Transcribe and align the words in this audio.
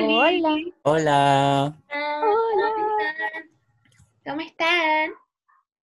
Hola. 0.00 0.56
Hola, 0.82 1.74
Hola. 1.90 3.44
¿Cómo 4.24 4.40
están? 4.42 5.10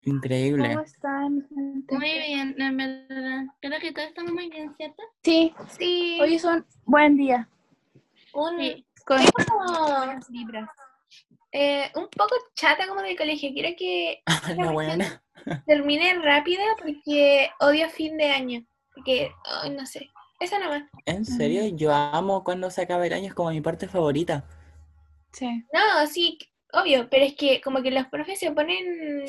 increíble. 0.02 0.68
¿Cómo 0.68 0.80
están? 0.82 1.48
gente? 1.48 1.92
Muy 1.96 2.12
bien, 2.12 2.54
en 2.56 2.76
verdad. 2.76 3.44
Creo 3.60 3.80
que 3.80 3.90
todos 3.92 4.06
estamos 4.08 4.32
muy 4.32 4.48
bien, 4.48 4.72
¿cierto? 4.76 5.02
Sí, 5.24 5.52
Sí. 5.76 6.18
hoy 6.22 6.36
es 6.36 6.44
un 6.44 6.64
buen 6.84 7.16
día. 7.16 7.48
un, 8.32 8.60
Sí. 8.60 8.86
Con 9.04 9.18
eh, 11.50 11.90
un 11.96 12.08
poco 12.10 12.34
chata 12.54 12.86
como 12.86 13.02
del 13.02 13.16
colegio. 13.18 13.50
Quiero 13.52 13.74
que 13.76 14.22
La 14.56 14.70
buena. 14.70 15.20
termine 15.66 16.14
rápido 16.20 16.62
porque 16.80 17.50
odio 17.58 17.88
fin 17.90 18.16
de 18.16 18.30
año. 18.30 18.64
Porque, 18.94 19.32
ay, 19.62 19.70
no 19.70 19.84
sé. 19.84 20.08
Eso 20.40 20.58
nomás. 20.58 20.84
En 21.06 21.24
serio, 21.24 21.66
yo 21.76 21.92
amo 21.92 22.44
cuando 22.44 22.70
se 22.70 22.82
acaba 22.82 23.06
el 23.06 23.12
año, 23.12 23.28
es 23.28 23.34
como 23.34 23.50
mi 23.50 23.60
parte 23.60 23.88
favorita. 23.88 24.44
Sí. 25.32 25.64
No, 25.72 26.06
sí, 26.06 26.38
obvio. 26.72 27.08
Pero 27.10 27.24
es 27.24 27.34
que 27.34 27.60
como 27.60 27.82
que 27.82 27.90
los 27.90 28.06
profes 28.08 28.38
se 28.38 28.50
ponen 28.52 29.26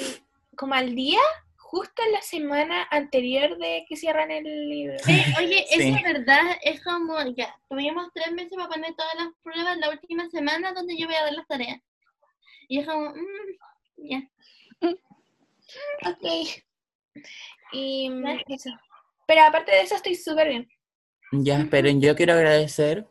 como 0.55 0.73
al 0.73 0.95
día 0.95 1.19
justo 1.57 2.01
en 2.05 2.13
la 2.13 2.21
semana 2.21 2.87
anterior 2.91 3.57
de 3.57 3.85
que 3.87 3.97
cierran 3.97 4.31
el 4.31 4.69
libro. 4.69 4.95
Eh, 5.07 5.25
oye, 5.37 5.65
Sí. 5.69 5.81
eso 5.81 5.97
es 5.97 6.03
verdad, 6.03 6.57
es 6.63 6.81
como, 6.83 7.17
ya, 7.35 7.53
tuvimos 7.69 8.07
tres 8.13 8.31
meses 8.31 8.53
para 8.55 8.69
poner 8.69 8.95
todas 8.95 9.15
las 9.15 9.27
pruebas 9.43 9.77
la 9.77 9.89
última 9.89 10.29
semana 10.29 10.71
donde 10.71 10.97
yo 10.97 11.07
voy 11.07 11.15
a 11.15 11.23
dar 11.23 11.33
las 11.33 11.47
tareas. 11.47 11.79
Y 12.69 12.79
es 12.79 12.87
como, 12.87 13.09
mm, 13.11 14.09
ya. 14.09 14.23
Ok. 16.05 16.63
Y 17.73 18.09
eso. 18.47 18.69
Pero 19.25 19.41
aparte 19.41 19.71
de 19.71 19.81
eso 19.81 19.95
estoy 19.95 20.15
súper 20.15 20.47
bien. 20.47 20.69
Ya, 21.31 21.59
esperen, 21.59 22.01
yo 22.01 22.15
quiero 22.15 22.33
agradecer 22.33 23.05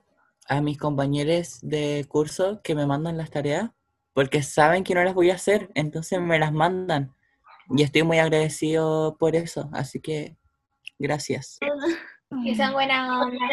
a 0.49 0.61
mis 0.61 0.79
compañeros 0.79 1.59
de 1.61 2.07
curso 2.09 2.61
que 2.63 2.75
me 2.75 2.87
mandan 2.87 3.19
las 3.19 3.31
tareas, 3.31 3.71
porque 4.15 4.43
saben 4.43 4.85
que 4.85 4.95
no 4.95 5.05
las 5.05 5.15
voy 5.15 5.31
a 5.31 5.35
hacer, 5.35 5.71
entonces 5.75 6.21
me 6.21 6.39
las 6.39 6.53
mandan. 6.53 7.15
Y 7.77 7.83
estoy 7.83 8.05
muy 8.05 8.19
agradecido 8.19 9.17
por 9.19 9.37
eso, 9.37 9.69
así 9.73 10.01
que 10.01 10.37
gracias. 10.99 11.59
Que 12.45 12.55
sean 12.55 12.73
buena 12.73 13.21
onda. 13.21 13.47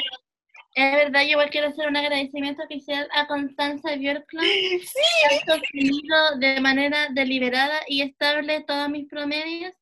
Es 0.75 0.91
verdad, 0.93 1.21
yo 1.21 1.31
igual 1.31 1.49
quiero 1.49 1.67
hacer 1.67 1.87
un 1.87 1.97
agradecimiento 1.97 2.63
oficial 2.63 3.07
a 3.13 3.27
Constanza 3.27 3.95
Björklund, 3.95 4.43
que 4.47 5.35
ha 5.35 5.53
sostenido 5.53 6.37
de 6.39 6.61
manera 6.61 7.09
deliberada 7.13 7.81
y 7.87 8.01
estable 8.01 8.61
todos 8.61 8.89
mis 8.89 9.07
promedios. 9.07 9.73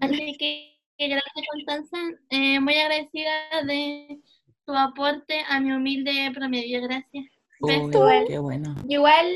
Así 0.00 0.36
que 0.38 0.75
gracias 0.98 1.46
Constanza, 1.50 1.96
eh, 2.30 2.60
muy 2.60 2.74
agradecida 2.74 3.32
de 3.66 4.18
tu 4.64 4.74
aporte 4.74 5.40
a 5.48 5.60
mi 5.60 5.72
humilde 5.72 6.30
promedio. 6.34 6.82
Gracias. 6.82 7.26
Uy, 7.60 7.72
Igual. 7.72 8.24
qué 8.26 8.38
bueno. 8.38 8.74
Yo 8.84 8.98
igual 8.98 9.26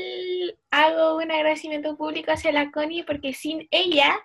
hago 0.69 1.17
un 1.17 1.31
agradecimiento 1.31 1.97
público 1.97 2.31
hacia 2.31 2.51
la 2.51 2.71
Connie 2.71 3.03
porque 3.03 3.33
sin 3.33 3.67
ella 3.71 4.15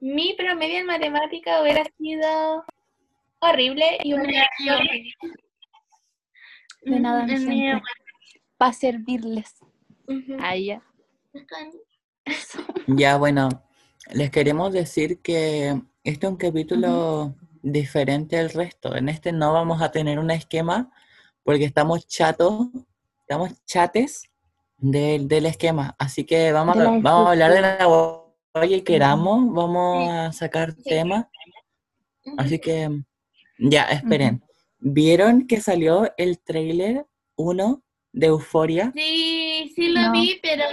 mi 0.00 0.34
promedio 0.34 0.78
en 0.78 0.86
matemática 0.86 1.60
hubiera 1.60 1.84
sido 1.98 2.64
horrible 3.40 3.98
y 4.02 4.14
hubiera 4.14 4.46
sido 4.56 4.76
horrible. 4.76 5.14
De 6.82 7.00
nada. 7.00 7.26
Para 8.56 8.72
servirles. 8.72 9.54
Ujú. 10.06 10.36
A 10.40 10.54
ella. 10.54 10.82
Ya, 12.86 13.16
bueno, 13.16 13.48
les 14.12 14.30
queremos 14.30 14.72
decir 14.72 15.20
que 15.20 15.80
este 16.04 16.26
es 16.26 16.30
un 16.32 16.36
capítulo 16.36 17.34
diferente 17.62 18.38
al 18.38 18.50
resto. 18.50 18.94
En 18.96 19.08
este 19.08 19.32
no 19.32 19.52
vamos 19.52 19.80
a 19.82 19.90
tener 19.92 20.18
un 20.18 20.30
esquema 20.30 20.90
porque 21.44 21.64
estamos 21.64 22.06
chatos, 22.06 22.68
estamos 23.20 23.64
chates 23.64 24.24
del, 24.78 25.28
del 25.28 25.46
esquema. 25.46 25.94
Así 25.98 26.24
que 26.24 26.52
vamos, 26.52 26.76
a, 26.76 26.84
vamos 26.84 27.06
a 27.26 27.30
hablar 27.30 27.52
de 27.52 27.60
la 27.60 27.78
que 28.68 28.84
queramos, 28.84 29.52
vamos 29.52 30.04
Sí. 30.04 30.10
a 30.10 30.32
sacar 30.32 30.72
Sí. 30.72 30.82
temas. 30.84 31.26
Así 32.36 32.58
que, 32.58 32.88
ya, 33.58 33.84
esperen. 33.84 34.42
¿Vieron 34.78 35.46
que 35.46 35.60
salió 35.60 36.12
el 36.16 36.38
tráiler 36.40 37.06
1 37.36 37.82
de 38.12 38.26
Euforia? 38.26 38.92
Sí, 38.94 39.72
sí 39.74 39.88
lo 39.88 40.02
No. 40.02 40.12
vi, 40.12 40.38
pero 40.42 40.64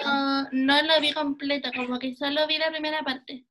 no 0.52 0.82
lo 0.82 1.00
vi 1.02 1.14
completo, 1.14 1.70
como 1.76 1.98
que 2.00 2.16
solo 2.16 2.46
vi 2.48 2.58
la 2.58 2.70
primera 2.72 3.02
parte. 3.04 3.46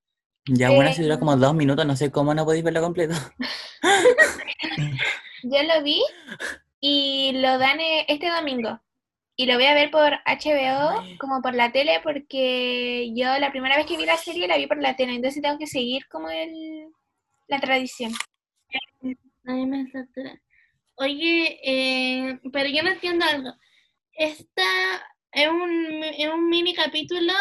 Ya, 0.49 0.71
bueno, 0.71 0.91
Eh, 0.91 0.95
si 0.95 1.03
dura 1.03 1.19
como 1.19 1.37
dos 1.37 1.55
minutos, 1.55 1.85
no 1.85 1.95
sé 1.97 2.11
cómo 2.11 2.35
no 2.35 2.45
podéis 2.45 2.65
verlo 2.65 2.81
completo. 2.81 3.15
Yo 5.43 5.63
lo 5.63 5.83
vi 5.83 6.03
y 6.81 7.33
lo 7.35 7.59
dan 7.59 7.81
eh, 7.81 8.07
este 8.09 8.31
domingo. 8.31 8.81
Y 9.37 9.47
lo 9.47 9.55
voy 9.55 9.67
a 9.67 9.75
ver 9.75 9.91
por 9.91 10.13
HBO, 10.27 11.05
como 11.19 11.41
por 11.43 11.55
la 11.55 11.71
tele, 11.71 12.01
porque 12.03 13.13
yo 13.15 13.39
la 13.39 13.53
primera 13.53 13.77
vez 13.77 13.87
que 13.87 13.97
vi 13.97 14.05
la 14.05 14.17
serie 14.17 14.49
la 14.49 14.57
vi 14.57 14.67
por 14.67 14.79
la 14.83 14.97
tele, 14.97 15.15
entonces 15.15 15.41
tengo 15.41 15.57
que 15.59 15.69
seguir 15.69 16.09
como 16.09 16.29
el, 16.29 16.89
la 17.47 17.61
tradición. 17.61 18.13
Oye, 20.97 21.61
eh, 21.63 22.41
pero 22.53 22.69
yo 22.69 22.83
no 22.83 22.91
entiendo 22.91 23.25
algo. 23.27 23.53
Esta 24.13 24.65
es 25.31 25.49
un, 25.49 26.03
es 26.03 26.29
un 26.29 26.49
mini 26.49 26.75
capítulo 26.75 27.33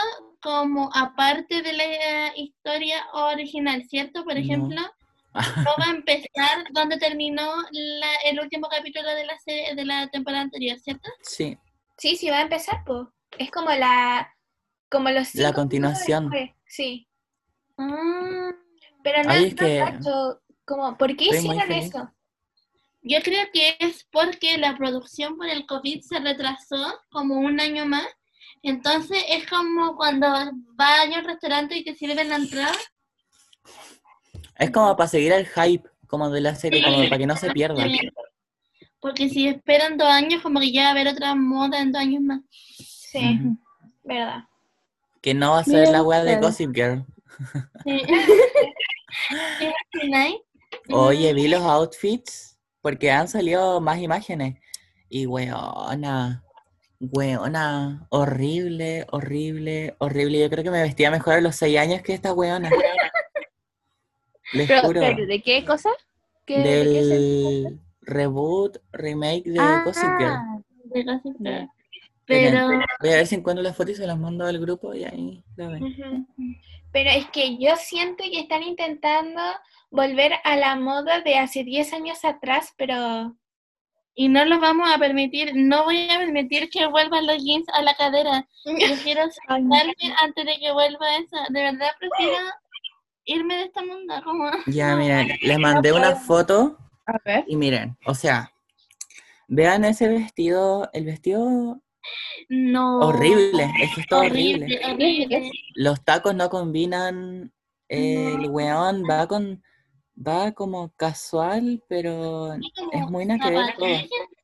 como 0.47 0.89
aparte 0.93 1.61
de 1.61 1.73
la 1.73 2.37
historia 2.37 3.05
original, 3.11 3.83
¿cierto? 3.89 4.23
Por 4.23 4.37
ejemplo, 4.37 4.79
no 5.33 5.71
va 5.77 5.87
a 5.87 5.95
empezar 5.95 6.63
donde 6.71 6.97
terminó 6.97 7.45
la- 7.71 8.15
el 8.23 8.39
último 8.39 8.69
capítulo 8.69 9.09
de 9.13 9.25
la 9.25 9.37
serie, 9.39 9.75
de 9.75 9.83
la 9.83 10.07
temporada 10.07 10.43
anterior, 10.43 10.79
¿cierto? 10.79 11.09
Sí. 11.21 11.57
Sí, 11.97 12.15
sí, 12.15 12.29
va 12.29 12.37
a 12.37 12.41
empezar, 12.43 12.81
pues. 12.85 13.07
Es 13.37 13.51
como 13.51 13.71
la. 13.71 14.33
Como 14.89 15.09
los 15.09 15.27
cinco 15.27 15.43
La 15.43 15.53
continuación. 15.53 16.31
Sí. 16.65 17.09
Ah, 17.77 18.51
Pero 19.03 19.23
no, 19.23 19.29
Ay, 19.31 19.45
es 19.47 19.55
no 19.55 19.65
que 19.67 19.79
cacho, 19.79 20.41
como, 20.63 20.97
¿por 20.97 21.13
qué 21.17 21.25
estoy 21.25 21.39
hicieron 21.39 21.61
feliz. 21.67 21.85
eso? 21.89 22.09
yo 23.01 23.19
creo 23.21 23.45
que 23.53 23.75
es 23.79 24.05
porque 24.11 24.57
la 24.57 24.77
producción 24.77 25.35
por 25.37 25.47
el 25.47 25.65
COVID 25.65 26.01
se 26.01 26.19
retrasó 26.19 26.99
como 27.09 27.35
un 27.35 27.59
año 27.59 27.85
más. 27.85 28.07
Entonces 28.63 29.23
es 29.29 29.47
como 29.47 29.95
cuando 29.95 30.27
vas 30.75 30.99
a 30.99 31.19
un 31.19 31.25
restaurante 31.25 31.77
y 31.77 31.83
te 31.83 31.95
sirven 31.95 32.29
la 32.29 32.35
entrada. 32.35 32.75
Es 34.57 34.71
como 34.71 34.95
para 34.95 35.07
seguir 35.07 35.31
el 35.31 35.45
hype, 35.47 35.87
como 36.07 36.29
de 36.29 36.41
la 36.41 36.55
serie, 36.55 36.83
como 36.83 37.03
para 37.03 37.17
que 37.17 37.27
no 37.27 37.37
se 37.37 37.51
pierda. 37.51 37.85
Porque 38.99 39.29
si 39.29 39.47
esperan 39.47 39.97
dos 39.97 40.07
años, 40.07 40.41
como 40.41 40.59
que 40.59 40.71
ya 40.71 40.83
va 40.83 40.87
a 40.87 40.91
haber 40.91 41.07
otra 41.07 41.35
moda 41.35 41.79
en 41.79 41.91
dos 41.91 42.01
años 42.01 42.21
más. 42.21 42.41
Sí, 42.49 43.39
verdad. 44.03 44.45
Que 45.21 45.33
no 45.33 45.51
va 45.51 45.59
a 45.59 45.63
ser 45.63 45.89
la 45.89 46.01
wea 46.03 46.23
de. 46.23 46.37
Gossip 46.37 46.73
Girl. 46.73 47.05
Sí. 47.83 48.01
¿Es 49.61 49.73
así, 49.95 50.07
nice? 50.07 50.41
Oye, 50.89 51.33
vi 51.33 51.47
los 51.47 51.61
outfits 51.61 52.57
porque 52.81 53.11
han 53.11 53.27
salido 53.27 53.79
más 53.81 53.99
imágenes. 53.99 54.59
Y 55.09 55.25
weona, 55.25 56.43
weona, 56.99 58.07
horrible, 58.09 59.05
horrible, 59.11 59.95
horrible. 59.99 60.39
Yo 60.39 60.49
creo 60.49 60.63
que 60.63 60.71
me 60.71 60.81
vestía 60.81 61.11
mejor 61.11 61.35
a 61.35 61.41
los 61.41 61.55
seis 61.55 61.77
años 61.77 62.01
que 62.01 62.13
esta 62.13 62.33
weona. 62.33 62.69
Les 64.53 64.67
Pero, 64.67 64.81
juro. 64.81 65.01
¿de 65.01 65.41
qué 65.43 65.65
cosa? 65.65 65.89
¿Qué, 66.45 66.59
¿De 66.59 66.83
qué 66.83 67.03
se- 67.03 67.09
Del 67.09 67.79
reboot, 68.01 68.77
remake 68.93 69.43
de 69.49 69.59
Ah, 69.59 69.81
Gossip 69.85 70.09
Girl. 70.17 70.63
De 70.85 71.03
Gossip 71.03 71.37
Girl. 71.39 71.51
Ya. 71.59 71.69
Pero 72.25 72.67
Voy 73.01 73.09
a 73.11 73.15
ver 73.17 73.27
si 73.27 73.35
encuentro 73.35 73.63
las 73.63 73.75
fotos 73.75 73.93
y 73.93 73.95
se 73.95 74.07
las 74.07 74.17
mando 74.19 74.45
al 74.45 74.59
grupo 74.59 74.93
y 74.93 75.03
ahí 75.05 75.43
la 75.55 75.67
ven. 75.69 76.27
Pero 76.91 77.09
es 77.11 77.29
que 77.29 77.57
yo 77.57 77.75
siento 77.77 78.23
que 78.23 78.39
están 78.39 78.63
intentando 78.63 79.41
volver 79.91 80.33
a 80.43 80.55
la 80.57 80.75
moda 80.75 81.21
de 81.21 81.37
hace 81.37 81.63
10 81.63 81.93
años 81.93 82.25
atrás, 82.25 82.73
pero 82.77 83.35
y 84.19 84.29
no 84.29 84.43
lo 84.45 84.59
vamos 84.59 84.89
a 84.91 84.97
permitir, 84.97 85.51
no 85.53 85.83
voy 85.83 86.09
a 86.09 86.17
permitir 86.17 86.71
que 86.71 86.87
vuelvan 86.87 87.27
los 87.27 87.37
jeans 87.37 87.67
a 87.71 87.83
la 87.83 87.93
cadera. 87.93 88.47
Prefiero 88.63 89.25
no. 89.25 89.31
saltarme 89.47 89.93
antes 90.23 90.43
de 90.43 90.57
que 90.59 90.71
vuelva 90.71 91.17
eso. 91.17 91.37
De 91.49 91.61
verdad 91.61 91.89
prefiero 91.99 92.37
irme 93.25 93.57
de 93.57 93.63
esta 93.65 93.85
mundo 93.85 94.15
como 94.23 94.49
Ya, 94.65 94.95
miren, 94.95 95.29
les 95.43 95.59
mandé 95.59 95.93
una 95.93 96.15
foto 96.15 96.79
A 97.05 97.13
ver. 97.23 97.45
y 97.47 97.55
miren, 97.57 97.95
o 98.07 98.15
sea, 98.15 98.51
vean 99.47 99.85
ese 99.85 100.07
vestido, 100.07 100.89
el 100.93 101.05
vestido 101.05 101.79
no 102.49 102.99
horrible, 102.99 103.69
es 103.83 103.93
que 103.93 104.01
está 104.01 104.17
horrible. 104.17 104.79
horrible, 104.83 105.27
horrible. 105.29 105.51
Los 105.75 106.03
tacos 106.03 106.33
no 106.33 106.49
combinan, 106.49 107.53
el 107.87 108.49
weón 108.49 109.03
va 109.07 109.27
con, 109.27 109.61
va 110.17 110.51
como 110.51 110.91
casual, 110.95 111.83
pero 111.87 112.53
es 112.53 113.09
muy 113.09 113.25
nada 113.25 113.73
que. 113.77 114.09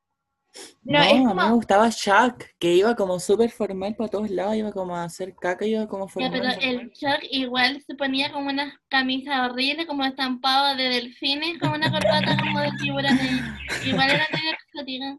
No, 0.83 0.99
a 0.99 1.05
mí 1.05 1.25
me 1.33 1.51
gustaba 1.51 1.89
Shaq, 1.89 2.55
que 2.59 2.73
iba 2.75 2.95
como 2.95 3.19
súper 3.19 3.49
formal 3.49 3.95
para 3.95 4.09
todos 4.09 4.29
lados, 4.29 4.55
iba 4.55 4.71
como 4.71 4.95
a 4.95 5.03
hacer 5.03 5.33
caca, 5.35 5.65
iba 5.65 5.87
como 5.87 6.07
Ya, 6.07 6.29
pero 6.29 6.43
formal. 6.43 6.59
el 6.61 6.91
Chuck 6.93 7.19
igual 7.31 7.81
se 7.81 7.95
ponía 7.95 8.31
como 8.31 8.49
una 8.49 8.79
camisa 8.87 9.45
horrible, 9.45 9.87
como 9.87 10.05
estampado 10.05 10.75
de 10.75 10.83
delfines, 10.89 11.57
como 11.59 11.73
una 11.73 11.89
corbata 11.89 12.37
como 12.37 12.59
de 12.59 12.69
tiburones. 12.79 13.41
Igual 13.85 14.09
era 14.11 14.27
medio 14.31 14.51
exótica. 14.51 15.17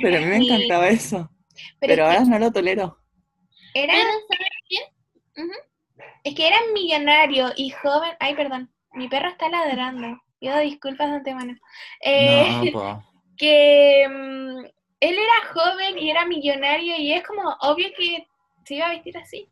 Pero 0.00 0.16
a 0.18 0.20
mí 0.20 0.26
me 0.26 0.36
encantaba 0.36 0.88
eso. 0.88 1.30
Pero 1.80 2.06
ahora 2.06 2.20
no 2.24 2.38
lo 2.38 2.52
tolero. 2.52 2.98
era, 3.74 3.92
Pero, 3.92 4.10
¿sabes 4.28 4.48
qué? 4.68 4.78
es 6.24 6.34
que 6.34 6.46
era 6.46 6.56
millonario 6.72 7.52
y 7.56 7.70
joven. 7.70 8.12
Ay, 8.20 8.34
perdón, 8.36 8.70
mi 8.94 9.08
perro 9.08 9.28
está 9.28 9.48
ladrando. 9.48 10.20
Pido 10.38 10.58
disculpas 10.58 11.10
de 11.10 11.16
antemano. 11.16 11.54
Eh, 12.00 12.70
No, 12.72 13.04
que 13.36 14.06
mm, 14.08 14.64
él 15.00 15.18
era 15.18 15.52
joven 15.52 15.98
y 15.98 16.10
era 16.10 16.26
millonario 16.26 16.96
y 16.96 17.12
es 17.12 17.26
como 17.26 17.42
obvio 17.60 17.88
que 17.96 18.26
se 18.64 18.74
iba 18.76 18.86
a 18.86 18.90
vestir 18.90 19.16
así. 19.18 19.48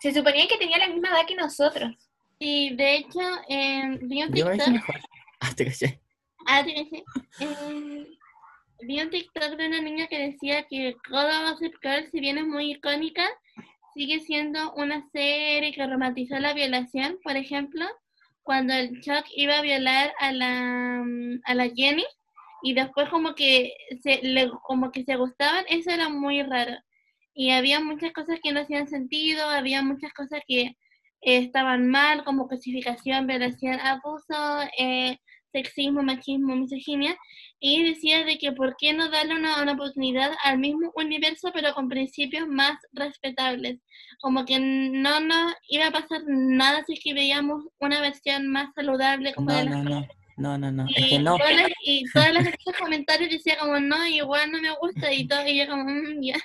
Se 0.00 0.12
suponía 0.12 0.46
que 0.46 0.58
tenía 0.58 0.78
la 0.78 0.88
misma 0.88 1.08
edad 1.08 1.26
que 1.26 1.34
nosotros. 1.34 1.94
Y 2.38 2.74
de 2.76 2.96
hecho, 2.96 3.20
eh, 3.48 3.98
vi 4.02 4.22
un 4.22 4.32
TikTok. 4.32 4.58
Ah, 5.40 5.52
te 5.54 5.66
caché. 5.66 6.00
Ah, 6.46 6.64
te 6.64 6.74
caché. 6.74 7.04
Eh, 7.40 8.06
vi 8.80 9.00
un 9.00 9.10
TikTok 9.10 9.56
de 9.56 9.66
una 9.66 9.80
niña 9.82 10.06
que 10.06 10.18
decía 10.18 10.62
que 10.68 10.96
God 11.10 11.50
Gossip 11.50 11.74
Girl, 11.82 12.10
si 12.10 12.20
bien 12.20 12.38
es 12.38 12.46
muy 12.46 12.72
icónica, 12.72 13.28
sigue 13.94 14.20
siendo 14.20 14.72
una 14.74 15.06
serie 15.10 15.72
que 15.72 15.86
romantizó 15.86 16.38
la 16.38 16.54
violación. 16.54 17.18
Por 17.22 17.36
ejemplo, 17.36 17.84
cuando 18.44 18.74
el 18.74 19.00
Chuck 19.00 19.24
iba 19.34 19.58
a 19.58 19.62
violar 19.62 20.12
a 20.20 20.32
la, 20.32 21.02
mm, 21.04 21.40
a 21.44 21.54
la 21.54 21.70
Jenny 21.74 22.04
y 22.62 22.74
después 22.74 23.08
como 23.08 23.34
que 23.34 23.74
se, 24.02 24.20
le, 24.22 24.50
como 24.62 24.92
que 24.92 25.04
se 25.04 25.16
gustaban, 25.16 25.64
eso 25.68 25.90
era 25.90 26.08
muy 26.08 26.42
raro. 26.42 26.76
Y 27.34 27.50
había 27.50 27.80
muchas 27.80 28.12
cosas 28.12 28.38
que 28.42 28.52
no 28.52 28.60
hacían 28.60 28.88
sentido, 28.88 29.48
había 29.48 29.82
muchas 29.82 30.12
cosas 30.12 30.40
que 30.46 30.62
eh, 30.62 30.76
estaban 31.22 31.88
mal, 31.88 32.24
como 32.24 32.48
cosificación, 32.48 33.26
violación, 33.26 33.80
abuso, 33.80 34.62
eh, 34.78 35.18
sexismo, 35.52 36.02
machismo, 36.02 36.54
misoginia, 36.56 37.16
y 37.66 37.82
decía 37.82 38.24
de 38.26 38.36
que 38.36 38.52
por 38.52 38.76
qué 38.76 38.92
no 38.92 39.08
darle 39.08 39.36
una, 39.36 39.62
una 39.62 39.72
oportunidad 39.72 40.30
al 40.44 40.58
mismo 40.58 40.92
universo, 40.96 41.50
pero 41.54 41.72
con 41.72 41.88
principios 41.88 42.46
más 42.46 42.76
respetables. 42.92 43.78
Como 44.20 44.44
que 44.44 44.58
no 44.60 45.20
nos 45.20 45.54
iba 45.68 45.86
a 45.86 45.90
pasar 45.90 46.20
nada 46.26 46.84
si 46.86 46.92
es 46.92 47.00
que 47.02 47.14
veíamos 47.14 47.64
una 47.80 48.02
versión 48.02 48.48
más 48.48 48.68
saludable 48.74 49.32
como 49.32 49.50
No, 49.50 49.56
de 49.56 49.64
las 49.64 49.74
no, 49.82 49.82
no. 49.90 50.06
No, 50.36 50.58
no, 50.58 50.70
no. 50.72 50.84
Es 50.94 51.06
y, 51.06 51.08
que 51.08 51.18
no. 51.20 51.38
todas 51.38 51.54
las, 51.56 51.70
y 51.86 52.04
todas 52.12 52.32
las 52.34 52.46
esos 52.48 52.76
comentarios 52.78 53.30
decía 53.30 53.56
como 53.58 53.80
no, 53.80 54.06
igual 54.08 54.50
no 54.52 54.60
me 54.60 54.72
gusta 54.76 55.10
y 55.10 55.26
todo, 55.26 55.46
y 55.46 55.56
yo 55.58 55.66
como 55.66 55.84
"Mm, 55.84 56.20
ya. 56.22 56.36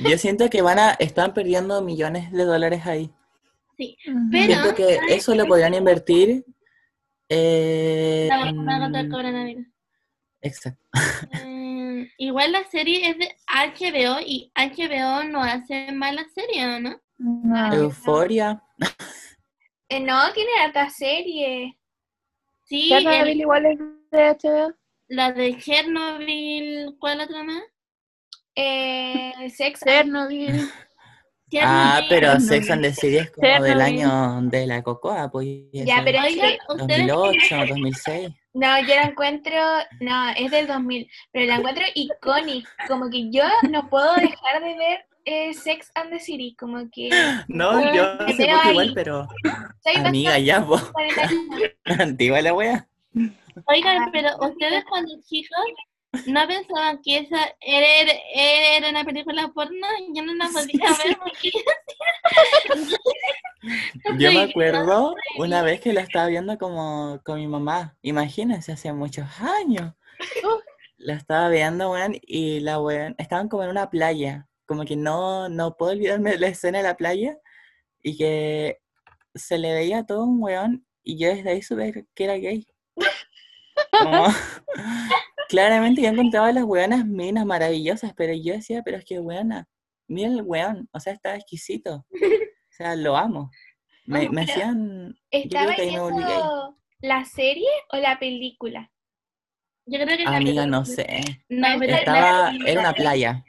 Yo 0.00 0.18
siento 0.18 0.50
que 0.50 0.62
van 0.62 0.80
a, 0.80 0.90
están 0.98 1.32
perdiendo 1.32 1.80
millones 1.82 2.32
de 2.32 2.42
dólares 2.44 2.86
ahí. 2.86 3.08
Pero- 3.76 4.18
Siento 4.32 4.74
que 4.74 4.98
eso 5.10 5.32
lo 5.36 5.46
podrían 5.46 5.74
invertir. 5.74 6.44
eh, 7.28 8.26
La 8.28 8.38
vacuna 8.46 8.80
contra 8.80 9.00
el 9.00 9.10
coronavirus. 9.10 9.66
Exacto. 10.44 10.80
Eh, 11.44 12.10
igual 12.18 12.52
la 12.52 12.64
serie 12.64 13.08
es 13.10 13.18
de 13.18 13.34
HBO 13.48 14.20
y 14.24 14.52
HBO 14.54 15.24
no 15.24 15.42
hace 15.42 15.90
malas 15.92 16.26
series, 16.34 16.66
¿o 16.66 16.80
¿no? 16.80 17.00
No. 17.18 17.72
Euforia. 17.74 18.62
Eh, 19.88 20.00
no, 20.00 20.32
tiene 20.32 20.50
harta 20.62 20.90
serie. 20.90 21.78
Sí, 22.64 22.88
Chernobyl 22.90 23.28
el- 23.30 23.40
igual 23.40 23.66
es 23.66 23.78
de 24.10 24.28
HBO. 24.28 24.74
la 25.08 25.32
de 25.32 25.56
Chernobyl, 25.58 26.96
¿cuál 26.98 27.20
otra 27.22 27.42
más? 27.42 27.62
Eh, 28.54 29.32
Sex 29.50 29.80
Chernobyl. 29.80 30.70
Ah, 31.62 32.02
pero. 32.08 32.38
Sex 32.40 32.68
and 32.70 32.82
the 32.82 32.92
City 32.92 33.16
es 33.18 33.30
como 33.30 33.62
del 33.62 33.80
año 33.80 34.40
de 34.42 34.66
la 34.66 34.82
cocoa, 34.82 35.30
pues. 35.30 35.46
Ya, 35.72 36.02
pero 36.04 36.18
es 36.18 36.24
es 36.26 36.32
Oigan, 36.34 36.50
que- 36.50 36.58
ustedes 36.82 37.06
2008, 37.06 37.56
2006. 37.68 38.28
No, 38.54 38.78
yo 38.78 38.86
la 38.86 39.02
encuentro, 39.02 39.52
no, 40.00 40.30
es 40.36 40.48
del 40.52 40.68
2000, 40.68 41.10
pero 41.32 41.46
la 41.46 41.56
encuentro 41.56 41.84
icónica, 41.94 42.70
como 42.86 43.10
que 43.10 43.28
yo 43.30 43.42
no 43.68 43.90
puedo 43.90 44.14
dejar 44.14 44.62
de 44.62 44.76
ver 44.76 45.04
eh, 45.24 45.52
Sex 45.54 45.90
and 45.96 46.10
the 46.10 46.20
City, 46.20 46.54
como 46.56 46.88
que 46.90 47.10
No, 47.48 47.92
yo 47.92 48.16
sé 48.36 48.46
poco 48.46 48.70
igual, 48.70 48.92
pero 48.94 49.26
soy 49.82 49.96
amiga, 49.96 50.38
ya. 50.38 50.64
40 50.64 51.22
años. 51.22 51.70
Antigua 51.98 52.42
la 52.42 52.54
wea. 52.54 52.88
Oigan, 53.66 54.12
pero 54.12 54.30
ustedes 54.40 54.84
cuando 54.88 55.12
chicos 55.28 55.58
no 56.26 56.46
pensaban 56.46 57.00
que 57.02 57.18
esa 57.18 57.54
era, 57.60 57.86
era, 58.02 58.12
era 58.76 58.90
una 58.90 59.04
película 59.04 59.48
porno, 59.54 59.86
yo 60.14 60.22
no 60.22 60.34
la 60.34 60.48
podía 60.48 60.90
ver 61.04 61.18
porque 61.18 61.50
Yo 64.18 64.32
me 64.32 64.42
acuerdo 64.42 65.14
una 65.38 65.62
vez 65.62 65.80
que 65.80 65.92
la 65.92 66.02
estaba 66.02 66.26
viendo 66.26 66.58
como 66.58 67.20
con 67.24 67.38
mi 67.38 67.46
mamá. 67.46 67.96
Imagínense, 68.02 68.72
hace 68.72 68.92
muchos 68.92 69.26
años. 69.40 69.94
La 70.96 71.14
estaba 71.14 71.48
viendo, 71.48 71.90
weón, 71.90 72.16
y 72.22 72.60
la 72.60 72.80
weón, 72.80 73.14
estaban 73.18 73.48
como 73.48 73.64
en 73.64 73.70
una 73.70 73.90
playa. 73.90 74.48
Como 74.66 74.84
que 74.84 74.96
no, 74.96 75.48
no 75.48 75.76
puedo 75.76 75.92
olvidarme 75.92 76.32
de 76.32 76.38
la 76.38 76.48
escena 76.48 76.78
de 76.78 76.84
la 76.84 76.96
playa. 76.96 77.36
Y 78.02 78.16
que 78.16 78.78
se 79.34 79.58
le 79.58 79.72
veía 79.72 79.98
a 80.00 80.06
todo 80.06 80.24
un 80.24 80.42
weón. 80.42 80.86
Y 81.02 81.18
yo 81.18 81.28
desde 81.28 81.50
ahí 81.50 81.62
supe 81.62 82.06
que 82.14 82.24
era 82.24 82.34
gay. 82.34 82.66
Como- 83.90 84.26
claramente 85.48 86.02
yo 86.02 86.08
encontraba 86.08 86.52
las 86.52 86.64
weonas 86.64 87.06
minas 87.06 87.44
maravillosas, 87.46 88.12
pero 88.14 88.32
yo 88.34 88.54
decía, 88.54 88.82
pero 88.84 88.96
es 88.98 89.04
que 89.04 89.18
weona, 89.20 89.66
mira 90.08 90.28
el 90.30 90.42
weón, 90.42 90.88
o 90.92 91.00
sea, 91.00 91.12
está 91.12 91.34
exquisito. 91.36 92.06
O 92.10 92.76
sea, 92.76 92.96
lo 92.96 93.16
amo. 93.16 93.50
Me, 94.06 94.24
No, 94.26 94.32
me 94.32 94.40
pero 94.42 94.52
hacían. 94.52 95.08
Yo 95.14 95.16
¿Estaba 95.30 95.76
viendo 95.76 96.76
la 97.00 97.24
serie 97.24 97.68
o 97.92 97.96
la 97.98 98.18
película? 98.18 98.90
yo 99.86 99.98
creo 100.00 100.16
que 100.16 100.24
la 100.24 100.36
Amiga, 100.36 100.66
no 100.66 100.84
sé. 100.84 101.20
No, 101.48 101.68
pero 101.78 101.92
la- 101.92 101.98
Estaba, 101.98 102.52
la- 102.52 102.70
era 102.70 102.80
una 102.80 102.92
playa. 102.94 103.44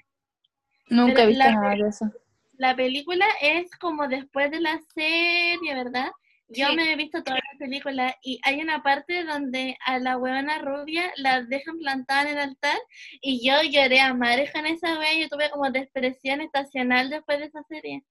Nunca 0.89 1.13
Pero 1.15 1.23
he 1.23 1.27
visto 1.27 1.43
la- 1.45 1.51
nada 1.53 1.75
de 1.75 1.89
eso. 1.89 2.11
La 2.57 2.75
película 2.75 3.25
es 3.41 3.69
como 3.79 4.07
después 4.07 4.51
de 4.51 4.59
la 4.61 4.79
serie, 4.93 5.73
¿verdad? 5.75 6.09
Yo 6.47 6.67
Sí. 6.67 6.75
me 6.75 6.91
he 6.91 6.95
visto 6.95 7.23
toda 7.23 7.37
la 7.37 7.57
película 7.59 8.15
y 8.21 8.39
hay 8.43 8.61
una 8.61 8.83
parte 8.83 9.23
donde 9.23 9.77
a 9.85 9.97
la 9.99 10.17
huevona 10.17 10.59
rubia 10.59 11.11
la 11.17 11.41
dejan 11.41 11.77
plantada 11.79 12.21
en 12.23 12.27
el 12.29 12.37
altar 12.37 12.77
y 13.21 13.47
yo 13.47 13.61
lloré 13.63 13.99
a 13.99 14.13
madre 14.13 14.51
con 14.51 14.65
esa 14.67 14.99
wea, 14.99 15.13
yo 15.15 15.27
tuve 15.27 15.49
como 15.49 15.71
depresión 15.71 16.41
estacional 16.41 17.09
después 17.09 17.39
de 17.39 17.45
esa 17.45 17.63
serie. 17.63 18.03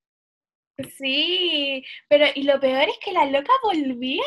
Sí, 0.99 1.85
pero 2.09 2.27
y 2.35 2.43
lo 2.43 2.59
peor 2.59 2.89
es 2.89 2.99
que 3.05 3.13
la 3.13 3.27
loca 3.27 3.53
volvía. 3.63 4.25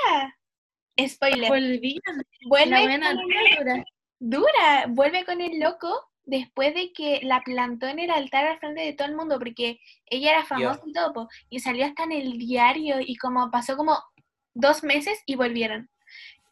Spoiler, 1.06 1.50
Volví 1.50 2.00
a 2.06 2.12
la 2.13 2.24
vuelve 2.48 2.81
buena 2.83 3.14
con 3.14 3.18
dura. 3.21 3.83
dura, 4.19 4.85
vuelve 4.87 5.26
con 5.26 5.42
el 5.42 5.59
loco 5.59 6.09
después 6.28 6.76
de 6.76 6.92
que 6.94 7.22
la 7.24 7.42
plantó 7.42 7.88
en 7.88 8.00
el 8.00 8.12
altar 8.12 8.46
al 8.46 8.60
frente 8.60 8.81
de 8.81 8.94
todo 8.94 9.07
el 9.07 9.16
mundo, 9.16 9.40
porque 9.40 9.80
ella 10.06 10.31
era 10.31 10.46
famosa 10.46 10.81
y 10.86 10.92
todo, 10.92 11.14
po, 11.14 11.30
y 11.50 11.60
salió 11.60 11.86
hasta 11.86 12.04
en 12.04 12.12
el 12.12 12.38
diario 12.38 12.98
y 13.00 13.16
como 13.16 13.50
pasó 13.50 13.76
como 13.76 13.98
dos 14.54 14.84
meses 14.84 15.19
y 15.26 15.36
volvieron. 15.36 15.90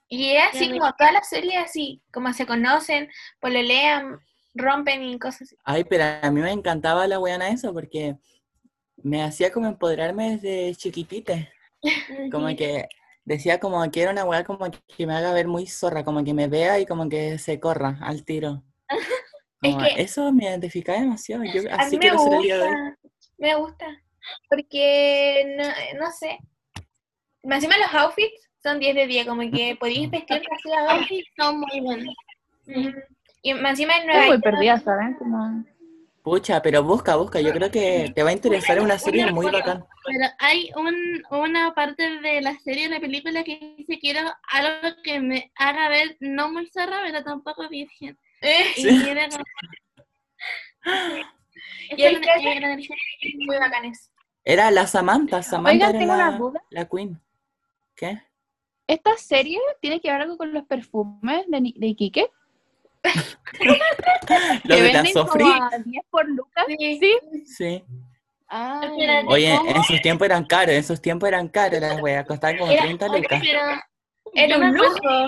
Y 0.07 0.31
es 0.31 0.43
así 0.53 0.69
como 0.69 0.91
toda 0.93 1.11
la 1.11 1.23
serie 1.23 1.57
así, 1.57 2.01
como 2.11 2.31
se 2.31 2.45
conocen, 2.45 3.09
pololean, 3.39 4.19
rompen 4.53 5.03
y 5.03 5.19
cosas 5.19 5.43
así. 5.43 5.57
Ay, 5.65 5.83
pero 5.83 6.05
a 6.21 6.31
mí 6.31 6.41
me 6.41 6.51
encantaba 6.51 7.05
la 7.07 7.19
weona 7.19 7.49
eso 7.49 7.73
porque 7.73 8.15
me 9.03 9.23
hacía 9.23 9.51
como 9.51 9.67
empoderarme 9.67 10.37
desde 10.37 10.75
chiquitita. 10.75 11.49
Como 12.31 12.47
que 12.55 12.87
decía 13.25 13.59
como 13.59 13.91
que 13.91 14.01
era 14.01 14.11
una 14.11 14.23
weá 14.23 14.43
como 14.43 14.71
que 14.71 15.05
me 15.05 15.13
haga 15.13 15.33
ver 15.33 15.47
muy 15.47 15.67
zorra, 15.67 16.03
como 16.03 16.23
que 16.23 16.33
me 16.33 16.47
vea 16.47 16.79
y 16.79 16.87
como 16.87 17.09
que 17.09 17.37
se 17.37 17.59
corra 17.59 17.99
al 18.01 18.23
tiro. 18.23 18.63
Es 19.65 19.73
Como 19.75 19.85
que- 19.87 20.01
eso 20.01 20.31
me 20.31 20.45
identificaba 20.45 20.99
demasiado. 20.99 21.43
Yo 21.43 21.61
A 21.61 21.63
mí 21.63 21.69
así 21.77 21.95
me 21.95 21.99
quiero 22.01 22.19
ser 22.19 22.33
el 22.33 22.41
día 22.41 22.57
de 22.57 22.63
hoy. 22.63 22.69
gusta, 22.69 22.97
me 23.37 23.55
gusta, 23.55 23.85
porque 24.49 25.55
no, 25.57 25.99
no 26.05 26.11
sé. 26.11 26.39
Más 27.43 27.63
Encima 27.63 27.77
los 27.77 27.93
outfits 27.93 28.49
son 28.63 28.79
10 28.79 28.95
de 28.95 29.07
10, 29.07 29.27
como 29.27 29.41
que 29.51 29.75
podéis 29.79 30.09
vestirte 30.09 30.47
así 30.51 30.71
a 30.71 30.81
Los 30.83 30.91
outfits 30.93 31.29
son 31.37 31.59
muy 31.59 31.79
buenos. 31.81 32.15
Ujú. 32.67 32.91
Y 33.43 33.53
más 33.53 33.71
encima 33.71 33.97
en 33.97 33.99
Estoy 34.01 34.07
Nueva 34.07 34.21
muy 34.25 34.31
York, 34.35 34.43
perdida, 34.43 34.79
¿saben? 34.79 35.13
Como... 35.15 35.65
Pucha, 36.23 36.59
pero 36.63 36.81
busca, 36.81 37.15
busca. 37.17 37.39
Yo 37.39 37.53
creo 37.53 37.69
que 37.69 38.11
te 38.15 38.23
va 38.23 38.31
a 38.31 38.33
interesar 38.33 38.81
una 38.81 38.97
serie 38.97 39.31
muy 39.31 39.45
bacán. 39.51 39.85
Pero 40.03 40.25
hay 40.39 40.71
un, 40.75 41.21
una 41.29 41.75
parte 41.75 42.19
de 42.21 42.41
la 42.41 42.57
serie, 42.57 42.89
de 42.89 42.95
la 42.95 42.99
película, 42.99 43.43
que 43.43 43.75
dice 43.77 43.99
quiero 43.99 44.21
algo 44.51 44.97
que 45.03 45.19
me 45.19 45.51
haga 45.55 45.87
ver 45.89 46.17
no 46.21 46.51
muy 46.51 46.67
zorra, 46.71 47.01
pero 47.05 47.23
tampoco 47.23 47.69
virgen. 47.69 48.17
Eh, 48.45 48.65
Y 48.77 48.81
Sí. 48.81 49.09
era 49.09 49.27
como- 49.29 49.43
Y 51.97 52.05
una- 52.05 52.19
una- 52.67 52.77
muy 53.45 53.57
bacanes. 53.57 54.11
Era 54.43 54.69
la 54.71 54.85
Samantha, 54.87 55.41
Samantha 55.41 55.87
Oigan, 55.87 55.89
era 55.89 55.99
tengo 55.99 56.13
una 56.13 56.31
la, 56.31 56.37
duda. 56.37 56.63
la 56.69 56.85
queen. 56.85 57.19
¿Qué? 57.95 58.21
¿Esta 58.87 59.17
serie 59.17 59.59
tiene 59.81 59.99
que 59.99 60.11
ver 60.11 60.21
algo 60.21 60.37
con 60.37 60.53
los 60.53 60.63
perfumes 60.65 61.43
de, 61.47 61.73
de 61.75 61.87
Iquique? 61.87 62.27
Los 64.63 64.79
de 64.81 64.93
la 64.93 65.05
Sofri. 65.05 65.43
como 65.43 65.63
a 65.63 65.69
10 65.83 66.05
por 66.09 66.27
lucas. 66.29 66.65
Sí. 66.67 66.99
¿Sí? 66.99 67.45
Sí. 67.45 67.83
Ah, 68.47 68.81
Espérate. 68.83 69.27
Oye, 69.27 69.55
¿Cómo? 69.57 69.69
en 69.71 69.83
sus 69.83 70.01
tiempos 70.01 70.25
eran 70.25 70.45
caros, 70.45 70.75
en 70.75 70.83
sus 70.83 71.01
tiempos 71.01 71.27
eran 71.29 71.47
caros 71.47 71.79
las 71.81 71.99
weas, 72.01 72.25
costaban 72.25 72.57
como 72.57 72.71
Era- 72.71 72.83
30 72.83 73.05
Oye, 73.07 73.21
lucas. 73.21 73.43
Era 74.33 74.57
me 74.57 74.69
un 74.69 74.77
lujo. 74.77 75.27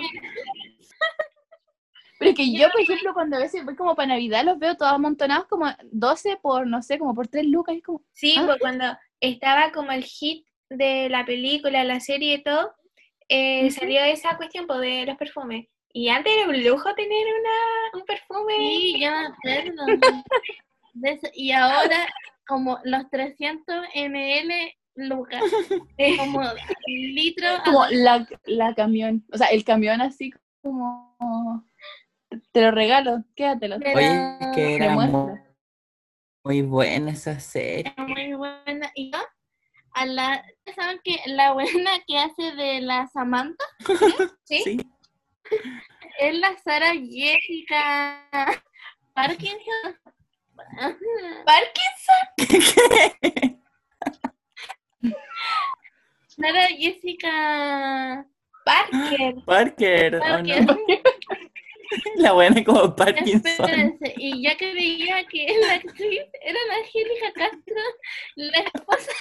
Pero 2.20 2.34
que 2.34 2.52
yo, 2.52 2.70
por 2.72 2.82
ejemplo, 2.82 3.14
cuando 3.14 3.38
a 3.38 3.40
veces 3.40 3.64
voy 3.64 3.76
como 3.76 3.96
para 3.96 4.10
Navidad, 4.10 4.44
los 4.44 4.58
veo 4.60 4.76
todos 4.76 4.92
amontonados 4.94 5.46
como 5.48 5.68
12 5.92 6.38
por, 6.42 6.66
no 6.68 6.82
sé, 6.82 6.98
como 6.98 7.14
por 7.14 7.28
3 7.28 7.46
lucas. 7.46 7.76
Y 7.76 7.82
como, 7.82 8.02
Sí, 8.14 8.36
Ah. 8.38 8.44
pues 8.48 8.58
cuando 8.60 8.86
estaba 9.20 9.72
como 9.72 9.92
el 9.92 10.04
hit 10.04 10.46
de 10.70 11.10
la 11.10 11.26
película, 11.26 11.84
la 11.84 12.00
serie 12.00 12.36
y 12.36 12.44
todo, 12.44 12.74
eh, 13.30 13.70
salió 13.72 14.02
esa 14.04 14.36
cuestión 14.38 14.68
pues, 14.68 14.80
de 14.82 15.06
los 15.06 15.18
perfumes. 15.18 15.68
Y 15.94 16.10
antes 16.10 16.32
era 16.34 16.48
un 16.50 16.64
lujo 16.64 16.94
tener 16.96 17.26
una, 17.40 18.00
un 18.00 18.06
perfume. 18.06 18.54
Sí, 18.58 19.00
yo 19.02 19.10
me 19.12 19.28
acuerdo. 19.28 19.84
Y 21.36 21.52
ahora, 21.52 22.08
como 22.48 22.80
los 22.84 23.08
300 23.12 23.86
ml 23.96 24.54
lucas, 24.96 25.44
como 26.18 26.42
litro. 26.88 27.48
como 27.64 27.86
la, 27.92 28.28
la 28.46 28.74
camión. 28.74 29.24
O 29.32 29.38
sea, 29.38 29.48
el 29.48 29.64
camión 29.64 30.02
así 30.02 30.32
como. 30.64 31.16
Te 32.52 32.62
lo 32.62 32.72
regalo, 32.72 33.24
quédatelo. 33.36 33.78
Pero- 33.80 33.98
Oye, 33.98 34.38
es 34.40 34.48
que 34.56 34.76
era 34.76 34.94
muy, 34.94 35.40
muy 36.44 36.62
buena 36.62 37.12
esa 37.12 37.40
serie. 37.40 37.94
Era 37.96 38.06
muy 38.08 38.34
buena. 38.34 38.92
Y 38.96 39.12
yo, 39.12 39.20
a 39.94 40.06
la, 40.06 40.44
¿saben 40.76 41.00
que 41.04 41.20
la 41.28 41.54
buena 41.54 41.92
que 42.08 42.18
hace 42.18 42.52
de 42.54 42.82
la 42.82 43.08
Samantha 43.08 43.66
¿Sí? 44.44 44.62
Sí. 44.64 44.80
es 46.20 46.38
la 46.40 46.58
Sara 46.58 46.92
Jessica 46.94 48.62
Parkinson? 49.14 49.98
Parkinson. 51.46 52.78
Sara 56.28 56.68
Jessica 56.78 58.26
Parker. 58.66 59.36
Parker, 59.46 60.16
¿o 60.16 60.20
Parker. 60.20 60.66
no? 60.66 60.78
La 62.16 62.34
buena 62.34 62.64
como 62.64 62.96
Parkinson. 62.96 63.46
Espérense, 63.46 64.14
y 64.18 64.44
ya 64.44 64.56
que 64.58 64.74
veía 64.74 65.26
que 65.26 65.48
la 65.62 65.74
actriz 65.74 66.22
era 66.42 66.60
la 66.68 66.76
Angélica 66.76 67.34
Castro, 67.34 67.82
la 68.36 68.58
esposa 68.60 69.12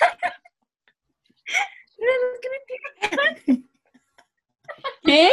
de. 3.47 3.63
¿Qué? 5.05 5.31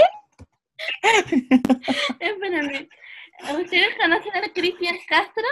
Espérenme. 2.19 2.89
¿Ustedes 3.59 3.95
conocen 3.97 4.35
a 4.35 4.53
Cristian 4.53 4.97
Castro? 5.07 5.43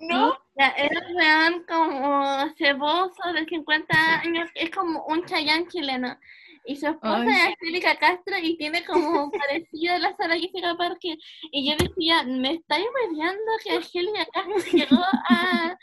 No. 0.00 0.38
Ya, 0.58 0.68
era 0.76 1.00
un 1.06 1.16
weón 1.16 1.64
como 1.66 2.54
ceboso 2.56 3.32
de 3.32 3.46
50 3.46 4.20
años, 4.20 4.50
es 4.54 4.70
como 4.70 5.04
un 5.06 5.24
chayán 5.24 5.66
chileno. 5.68 6.18
Y 6.66 6.76
su 6.76 6.86
esposa 6.88 7.16
Ay. 7.20 7.28
es 7.28 7.44
Angélica 7.46 7.96
Castro 7.96 8.36
y 8.42 8.56
tiene 8.58 8.84
como 8.84 9.30
parecida 9.48 9.94
a 9.96 9.98
la 9.98 10.16
Sara 10.16 10.34
Jessica 10.34 10.74
Parker. 10.76 11.16
Y 11.52 11.70
yo 11.70 11.76
decía, 11.76 12.22
me 12.24 12.54
estáis 12.54 12.86
mediando 13.08 13.52
que 13.62 13.70
Angélica 13.76 14.26
Castro 14.32 14.56
llegó 14.72 15.02
a 15.28 15.76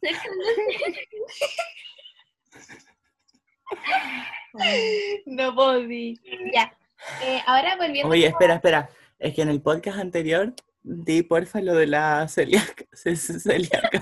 Sex 0.00 0.18
and 0.18 0.40
the 0.42 0.54
City. 0.84 1.16
No 5.26 5.54
podí. 5.54 6.18
Ya. 6.54 6.72
Eh, 7.22 7.40
ahora 7.46 7.76
volviendo. 7.76 8.08
Oye, 8.10 8.26
espera, 8.26 8.54
espera. 8.54 8.88
Es 9.18 9.34
que 9.34 9.42
en 9.42 9.48
el 9.50 9.60
podcast 9.62 9.98
anterior 9.98 10.54
di 10.82 11.22
porfa 11.22 11.60
lo 11.60 11.74
de 11.74 11.86
la 11.86 12.26
celíaca. 12.28 12.84
ce- 12.92 13.16
ce- 13.16 13.38
celíaca. 13.40 14.00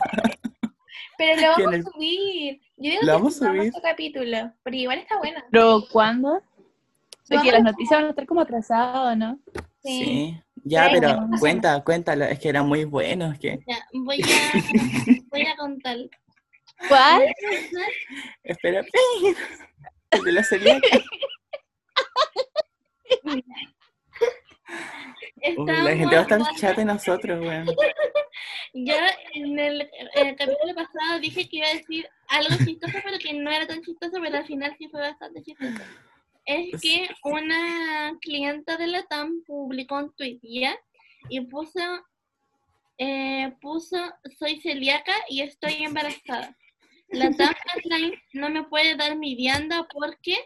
Pero 1.19 1.41
lo 1.41 1.49
vamos 1.65 1.87
a 1.87 1.91
subir. 1.91 2.61
Yo 2.77 2.91
digo 2.91 3.03
Lo 3.03 3.07
que 3.07 3.13
vamos 3.13 3.43
a 3.43 3.47
subir. 3.47 3.69
otro 3.71 3.83
capítulo. 3.83 4.53
Porque 4.63 4.79
igual 4.79 4.99
está 4.99 5.19
bueno. 5.19 5.41
¿Pero 5.51 5.85
cuándo? 5.91 6.43
Porque 7.29 7.51
las 7.53 7.63
noticias 7.63 7.99
van 7.99 8.07
a 8.07 8.11
estar 8.11 8.27
como 8.27 8.41
atrasadas, 8.43 9.17
¿no? 9.17 9.39
Sí. 9.83 10.05
Sí. 10.05 10.43
Ya, 10.65 10.87
Sí, 10.89 10.95
pero 10.95 11.09
sé. 11.11 11.41
cuenta, 11.41 11.83
cuéntalo. 11.85 12.25
Es 12.25 12.39
que 12.41 12.49
era 12.49 12.63
muy 12.63 12.85
bueno. 12.85 13.33
Es 13.33 13.39
que. 13.39 13.59
Ya, 13.67 13.79
voy 13.93 14.21
a, 14.21 14.23
voy 15.31 15.43
a 15.43 15.57
contar. 15.57 15.97
¿Cuál? 16.89 17.23
Espera. 18.45 18.85
El 20.11 20.23
de 20.25 20.33
la 20.33 20.45
celíaca. 20.45 20.87
Uy, 25.57 25.67
la 25.67 25.97
gente 25.97 26.15
va 26.15 26.21
a 26.21 26.23
estar 26.23 26.39
Estábamos- 26.41 26.61
chat 26.61 26.77
de 26.77 26.85
nosotros, 26.85 27.41
weón. 27.41 27.67
Yo 28.75 28.95
en 29.35 29.59
el, 29.59 29.91
en 30.15 30.27
el 30.27 30.37
capítulo 30.37 30.75
pasado 30.75 31.19
dije 31.21 31.49
que 31.49 31.57
iba 31.59 31.67
a 31.67 31.75
decir 31.75 32.07
algo 32.29 32.55
chistoso, 32.65 32.99
pero 33.03 33.19
que 33.19 33.33
no 33.33 33.51
era 33.51 33.67
tan 33.67 33.83
chistoso, 33.83 34.19
pero 34.21 34.37
al 34.37 34.47
final 34.47 34.75
sí 34.79 34.89
fue 34.89 35.01
bastante 35.01 35.43
chistoso. 35.43 35.83
Es 36.45 36.81
que 36.81 37.09
una 37.25 38.17
clienta 38.21 38.77
de 38.77 38.87
la 38.89 39.03
TAM 39.05 39.43
publicó 39.47 39.97
un 39.97 40.15
tweet, 40.15 40.39
¿ya? 40.43 40.77
Y 41.29 41.41
puso, 41.41 41.81
eh, 42.99 43.53
puso, 43.61 43.97
soy 44.39 44.61
celíaca 44.61 45.13
y 45.29 45.41
estoy 45.41 45.83
embarazada. 45.83 46.57
La 47.09 47.31
TAM 47.31 47.55
Airlines 47.75 48.21
no 48.35 48.51
me 48.51 48.65
puede 48.65 48.95
dar 48.97 49.17
mi 49.17 49.35
vianda 49.35 49.89
porque 49.93 50.37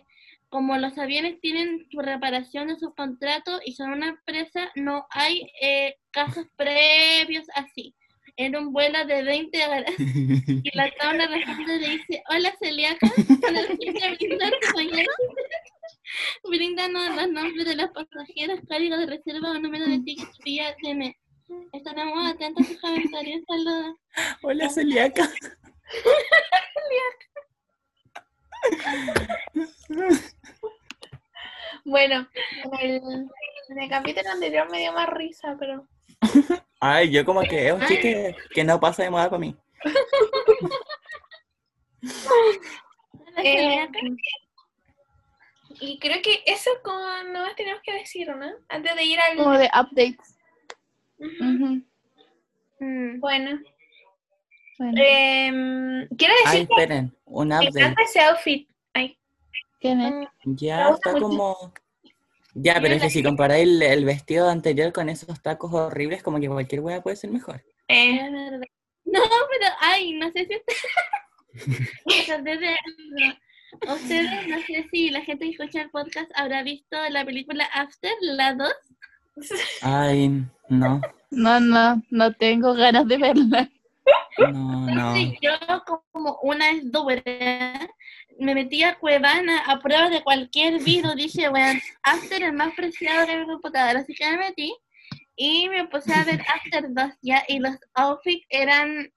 como 0.50 0.76
los 0.76 0.98
aviones 0.98 1.40
tienen 1.40 1.86
su 1.90 2.00
reparación 2.00 2.68
de 2.68 2.76
sus 2.76 2.92
contratos 2.94 3.60
y 3.64 3.74
son 3.74 3.92
una 3.92 4.08
empresa, 4.08 4.70
no 4.74 5.06
hay 5.10 5.50
eh, 5.62 5.96
casos 6.10 6.46
previos 6.56 7.46
así. 7.54 7.94
Era 8.36 8.58
un 8.58 8.72
vuelo 8.72 9.04
de 9.06 9.22
20 9.22 9.66
horas 9.66 9.94
y 9.98 10.76
la 10.76 10.90
tabla 10.98 11.28
responde 11.28 11.78
le 11.78 11.88
dice, 11.90 12.22
hola 12.30 12.52
celíaca, 12.60 13.06
¿para 13.40 13.66
qué 13.66 13.92
te 13.92 14.16
brindar? 14.16 14.52
Bríndanos 16.48 17.16
los 17.16 17.30
nombres 17.30 17.66
de 17.66 17.76
los 17.76 17.90
pasajeros, 17.90 18.60
código 18.68 18.96
de 18.96 19.06
reserva 19.06 19.52
o 19.52 19.58
número 19.58 19.86
de 19.86 20.00
ticket 20.00 20.28
vía 20.44 20.74
DM. 20.82 21.14
Estaremos 21.72 22.32
atentos 22.32 22.66
a 22.66 22.68
sus 22.68 22.80
comentarios. 22.80 23.42
Saludos. 23.46 23.96
Hola, 24.42 24.68
celíaca. 24.68 25.30
Bueno, 31.84 32.28
en 32.64 32.74
el, 32.80 33.02
en 33.68 33.82
el 33.82 33.88
capítulo 33.88 34.30
anterior 34.30 34.70
me 34.70 34.78
dio 34.78 34.92
más 34.92 35.08
risa, 35.08 35.56
pero. 35.58 35.86
Ay, 36.80 37.10
yo 37.10 37.24
como 37.24 37.42
que 37.42 37.68
es 37.68 37.72
un 37.72 37.86
chiste 37.86 38.36
que 38.54 38.64
no 38.64 38.78
pasa 38.78 39.02
de 39.02 39.10
moda 39.10 39.30
para 39.30 39.40
mí. 39.40 39.56
Eh, 43.36 43.42
celíaca. 43.42 43.98
y 45.80 45.98
creo 45.98 46.20
que 46.20 46.42
eso 46.46 46.70
como 46.82 46.98
nomás 47.32 47.54
tenemos 47.54 47.80
que 47.82 47.94
decir, 47.94 48.28
¿no? 48.28 48.46
Antes 48.68 48.96
de 48.96 49.04
ir 49.04 49.20
al. 49.20 49.36
Como 49.36 49.56
de 49.56 49.66
updates. 49.66 50.36
Mm. 51.18 53.20
Bueno. 53.20 53.60
Bueno, 54.80 54.94
em, 54.96 56.08
quiero 56.16 56.32
Ay, 56.46 56.60
decir 56.60 56.68
que 56.68 56.74
esperen, 56.82 57.14
un 57.26 57.48
me 57.48 57.54
update. 57.56 57.78
encanta 57.80 58.02
ese 58.02 58.20
outfit. 58.20 58.66
Ay, 58.94 59.18
me 59.82 60.26
Ya 60.46 60.88
está 60.88 61.12
mucho. 61.12 61.22
como... 61.26 61.72
Ya, 62.54 62.80
pero 62.80 62.94
es 62.94 63.02
que 63.02 63.10
si 63.10 63.22
comparáis 63.22 63.64
el, 63.68 63.82
el 63.82 64.04
vestido 64.06 64.48
anterior 64.48 64.90
con 64.94 65.10
esos 65.10 65.40
tacos 65.42 65.72
horribles, 65.74 66.22
como 66.22 66.40
que 66.40 66.48
cualquier 66.48 66.80
hueá 66.80 67.02
puede 67.02 67.16
ser 67.16 67.30
mejor. 67.30 67.62
eh, 67.88 68.16
Es 68.16 68.32
verdad. 68.32 68.60
No, 69.04 69.20
pero, 69.20 69.72
ay, 69.80 70.12
no 70.14 70.30
sé 70.32 70.46
si 70.46 70.56
ustedes, 70.56 71.90
ustedes, 72.06 72.78
ustedes, 73.86 74.48
no 74.48 74.58
sé 74.62 74.86
si 74.90 75.10
la 75.10 75.20
gente 75.22 75.44
que 75.44 75.50
escucha 75.52 75.82
el 75.82 75.90
podcast 75.90 76.30
habrá 76.34 76.62
visto 76.62 76.96
la 77.10 77.24
película 77.24 77.64
After, 77.66 78.12
la 78.22 78.54
2. 78.54 78.72
Ay, 79.82 80.28
no, 80.70 81.00
No, 81.30 81.60
no, 81.60 82.02
no 82.10 82.32
tengo 82.32 82.72
ganas 82.74 83.06
de 83.08 83.16
verla. 83.18 83.70
No, 84.38 84.52
no. 84.52 84.88
Entonces 84.88 85.38
yo 85.40 85.52
como 86.12 86.38
una 86.42 86.66
dura, 86.82 87.90
me 88.38 88.54
metí 88.54 88.82
a 88.82 88.98
Cuevana 88.98 89.62
a 89.66 89.80
prueba 89.80 90.08
de 90.08 90.22
cualquier 90.22 90.82
video, 90.82 91.14
dije, 91.16 91.48
bueno, 91.48 91.80
After 92.02 92.42
es 92.42 92.52
más 92.52 92.74
preciado 92.74 93.26
que 93.26 93.36
mi 93.36 93.46
computadora, 93.46 94.00
así 94.00 94.14
que 94.14 94.30
me 94.30 94.38
metí 94.38 94.74
y 95.36 95.68
me 95.68 95.86
puse 95.88 96.12
a 96.12 96.24
ver 96.24 96.40
After 96.54 96.84
2 96.88 97.12
ya, 97.22 97.44
y 97.48 97.58
los 97.58 97.76
outfits 97.94 98.46
eran 98.50 99.12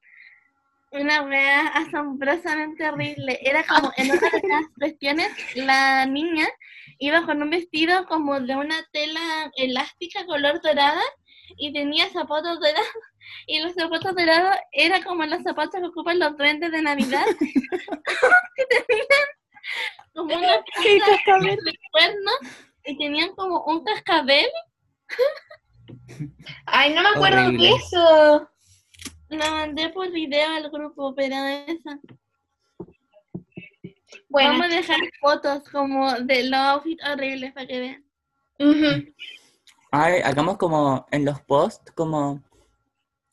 una 0.94 1.24
wea 1.24 1.68
asombrosamente 1.70 2.88
horrible. 2.88 3.40
Era 3.42 3.64
como 3.64 3.92
en 3.98 4.12
una 4.12 4.30
de 4.30 4.48
las 4.48 4.66
cuestiones, 4.80 5.30
la 5.56 6.06
niña 6.06 6.48
iba 7.00 7.26
con 7.26 7.42
un 7.42 7.50
vestido 7.50 8.06
como 8.06 8.40
de 8.40 8.56
una 8.56 8.76
tela 8.92 9.52
elástica 9.56 10.26
color 10.26 10.62
dorada 10.62 11.02
y 11.58 11.74
tenía 11.74 12.10
zapatos 12.10 12.60
dorados. 12.60 12.88
Y 13.48 13.60
los 13.62 13.74
zapatos 13.74 14.16
dorados 14.16 14.56
eran 14.72 15.02
como 15.04 15.26
los 15.26 15.42
zapatos 15.44 15.80
que 15.82 15.88
ocupan 15.88 16.20
los 16.20 16.38
duendes 16.38 16.72
de 16.72 16.82
Navidad. 16.82 17.26
que 17.40 17.46
tenían 18.88 19.06
como 20.14 20.36
una 20.36 20.64
¿Qué 20.84 21.00
punta 21.00 21.06
cascabel? 21.16 21.60
de 21.64 21.80
cuernos 21.92 22.38
y 22.86 22.98
tenían 22.98 23.36
como 23.36 23.64
un 23.66 23.84
cascabel. 23.84 24.48
Ay, 26.66 26.94
no 26.94 27.02
me 27.02 27.10
acuerdo 27.10 27.46
Horrible. 27.48 27.68
de 27.70 27.76
eso. 27.76 28.50
La 29.30 29.52
mandé 29.52 29.90
por 29.90 30.12
video 30.12 30.50
al 30.52 30.70
grupo, 30.70 31.14
pero 31.16 31.36
esa. 31.36 32.00
Bueno, 34.30 34.50
Vamos 34.52 34.66
a 34.66 34.76
dejar 34.76 34.98
fotos 35.22 35.64
como 35.70 36.12
de 36.20 36.44
los 36.50 36.60
outfits 36.60 37.04
horribles 37.08 37.54
para 37.54 37.68
que 37.68 37.80
vean. 37.80 38.06
ujú. 38.60 39.14
Ay, 39.92 40.22
hagamos 40.24 40.58
como 40.58 41.06
en 41.12 41.24
los 41.26 41.40
posts, 41.42 41.92
como 41.94 42.42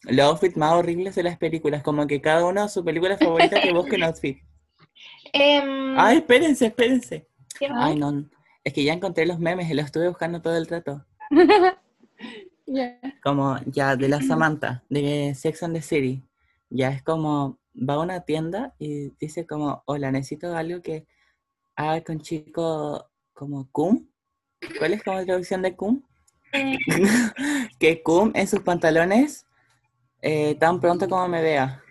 los 0.02 0.26
outfits 0.26 0.56
más 0.56 0.72
horribles 0.72 1.14
de 1.14 1.22
las 1.22 1.36
películas, 1.36 1.82
como 1.82 2.06
que 2.06 2.20
cada 2.20 2.46
uno 2.46 2.68
su 2.68 2.84
película 2.84 3.18
favorita 3.18 3.60
que 3.60 3.72
busque 3.72 3.96
un 3.96 4.02
outfit. 4.04 4.38
Em, 5.32 5.98
Ay, 5.98 6.18
espérense, 6.18 6.66
espérense. 6.66 7.28
Ay, 7.74 7.96
no, 7.96 8.24
es 8.64 8.72
que 8.72 8.84
ya 8.84 8.92
encontré 8.92 9.26
los 9.26 9.38
memes 9.38 9.70
y 9.70 9.74
los 9.74 9.86
estuve 9.86 10.08
buscando 10.08 10.40
todo 10.40 10.56
el 10.56 10.66
rato. 10.66 11.04
Como 13.22 13.58
ya 13.66 13.96
de 13.96 14.08
la 14.08 14.22
Samantha, 14.22 14.84
de 14.88 15.34
Sex 15.34 15.62
and 15.62 15.74
the 15.74 15.82
City. 15.82 16.24
Ya 16.68 16.90
es 16.90 17.02
como, 17.02 17.58
va 17.74 17.94
a 17.94 17.98
una 17.98 18.20
tienda 18.20 18.76
y 18.78 19.10
dice 19.18 19.44
como, 19.44 19.82
hola, 19.86 20.12
necesito 20.12 20.56
algo 20.56 20.80
que 20.80 21.04
haga 21.74 22.04
con 22.04 22.20
chico 22.20 23.10
como 23.32 23.68
cum. 23.72 24.06
¿Cuál 24.78 24.92
es 24.92 25.02
como 25.02 25.16
la 25.16 25.24
traducción 25.24 25.62
de 25.62 25.74
cum? 25.74 26.04
Eh, 26.52 26.78
que 27.80 28.04
cum 28.04 28.30
en 28.34 28.46
sus 28.46 28.60
pantalones 28.60 29.46
eh, 30.22 30.54
tan 30.56 30.80
pronto 30.80 31.08
como 31.08 31.28
me 31.28 31.42
vea. 31.42 31.82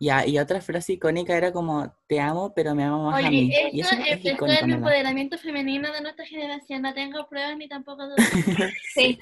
Ya, 0.00 0.24
y 0.24 0.38
otra 0.38 0.60
frase 0.60 0.92
icónica 0.92 1.36
era 1.36 1.52
como, 1.52 1.92
te 2.06 2.20
amo, 2.20 2.52
pero 2.54 2.74
me 2.74 2.84
amo 2.84 3.10
más 3.10 3.24
a 3.24 3.30
mí. 3.30 3.46
Oye, 3.46 3.70
Y 3.72 3.80
esto 3.80 3.96
eso 3.96 4.04
es, 4.04 4.16
esto 4.16 4.28
icónico, 4.30 4.60
el 4.62 4.68
¿no? 4.68 4.74
empoderamiento 4.76 5.38
femenino 5.38 5.92
de 5.92 6.00
nuestra 6.00 6.24
generación. 6.24 6.82
No 6.82 6.94
tengo 6.94 7.26
pruebas 7.28 7.56
ni 7.56 7.68
tampoco 7.68 8.04
dudas. 8.06 8.18
sí. 8.94 9.18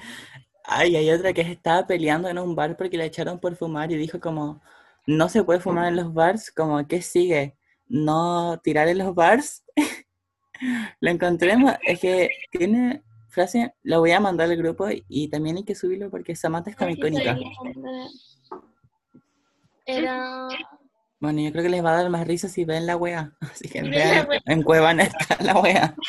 Ay, 0.63 0.95
hay 0.95 1.09
otra 1.09 1.33
que 1.33 1.41
estaba 1.41 1.87
peleando 1.87 2.29
en 2.29 2.37
un 2.37 2.53
bar 2.53 2.77
porque 2.77 2.97
la 2.97 3.05
echaron 3.05 3.39
por 3.39 3.55
fumar 3.55 3.91
y 3.91 3.95
dijo 3.95 4.19
como, 4.19 4.61
no 5.07 5.29
se 5.29 5.43
puede 5.43 5.61
fumar 5.61 5.87
en 5.87 5.95
los 5.95 6.13
bars, 6.13 6.51
como, 6.51 6.85
¿qué 6.87 7.01
sigue? 7.01 7.55
¿No 7.87 8.59
tirar 8.63 8.87
en 8.89 8.99
los 8.99 9.15
bars? 9.15 9.63
Lo 10.99 11.09
encontremos, 11.09 11.73
es 11.83 11.99
que 11.99 12.29
tiene 12.51 13.03
frase, 13.29 13.73
lo 13.83 13.99
voy 13.99 14.11
a 14.11 14.19
mandar 14.19 14.49
al 14.49 14.57
grupo 14.57 14.87
y 15.07 15.27
también 15.27 15.57
hay 15.57 15.63
que 15.63 15.75
subirlo 15.75 16.09
porque 16.09 16.35
Samantha 16.35 16.71
es 16.71 16.75
como 16.75 16.89
icónica. 16.89 17.37
Era... 19.87 20.47
Bueno, 21.19 21.41
yo 21.41 21.51
creo 21.51 21.63
que 21.63 21.69
les 21.69 21.83
va 21.83 21.93
a 21.93 22.03
dar 22.03 22.09
más 22.09 22.27
risa 22.27 22.47
si 22.49 22.65
ven 22.65 22.85
la 22.85 22.95
wea. 22.97 23.31
Así 23.41 23.67
que 23.69 23.81
vean, 23.81 24.15
la 24.15 24.23
wea. 24.25 24.41
en 24.45 24.63
Cuevana 24.63 25.03
está 25.03 25.37
la 25.43 25.59
wea. 25.59 25.95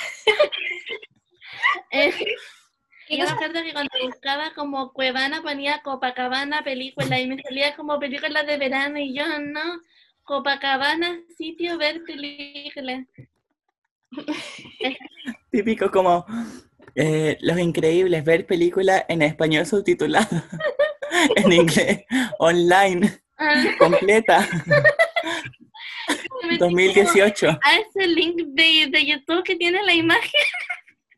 Eh, 1.91 2.13
¿Qué 3.07 3.17
yo 3.17 3.25
me 3.25 3.25
cosa? 3.25 3.35
acuerdo 3.35 3.63
que 3.63 3.73
cuando 3.73 3.91
buscaba 4.05 4.53
como 4.55 4.93
Cuevana 4.93 5.43
ponía 5.43 5.81
Copacabana 5.83 6.63
película 6.63 7.19
y 7.19 7.27
me 7.27 7.43
salía 7.43 7.75
como 7.77 7.99
películas 7.99 8.47
de 8.47 8.59
verano 8.59 8.99
y 8.99 9.15
yo 9.15 9.25
no, 9.41 9.81
Copacabana 10.23 11.21
sitio 11.37 11.79
ver 11.79 12.03
películas. 12.05 13.07
Típico 15.51 15.91
como 15.91 16.27
eh, 16.95 17.39
Los 17.41 17.59
Increíbles, 17.59 18.25
ver 18.25 18.47
película 18.47 19.05
en 19.09 19.23
español 19.23 19.65
subtitulado, 19.65 20.43
en 21.37 21.53
inglés, 21.53 22.05
online, 22.39 23.23
completa, 23.79 24.47
me 26.43 26.49
metí 26.49 26.59
2018. 26.59 27.49
a 27.49 27.77
ese 27.77 28.07
link 28.07 28.37
de, 28.49 28.89
de 28.91 29.07
YouTube 29.07 29.45
que 29.45 29.57
tiene 29.57 29.83
la 29.83 29.95
imagen 29.95 30.31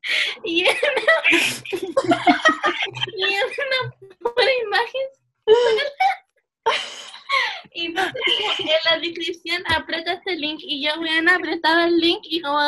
y 0.45 0.63
es 0.63 0.77
una, 0.83 1.31
y 3.17 3.35
es 3.35 3.59
una 3.59 3.91
pura 4.19 4.51
imagen 4.65 5.07
y 7.75 7.95
como 7.95 8.07
en 8.07 8.69
la 8.85 8.99
descripción 8.99 9.63
aprieta 9.69 10.15
este 10.15 10.37
link 10.37 10.61
y 10.63 10.85
yo 10.85 10.97
voy 10.97 11.09
a 11.09 11.35
apretar 11.35 11.89
el 11.89 11.99
link 11.99 12.21
y 12.25 12.41
como 12.41 12.59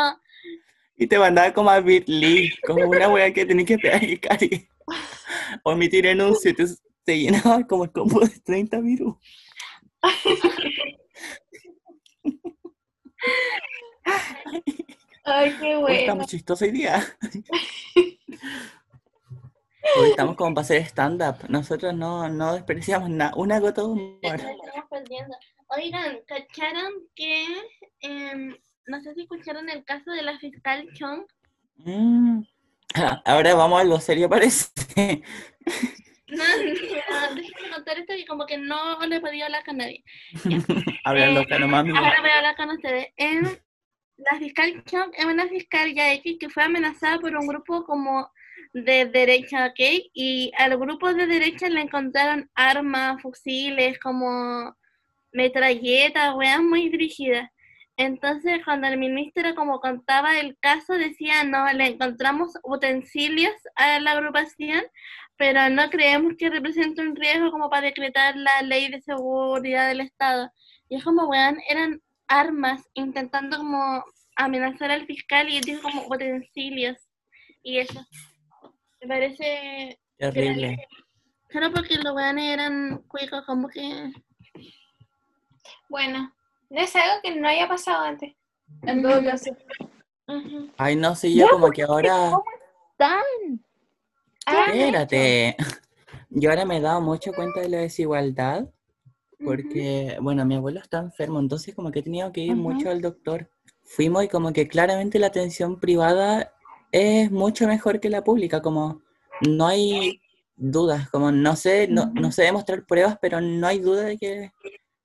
Y 0.97 1.07
te 1.07 1.19
mandaba 1.19 1.53
como 1.53 1.71
a 1.71 1.81
Bitly, 1.81 2.55
como 2.67 2.89
una 2.89 3.09
wea 3.09 3.33
que 3.33 3.45
tenía 3.45 3.67
que 3.67 3.79
pegar 3.79 4.03
y 4.03 4.19
cari. 4.19 4.69
Omitir 5.65 6.09
anuncio, 6.09 6.51
y 6.51 6.55
te, 6.55 6.65
te 7.05 7.19
llenaba 7.19 7.67
como 7.67 7.85
el 7.85 7.93
combo 7.93 8.21
de 8.21 8.31
30 8.45 8.81
virus. 8.81 9.17
Ay, 15.25 15.57
qué 15.61 15.77
Hoy 15.77 15.81
bueno. 15.83 15.97
estamos 16.01 16.27
chistosos 16.27 16.63
hoy 16.63 16.73
día. 16.73 17.01
Hoy 19.99 20.11
estamos 20.11 20.37
como 20.37 20.55
para 20.55 20.63
hacer 20.65 20.83
stand-up. 20.83 21.37
Nosotros 21.49 21.95
no, 21.95 22.29
no 22.29 22.55
despreciamos 22.55 23.11
nada, 23.11 23.33
una 23.37 23.59
gota 23.61 23.83
de 23.83 23.89
humor. 23.89 24.19
nos 24.23 24.35
estamos 24.35 24.89
perdiendo. 24.91 25.37
Oigan, 25.69 26.19
¿cacharon 26.27 26.93
que 27.15 27.47
em, 28.01 28.57
no 28.87 29.01
sé 29.03 29.15
si 29.15 29.23
escucharon 29.23 29.69
el 29.69 29.85
caso 29.85 30.11
de 30.11 30.23
la 30.23 30.39
fiscal 30.39 30.89
Chong? 30.95 31.25
Mm. 31.77 32.43
Ah, 32.95 33.23
Ahora 33.25 33.55
vamos 33.55 33.79
a 33.79 33.83
algo 33.83 34.01
serio, 34.01 34.29
parece. 34.29 34.69
No, 36.33 36.45
no, 36.45 37.35
déjenme 37.35 37.71
contar 37.75 37.99
esto 37.99 38.15
que 38.17 38.27
como 38.27 38.47
que 38.47 38.57
no 38.57 38.99
le 39.07 39.17
he 39.17 39.21
podido 39.21 39.45
hablar 39.45 39.65
con 39.65 39.77
nadie. 39.77 40.03
Hablando 41.05 41.43
Eh, 41.43 41.59
nomás, 41.59 41.85
mi 41.85 41.97
Ahora 41.97 42.21
voy 42.21 42.31
a 42.31 42.37
hablar 42.37 42.57
con 42.57 42.71
ustedes. 42.71 43.09
En, 43.17 43.45
la 44.17 44.39
fiscal 44.39 44.83
Chong 44.85 45.13
es 45.15 45.25
una 45.25 45.47
fiscal 45.49 45.93
ya 45.95 46.13
X 46.15 46.37
que 46.41 46.49
fue 46.49 46.63
amenazada 46.63 47.19
por 47.19 47.37
un 47.37 47.47
grupo 47.47 47.85
como 47.85 48.31
de 48.73 49.07
derecha, 49.07 49.67
¿ok? 49.67 49.81
Y 50.15 50.53
al 50.57 50.79
grupo 50.79 51.13
de 51.13 51.27
derecha 51.27 51.69
le 51.69 51.83
encontraron 51.83 52.51
armas, 52.55 53.21
fusiles, 53.21 53.99
como 53.99 54.75
metralletas, 55.33 56.35
weas 56.35 56.63
muy 56.63 56.89
dirigidas. 56.89 57.51
Entonces, 57.97 58.65
cuando 58.65 58.87
el 58.87 58.97
ministro 58.99 59.55
como 59.55 59.81
contaba 59.81 60.39
el 60.41 60.57
caso, 60.61 60.95
decía, 60.95 61.45
no, 61.45 61.71
le 61.73 61.89
encontramos 61.89 62.53
utensilios 62.63 63.55
a 63.77 64.01
la 64.01 64.13
agrupación, 64.13 64.83
pero 65.43 65.69
no 65.71 65.91
creemos 65.91 66.35
que 66.39 66.51
represente 66.51 67.03
un 67.03 67.17
riesgo 67.17 67.51
como 67.51 67.69
para 67.69 67.89
decretar 67.89 68.37
la 68.37 68.63
ley 68.63 68.89
de 68.89 69.01
seguridad 69.01 69.89
del 69.89 70.03
Estado. 70.03 70.49
Y 70.89 70.95
es 70.95 71.03
como, 71.03 71.25
weón, 71.25 71.59
eran 71.69 72.01
armas 72.29 72.81
intentando 72.95 73.57
como 73.57 74.05
amenazar 74.37 74.93
al 74.93 75.05
fiscal 75.05 75.49
y 75.49 75.57
él 75.57 75.65
dijo 75.65 75.83
como 75.83 76.07
utensilios. 76.07 76.97
Y 77.61 77.79
eso. 77.79 78.07
Me 79.01 79.09
parece... 79.09 79.99
Terrible. 80.17 80.87
Solo 81.51 81.73
porque 81.73 81.97
los 81.97 82.15
weones 82.15 82.45
eran 82.45 83.03
cuicos 83.09 83.45
como 83.45 83.69
que... 83.69 84.13
Bueno, 85.89 86.33
no 86.71 86.81
es 86.81 86.95
algo 86.95 87.21
que 87.21 87.35
no 87.35 87.49
haya 87.49 87.67
pasado 87.67 88.05
antes. 88.05 88.33
En 88.83 89.03
todo 89.03 89.25
caso. 89.25 89.51
Ay, 90.77 90.95
no 90.95 91.17
sé, 91.17 91.35
yo 91.35 91.49
como 91.49 91.69
que 91.73 91.83
ahora... 91.83 92.31
¿Tan? 92.97 93.19
Ah, 93.19 93.72
Espérate. 94.47 95.57
Yo 96.31 96.51
ahora 96.51 96.65
me 96.65 96.79
he 96.79 96.81
dado 96.81 97.01
mucho 97.01 97.33
cuenta 97.33 97.61
de 97.61 97.69
la 97.69 97.79
desigualdad 97.79 98.69
porque, 99.45 100.17
bueno, 100.21 100.45
mi 100.45 100.55
abuelo 100.55 100.81
está 100.81 100.99
enfermo, 100.99 101.41
entonces 101.41 101.75
como 101.75 101.91
que 101.91 101.99
he 101.99 102.03
tenido 102.03 102.33
que 102.33 102.41
ir 102.41 102.57
mucho 102.57 102.91
al 102.91 103.01
doctor. 103.01 103.51
Fuimos 103.85 104.25
y 104.25 104.29
como 104.29 104.53
que 104.53 104.69
claramente 104.69 105.19
la 105.19 105.27
atención 105.27 105.81
privada 105.81 106.53
es 106.93 107.31
mucho 107.31 107.67
mejor 107.67 108.01
que 108.01 108.09
la 108.09 108.25
pública, 108.25 108.63
como 108.63 109.03
no 109.47 109.67
hay 109.67 110.21
dudas, 110.57 111.09
como 111.11 111.33
no 111.33 111.57
sé, 111.57 111.89
no, 111.89 112.07
no 112.15 112.31
sé 112.33 112.43
demostrar 112.45 112.87
pruebas, 112.87 113.19
pero 113.21 113.41
no 113.41 113.67
hay 113.67 113.81
duda 113.81 114.05
de 114.05 114.17
que 114.17 114.53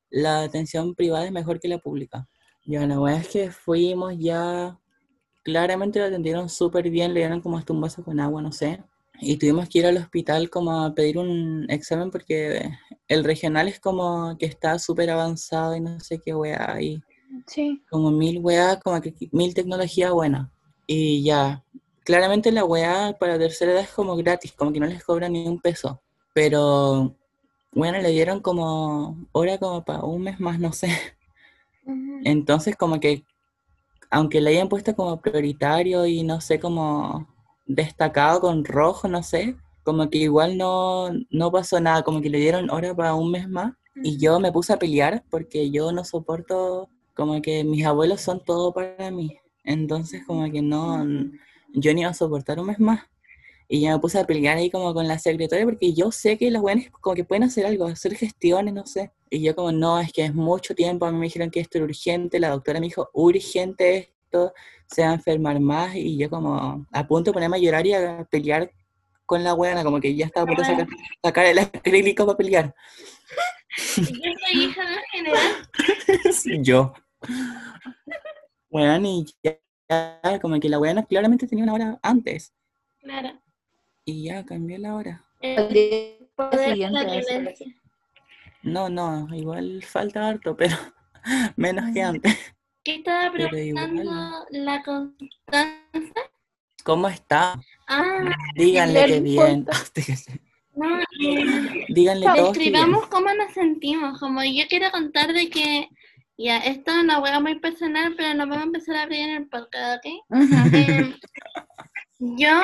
la 0.10 0.44
atención 0.44 0.96
privada 0.96 1.26
es 1.26 1.32
mejor 1.32 1.60
que 1.60 1.68
la 1.68 1.80
pública. 1.80 2.28
Ya, 2.66 2.86
la 2.86 3.00
verdad 3.00 3.22
es 3.22 3.28
que 3.30 3.52
fuimos 3.52 4.14
ya, 4.18 4.78
claramente 5.44 6.00
lo 6.00 6.06
atendieron 6.06 6.50
súper 6.50 6.90
bien, 6.90 7.14
le 7.14 7.22
dieron 7.22 7.42
como 7.42 7.58
hasta 7.58 7.74
un 7.74 7.82
vaso 7.82 8.04
con 8.04 8.20
agua, 8.20 8.42
no 8.42 8.52
sé. 8.52 8.84
Y 9.20 9.38
tuvimos 9.38 9.68
que 9.70 9.80
ir 9.80 9.86
al 9.88 9.98
hospital 9.98 10.50
como 10.50 10.84
a 10.84 10.94
pedir 10.94 11.18
un 11.18 11.66
examen 11.70 12.12
porque 12.12 12.70
el 13.08 13.24
regional 13.24 13.68
es 13.68 13.80
como 13.80 14.38
que 14.38 14.46
está 14.46 14.78
súper 14.80 15.10
avanzado 15.10 15.76
y 15.76 15.82
no 15.82 16.00
sé 16.00 16.20
qué 16.20 16.36
weá, 16.36 16.82
y 16.82 17.02
Sí. 17.46 17.82
como 17.90 18.12
mil 18.12 18.40
weá, 18.40 18.80
como 18.80 19.02
que 19.02 19.14
mil 19.32 19.54
tecnología 19.54 20.12
buena. 20.12 20.52
Y 20.86 21.24
ya, 21.24 21.64
claramente 22.04 22.52
la 22.52 22.64
weá 22.66 23.16
para 23.20 23.38
tercera 23.38 23.72
edad 23.74 23.82
es 23.84 23.90
como 23.90 24.16
gratis, 24.16 24.54
como 24.54 24.72
que 24.72 24.80
no 24.80 24.86
les 24.88 25.04
cobran 25.04 25.34
ni 25.34 25.48
un 25.48 25.60
peso. 25.60 26.02
Pero, 26.34 27.16
bueno, 27.74 28.00
le 28.00 28.10
dieron 28.12 28.40
como 28.42 29.18
hora 29.34 29.58
como 29.58 29.84
para 29.84 30.04
un 30.04 30.22
mes 30.24 30.40
más, 30.40 30.60
no 30.60 30.72
sé. 30.74 30.90
Entonces, 32.24 32.76
como 32.76 33.00
que, 33.00 33.24
aunque 34.10 34.42
le 34.42 34.52
hayan 34.52 34.70
puesto 34.70 34.96
como 34.96 35.20
prioritario 35.22 36.06
y 36.06 36.24
no 36.24 36.42
sé, 36.42 36.60
como 36.60 37.28
destacado 37.68 38.42
con 38.42 38.66
rojo, 38.66 39.08
no 39.08 39.22
sé, 39.24 39.56
como 39.84 40.10
que 40.10 40.18
igual 40.20 40.58
no, 40.58 41.10
no 41.30 41.52
pasó 41.52 41.80
nada, 41.80 42.04
como 42.04 42.22
que 42.22 42.30
le 42.30 42.40
dieron 42.40 42.70
hora 42.70 42.96
para 42.96 43.16
un 43.16 43.32
mes 43.32 43.48
más. 43.48 43.74
Y 44.04 44.18
yo 44.18 44.40
me 44.40 44.52
puse 44.52 44.74
a 44.74 44.80
pelear 44.80 45.24
porque 45.30 45.72
yo 45.72 45.92
no 45.92 46.04
soporto, 46.04 46.90
como 47.14 47.42
que 47.42 47.64
mis 47.64 47.86
abuelos 47.86 48.22
son 48.22 48.44
todo 48.44 48.74
para 48.74 49.12
mí. 49.12 49.38
Entonces, 49.64 50.24
como 50.26 50.50
que 50.52 50.62
no, 50.62 51.06
yo 51.74 51.94
ni 51.94 52.02
iba 52.02 52.10
a 52.10 52.14
soportar 52.14 52.60
un 52.60 52.68
mes 52.68 52.80
más. 52.80 53.02
Y 53.70 53.82
ya 53.82 53.94
me 53.94 54.00
puse 54.00 54.20
a 54.20 54.26
pelear 54.26 54.58
ahí 54.58 54.70
como 54.70 54.94
con 54.94 55.08
la 55.08 55.20
secretaria 55.20 55.66
porque 55.66 55.94
yo 55.94 56.12
sé 56.12 56.38
que 56.38 56.50
los 56.52 56.62
buenos 56.62 56.86
como 57.02 57.16
que 57.16 57.26
pueden 57.26 57.44
hacer 57.44 57.66
algo, 57.66 57.86
hacer 57.86 58.16
gestiones, 58.16 58.74
no 58.74 58.86
sé. 58.86 59.12
Y 59.30 59.42
yo 59.42 59.56
como, 59.56 59.72
no, 59.74 60.00
es 60.00 60.14
que 60.14 60.24
es 60.24 60.34
mucho 60.34 60.74
tiempo, 60.74 61.06
a 61.06 61.12
mí 61.12 61.18
me 61.18 61.26
dijeron 61.26 61.52
que 61.52 61.60
esto 61.60 61.78
era 61.78 61.86
urgente, 61.86 62.40
la 62.40 62.50
doctora 62.50 62.80
me 62.80 62.86
dijo, 62.88 63.10
urgente 63.14 63.98
esto, 63.98 64.54
se 64.88 65.04
va 65.04 65.10
a 65.10 65.14
enfermar 65.14 65.60
más. 65.60 65.96
Y 65.96 66.18
yo 66.18 66.30
como, 66.30 66.86
a 66.92 67.08
punto 67.08 67.30
de 67.30 67.34
ponerme 67.34 67.58
a 67.58 67.60
llorar 67.60 67.86
y 67.86 67.94
a 67.94 68.26
pelear 68.30 68.72
con 69.26 69.44
la 69.44 69.54
weona, 69.54 69.84
como 69.84 70.00
que 70.00 70.16
ya 70.16 70.26
estaba 70.26 70.46
por 70.46 70.66
sacar, 70.66 70.88
sacar 71.22 71.46
el 71.46 71.60
acrílico 71.60 72.26
para 72.26 72.38
pelear. 72.38 72.76
Yo 73.98 74.04
soy 74.06 74.64
hija 74.64 74.82
de 74.82 74.96
un 74.96 75.04
general. 75.12 75.44
Sí, 76.34 76.60
yo. 76.62 76.94
Weón, 78.70 79.06
y 79.06 79.26
ya, 79.44 79.58
ya, 79.90 80.40
como 80.40 80.60
que 80.60 80.70
la 80.70 80.80
weona 80.80 81.04
claramente 81.04 81.48
tenía 81.48 81.64
una 81.64 81.74
hora 81.74 82.00
antes. 82.02 82.54
Claro. 83.02 83.40
Y 84.06 84.24
ya 84.24 84.46
cambió 84.46 84.78
la 84.78 84.96
hora. 84.96 85.26
El 85.42 85.74
día 85.74 86.18
poder 86.36 86.60
de 86.60 86.66
siguiente 86.72 87.04
la 87.04 87.04
violencia. 87.04 87.76
No, 88.64 88.90
no, 88.90 89.28
igual 89.36 89.84
falta 89.84 90.28
harto, 90.28 90.56
pero 90.56 90.76
menos 91.56 91.94
que 91.94 92.02
antes. 92.02 92.38
¿Qué 92.88 92.96
estaba 92.96 93.30
preguntando 93.34 94.46
la 94.50 94.82
Constanza? 94.82 96.22
¿Cómo 96.86 97.10
está? 97.10 97.60
Ah, 97.86 98.34
Díganle 98.56 99.06
¿Qué 99.08 99.14
que 99.16 99.20
bien. 99.20 99.66
no, 100.74 101.02
eh, 101.02 101.86
Díganle 101.90 102.26
todos 102.28 102.54
que 102.54 102.60
bien. 102.60 102.72
describamos 102.72 103.08
cómo 103.08 103.34
nos 103.34 103.52
sentimos. 103.52 104.18
Como 104.22 104.42
yo 104.42 104.64
quiero 104.70 104.90
contar 104.92 105.34
de 105.34 105.50
que, 105.50 105.90
ya, 106.38 106.60
esto 106.60 106.92
es 106.92 107.04
una 107.04 107.20
hueá 107.20 107.42
muy 107.42 107.60
personal, 107.60 108.14
pero 108.16 108.34
nos 108.36 108.48
vamos 108.48 108.64
a 108.64 108.68
empezar 108.68 108.96
a 108.96 109.04
abrir 109.04 109.20
en 109.20 109.36
el 109.36 109.50
podcast, 109.50 109.98
¿ok? 109.98 110.12
Eh, 110.74 111.14
yo 112.20 112.62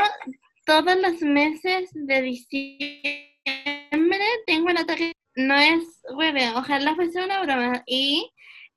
todos 0.66 1.02
los 1.02 1.22
meses 1.22 1.90
de 1.92 2.22
diciembre 2.22 2.94
tengo 4.48 4.68
un 4.68 4.78
ataque. 4.78 5.12
No 5.36 5.58
es 5.58 5.84
hueve, 6.16 6.50
ojalá 6.56 6.96
fuese 6.96 7.22
una 7.26 7.42
broma. 7.42 7.84
Y 7.88 8.32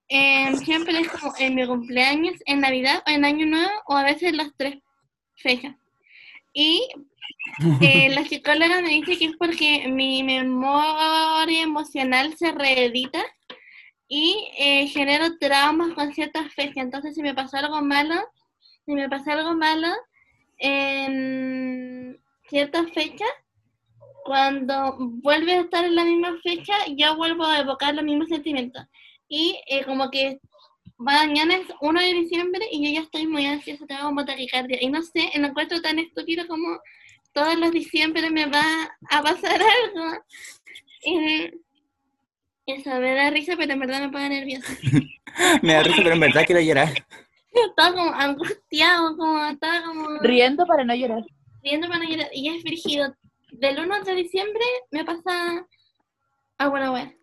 eh, 0.08 0.56
siempre 0.58 1.00
es 1.00 1.08
como 1.08 1.32
en 1.38 1.54
mi 1.54 1.66
cumpleaños, 1.66 2.34
en 2.46 2.60
Navidad 2.60 3.02
o 3.06 3.10
en 3.10 3.24
Año 3.24 3.46
Nuevo, 3.46 3.70
o 3.86 3.96
a 3.96 4.04
veces 4.04 4.32
las 4.34 4.50
tres 4.56 4.78
fechas. 5.36 5.74
Y 6.52 6.88
eh, 7.80 8.08
la 8.14 8.24
psicóloga 8.24 8.80
me 8.80 8.90
dice 8.90 9.18
que 9.18 9.26
es 9.26 9.36
porque 9.36 9.88
mi 9.88 10.22
memoria 10.22 11.62
emocional 11.62 12.36
se 12.36 12.52
reedita 12.52 13.22
y 14.08 14.48
eh, 14.58 14.86
genero 14.88 15.36
traumas 15.38 15.92
con 15.94 16.12
ciertas 16.12 16.52
fechas. 16.54 16.78
Entonces, 16.78 17.14
si 17.14 17.22
me 17.22 17.34
pasó 17.34 17.56
algo 17.56 17.82
malo, 17.82 18.14
si 18.84 18.92
me 18.92 19.08
pasó 19.08 19.32
algo 19.32 19.54
malo 19.54 19.88
en 20.58 22.18
ciertas 22.48 22.90
fechas, 22.92 23.28
cuando 24.24 24.96
vuelve 24.98 25.52
a 25.52 25.60
estar 25.60 25.84
en 25.84 25.94
la 25.94 26.04
misma 26.04 26.36
fecha, 26.42 26.74
yo 26.96 27.16
vuelvo 27.16 27.44
a 27.44 27.60
evocar 27.60 27.94
los 27.94 28.04
mismos 28.04 28.28
sentimientos. 28.28 28.84
Y 29.28 29.58
eh, 29.68 29.84
como 29.84 30.10
que 30.10 30.38
mañana 30.98 31.56
es 31.56 31.66
1 31.80 32.00
de 32.00 32.14
diciembre 32.14 32.66
y 32.70 32.84
yo 32.86 32.94
ya 33.00 33.04
estoy 33.04 33.26
muy 33.26 33.46
ansiosa, 33.46 33.86
tengo 33.86 34.02
como 34.04 34.24
taquicardia. 34.24 34.78
Y 34.80 34.88
no 34.88 35.02
sé, 35.02 35.30
lo 35.36 35.48
encuentro 35.48 35.80
tan 35.82 35.98
estúpido 35.98 36.46
como 36.46 36.78
todos 37.32 37.56
los 37.58 37.70
diciembre 37.70 38.30
me 38.30 38.46
va 38.46 38.64
a 39.10 39.22
pasar 39.22 39.60
algo. 39.94 40.18
Y 41.04 41.50
eso 42.66 42.90
me 42.98 43.14
da 43.14 43.30
risa, 43.30 43.54
pero 43.56 43.72
en 43.74 43.80
verdad 43.80 44.00
me 44.00 44.08
pone 44.10 44.28
nerviosa. 44.28 44.72
Me 45.62 45.74
da 45.74 45.82
risa, 45.82 45.98
pero 46.02 46.14
en 46.14 46.20
verdad 46.20 46.44
quiero 46.46 46.62
llorar. 46.62 46.94
Estaba 47.52 47.94
como 47.94 48.10
angustiado, 48.14 49.16
como 49.18 49.44
estaba 49.44 49.82
como 49.84 50.18
Riendo 50.20 50.66
para 50.66 50.82
no 50.84 50.94
llorar. 50.94 51.22
riendo 51.62 51.88
para 51.88 52.00
no 52.04 52.08
llorar. 52.10 52.30
Y 52.32 52.48
es 52.48 52.62
frigido. 52.62 53.14
Del 53.52 53.78
1 53.80 54.04
de 54.04 54.14
diciembre 54.14 54.64
me 54.90 55.04
pasa 55.04 55.66
a 56.58 56.68
buena 56.68 56.90
wea. 56.90 57.14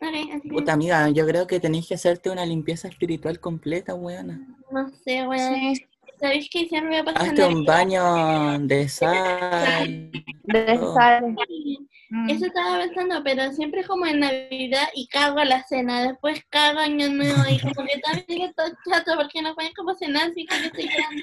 Así 0.00 0.48
Puta 0.48 0.72
amiga, 0.72 1.08
yo 1.10 1.26
creo 1.26 1.46
que 1.46 1.60
tenéis 1.60 1.88
que 1.88 1.94
hacerte 1.94 2.30
una 2.30 2.46
limpieza 2.46 2.88
espiritual 2.88 3.40
completa, 3.40 3.94
weona. 3.94 4.40
no 4.70 4.88
sé. 4.88 5.26
Sí, 5.36 5.86
¿Sabéis 6.20 6.50
que 6.50 6.66
siempre 6.66 6.96
me 6.96 7.04
pasa 7.04 7.26
Hazte 7.26 7.44
un 7.44 7.64
baño 7.64 8.58
de 8.60 8.88
sal. 8.88 10.10
de 10.42 10.78
sal. 10.94 11.36
Mm. 12.10 12.30
Eso 12.30 12.46
estaba 12.46 12.78
pensando, 12.80 13.22
pero 13.22 13.52
siempre 13.52 13.84
como 13.84 14.06
en 14.06 14.20
Navidad 14.20 14.88
y 14.94 15.06
cago 15.08 15.44
la 15.44 15.62
cena, 15.64 16.02
después 16.02 16.42
cago 16.48 16.80
año 16.80 17.08
nuevo 17.08 17.42
y 17.48 17.60
como 17.60 17.86
que 17.86 18.00
también 18.00 18.48
estoy 18.48 18.72
chato 18.90 19.12
porque 19.16 19.42
no 19.42 19.54
pueden 19.54 19.72
como 19.74 19.94
cenar 19.94 20.30
así 20.30 20.44
que 20.44 20.58
yo 20.58 20.64
estoy 20.66 20.88
llorando. 20.88 21.22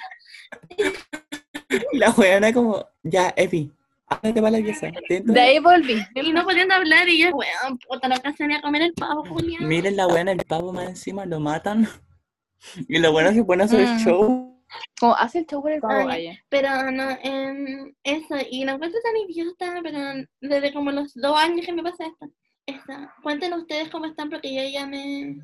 La 1.93 2.11
weona 2.11 2.53
como, 2.53 2.87
ya, 3.03 3.33
Epi, 3.35 3.71
la 4.09 4.57
pieza. 4.59 4.87
Dentro- 5.09 5.33
De 5.33 5.39
ahí 5.41 5.59
volví. 5.59 6.01
Y 6.15 6.31
no 6.31 6.43
pudiendo 6.43 6.73
hablar 6.75 7.07
y 7.09 7.19
yo, 7.23 7.29
weón, 7.29 7.77
puta, 7.87 8.07
no 8.07 8.15
alcancé 8.15 8.47
ni 8.47 8.53
a 8.55 8.61
comer 8.61 8.83
el 8.83 8.93
pavo, 8.93 9.25
Julián. 9.25 9.67
Miren 9.67 9.95
la 9.95 10.07
weona, 10.07 10.31
el 10.31 10.43
pavo 10.45 10.71
más 10.73 10.87
encima, 10.89 11.25
lo 11.25 11.39
matan. 11.39 11.87
Y 12.89 12.97
la 12.97 13.11
weona 13.11 13.31
se 13.33 13.43
pone 13.43 13.61
a 13.63 13.65
hacer 13.65 13.87
Mm. 13.87 13.99
show. 13.99 14.61
Como 14.99 15.15
hace 15.15 15.39
el 15.39 15.45
show 15.45 15.61
por 15.61 15.71
el 15.71 15.79
pavo, 15.81 16.09
Ay. 16.09 16.37
Pero 16.49 16.91
no, 16.91 17.09
em, 17.21 17.93
eso, 18.03 18.35
y 18.49 18.65
no 18.65 18.73
encuentro 18.73 18.99
tan 19.03 19.15
idiota, 19.17 19.79
pero 19.83 19.99
desde 20.41 20.73
como 20.73 20.91
los 20.91 21.13
dos 21.13 21.37
años 21.37 21.65
que 21.65 21.73
me 21.73 21.83
pasa 21.83 22.05
esto. 22.07 22.27
Eso. 22.65 23.07
Cuéntenos 23.21 23.61
ustedes 23.61 23.89
cómo 23.89 24.05
están, 24.07 24.29
porque 24.31 24.53
yo 24.53 24.63
ya 24.67 24.87
me... 24.87 25.37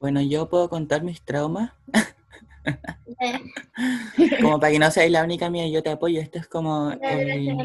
Bueno, 0.00 0.20
yo 0.20 0.48
puedo 0.48 0.68
contar 0.68 1.02
mis 1.04 1.22
traumas, 1.22 1.70
eh, 1.92 1.92
como 4.40 4.60
para 4.60 4.72
que 4.72 4.78
no 4.78 4.90
seáis 4.90 5.10
la 5.10 5.24
única 5.24 5.50
mía, 5.50 5.68
yo 5.68 5.82
te 5.82 5.90
apoyo. 5.90 6.20
Esto 6.20 6.38
es 6.38 6.48
como, 6.48 6.92
eh, 6.92 7.56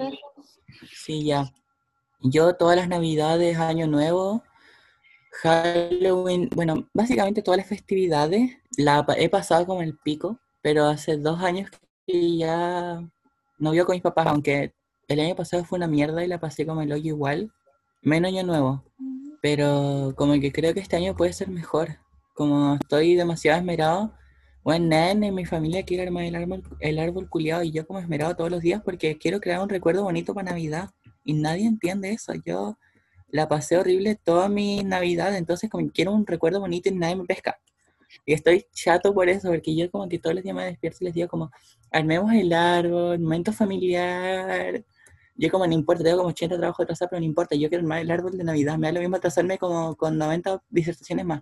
sí, 0.93 1.25
ya. 1.25 1.51
Yo 2.21 2.55
todas 2.55 2.77
las 2.77 2.87
navidades, 2.87 3.57
año 3.57 3.87
nuevo, 3.87 4.43
Halloween, 5.41 6.49
bueno, 6.55 6.87
básicamente 6.93 7.41
todas 7.41 7.57
las 7.57 7.67
festividades, 7.67 8.51
la 8.77 9.05
he 9.17 9.29
pasado 9.29 9.65
como 9.65 9.81
el 9.81 9.97
pico, 9.97 10.39
pero 10.61 10.85
hace 10.85 11.17
dos 11.17 11.41
años 11.41 11.69
que 12.07 12.37
ya 12.37 13.01
no 13.57 13.71
vivo 13.71 13.85
con 13.85 13.95
mis 13.95 14.03
papás, 14.03 14.27
aunque 14.27 14.73
el 15.07 15.19
año 15.19 15.35
pasado 15.35 15.65
fue 15.65 15.77
una 15.77 15.87
mierda 15.87 16.23
y 16.23 16.27
la 16.27 16.39
pasé 16.39 16.65
como 16.65 16.81
el 16.81 16.91
hoyo 16.91 17.07
igual, 17.07 17.51
menos 18.01 18.29
año 18.29 18.43
nuevo. 18.43 18.83
Pero 19.41 20.13
como 20.15 20.33
que 20.39 20.51
creo 20.53 20.73
que 20.73 20.79
este 20.79 20.95
año 20.95 21.15
puede 21.15 21.33
ser 21.33 21.49
mejor. 21.49 21.99
Como 22.33 22.75
estoy 22.75 23.15
demasiado 23.15 23.59
esmerado, 23.59 24.13
bueno, 24.63 24.87
nadie 24.87 25.27
en 25.27 25.35
mi 25.35 25.45
familia 25.45 25.83
quiere 25.83 26.03
armar 26.03 26.23
el 26.23 26.35
árbol, 26.35 26.63
el 26.79 26.99
árbol 26.99 27.29
culiado 27.29 27.63
y 27.63 27.71
yo 27.71 27.85
como 27.85 27.99
esmerado 27.99 28.35
todos 28.35 28.49
los 28.51 28.61
días 28.61 28.81
porque 28.83 29.17
quiero 29.17 29.39
crear 29.41 29.61
un 29.61 29.69
recuerdo 29.69 30.03
bonito 30.03 30.33
para 30.33 30.51
Navidad. 30.51 30.91
Y 31.25 31.33
nadie 31.33 31.65
entiende 31.67 32.11
eso. 32.11 32.33
Yo 32.45 32.77
la 33.29 33.47
pasé 33.47 33.77
horrible 33.77 34.15
toda 34.15 34.49
mi 34.49 34.83
Navidad, 34.83 35.35
entonces 35.35 35.69
como 35.69 35.89
quiero 35.91 36.13
un 36.13 36.25
recuerdo 36.27 36.59
bonito 36.59 36.89
y 36.89 36.93
nadie 36.93 37.15
me 37.15 37.25
pesca. 37.25 37.59
Y 38.25 38.33
estoy 38.33 38.65
chato 38.73 39.13
por 39.13 39.29
eso, 39.29 39.49
porque 39.49 39.75
yo 39.75 39.89
como 39.91 40.07
que 40.07 40.19
todos 40.19 40.35
los 40.35 40.43
días 40.43 40.55
me 40.55 40.65
despierto 40.65 40.99
y 41.01 41.05
les 41.05 41.13
digo 41.15 41.27
como, 41.27 41.51
armemos 41.91 42.31
el 42.33 42.53
árbol, 42.53 43.19
momento 43.19 43.51
familiar. 43.51 44.83
Yo 45.35 45.49
como 45.49 45.67
no 45.67 45.73
importa, 45.73 46.03
tengo 46.03 46.17
como 46.17 46.29
80 46.29 46.57
trabajos 46.57 46.83
atrasados, 46.83 47.09
pero 47.09 47.19
no 47.21 47.25
importa, 47.25 47.55
yo 47.55 47.69
quiero 47.69 47.81
armar 47.83 47.99
el 48.01 48.11
árbol 48.11 48.37
de 48.37 48.43
Navidad. 48.43 48.77
Me 48.77 48.87
da 48.87 48.93
lo 48.93 48.99
mismo 49.01 49.17
atrasarme 49.17 49.57
como 49.57 49.95
con 49.95 50.17
90 50.17 50.63
disertaciones 50.69 51.25
más. 51.25 51.41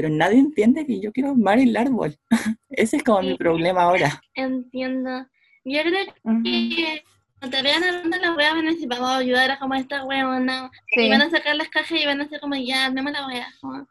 Pero 0.00 0.10
nadie 0.10 0.38
entiende 0.38 0.86
que 0.86 1.00
yo 1.00 1.10
quiero 1.12 1.30
armar 1.30 1.58
el 1.58 1.76
árbol. 1.76 2.16
Ese 2.68 2.98
es 2.98 3.02
como 3.02 3.20
mi 3.22 3.36
problema 3.36 3.82
ahora. 3.82 4.22
Entiendo. 4.34 5.26
Yo 5.64 5.80
creo 5.82 6.06
que 6.44 7.02
cuando 7.40 7.56
te 7.56 7.62
vean 7.64 7.82
hablando 7.82 8.16
las 8.16 8.36
weas 8.36 8.54
van 8.54 8.68
a 8.68 8.70
decir, 8.70 8.88
vamos 8.88 9.08
a 9.08 9.16
ayudar 9.16 9.50
a 9.50 9.58
como 9.58 9.74
esta 9.74 10.04
weona. 10.04 10.70
Y 10.94 11.00
Sí. 11.02 11.08
van 11.10 11.22
a 11.22 11.30
sacar 11.30 11.56
las 11.56 11.68
cajas 11.68 11.90
y 12.00 12.06
van 12.06 12.20
a 12.20 12.24
hacer 12.26 12.38
como, 12.38 12.54
ya, 12.54 12.86
armemos 12.86 13.10
la 13.10 13.26
wea. 13.26 13.48
Como, 13.60 13.88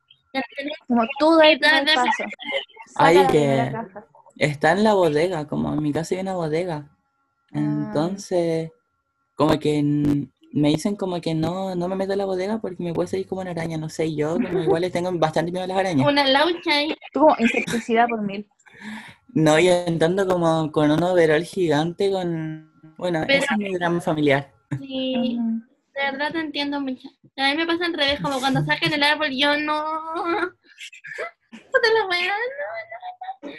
Como 0.88 1.04
tú 1.20 1.36
da 1.36 1.50
el 1.50 1.60
paso. 1.60 2.24
Ay, 2.96 3.17
que-. 3.30 3.74
Está 4.38 4.72
en 4.72 4.86
la 4.86 4.93
bodega, 4.93 5.46
como 5.46 5.74
en 5.74 5.84
mi 5.84 5.91
casa 5.91 6.15
hay 6.15 6.22
una 6.22 6.36
bodega. 6.36 6.88
Entonces, 7.52 8.72
como 9.36 9.60
que 9.60 9.84
me 10.54 10.70
dicen 10.70 10.96
como 10.96 11.20
que 11.22 11.34
no, 11.36 11.76
no 11.76 11.88
me 11.88 11.96
meto 11.96 12.14
en 12.14 12.20
la 12.20 12.26
bodega 12.26 12.60
porque 12.60 12.82
me 12.84 12.94
puede 12.94 13.08
salir 13.08 13.28
como 13.28 13.42
una 13.42 13.52
araña, 13.52 13.78
no 13.78 13.90
sé, 13.90 14.16
yo 14.16 14.36
como 14.36 14.62
igual 14.64 14.82
le 14.82 14.90
tengo 14.90 15.12
bastante 15.14 15.52
miedo 15.52 15.66
a 15.66 15.68
las 15.68 15.78
arañas. 15.78 16.08
Una 16.08 16.24
laucha 16.26 16.72
ahí. 16.72 16.96
Tú 17.14 17.22
como 17.22 17.36
insecticida 17.40 18.08
por 18.08 18.22
mil. 18.22 18.48
No, 19.34 19.60
y 19.60 19.68
andando 19.70 20.26
como 20.28 20.72
con 20.72 20.90
un 20.92 21.04
overol 21.04 21.44
gigante 21.44 22.12
con... 22.12 22.72
Bueno, 22.98 23.24
Pero- 23.28 23.40
ese 23.44 23.48
es 23.54 23.58
mi 23.58 23.74
drama 23.76 24.02
familiar. 24.02 24.52
Y 24.80 25.38
Ujú. 25.38 25.62
de 25.96 26.12
verdad 26.12 26.32
te 26.32 26.40
entiendo 26.40 26.80
mucho. 26.82 27.08
A 27.38 27.50
mí 27.52 27.56
me 27.58 27.66
pasa 27.68 27.86
al 27.86 27.94
revés, 27.94 28.20
como 28.22 28.40
cuando 28.40 28.64
saquen 28.66 28.94
el 28.94 29.04
árbol, 29.04 29.30
yo 29.32 29.56
no. 29.60 29.84
Puta 31.52 31.88
la 31.94 32.08
wea, 32.10 32.34
no. 33.44 33.50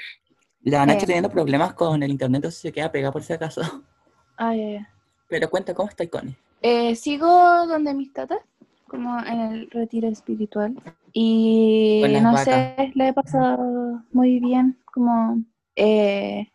La 0.62 0.85
Nacho 0.87 1.05
Eh. 1.05 1.07
teniendo 1.07 1.31
problemas 1.31 1.74
con 1.74 2.03
el 2.03 2.11
internet, 2.11 2.38
entonces 2.38 2.61
se 2.61 2.72
queda 2.72 2.90
pegada 2.90 3.12
por 3.12 3.22
si 3.22 3.33
acaso. 3.33 3.62
Ay, 4.37 4.61
ay, 4.61 4.77
ay. 4.77 4.87
Pero 5.29 5.48
cuenta, 5.51 5.74
¿cómo 5.74 5.88
estás, 5.88 6.09
Connie? 6.09 6.37
Eh, 6.62 6.94
sigo 6.97 7.27
donde 7.66 7.94
mis 7.94 8.12
tatas, 8.12 8.40
como 8.87 9.18
en 9.21 9.40
el 9.40 9.71
retiro 9.71 10.09
espiritual. 10.09 10.75
Y 11.12 12.03
no 12.23 12.33
vacas. 12.33 12.44
sé, 12.44 12.92
la 12.94 13.09
he 13.09 13.12
pasado 13.12 14.03
muy 14.12 14.40
bien. 14.40 14.79
Como, 14.92 15.42
eh, 15.77 16.49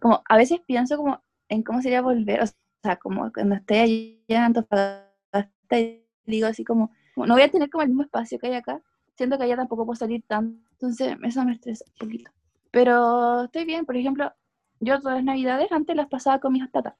como 0.00 0.22
a 0.28 0.36
veces 0.36 0.60
pienso 0.66 0.96
como 0.96 1.20
en 1.48 1.62
cómo 1.62 1.82
sería 1.82 2.02
volver. 2.02 2.42
O 2.42 2.46
sea, 2.82 2.96
como 2.96 3.32
cuando 3.32 3.56
esté 3.56 3.80
allá 3.80 4.38
en 4.38 4.42
Antofagasta 4.42 5.78
y 5.78 6.04
digo 6.26 6.46
así 6.46 6.64
como, 6.64 6.90
no 7.16 7.34
voy 7.34 7.42
a 7.42 7.50
tener 7.50 7.70
como 7.70 7.82
el 7.82 7.88
mismo 7.88 8.02
espacio 8.02 8.38
que 8.38 8.48
hay 8.48 8.54
acá. 8.54 8.80
Siento 9.16 9.36
que 9.38 9.44
allá 9.44 9.56
tampoco 9.56 9.84
puedo 9.84 9.96
salir 9.96 10.22
tanto. 10.26 10.58
Entonces, 10.72 11.16
eso 11.22 11.44
me 11.44 11.52
estresa 11.52 11.84
un 11.88 12.06
poquito. 12.06 12.30
Pero 12.70 13.44
estoy 13.44 13.64
bien, 13.64 13.84
por 13.84 13.96
ejemplo, 13.96 14.32
yo 14.80 14.98
todas 15.00 15.16
las 15.16 15.24
navidades 15.24 15.70
antes 15.70 15.94
las 15.94 16.08
pasaba 16.08 16.38
con 16.40 16.52
mis 16.52 16.70
tatas. 16.72 16.94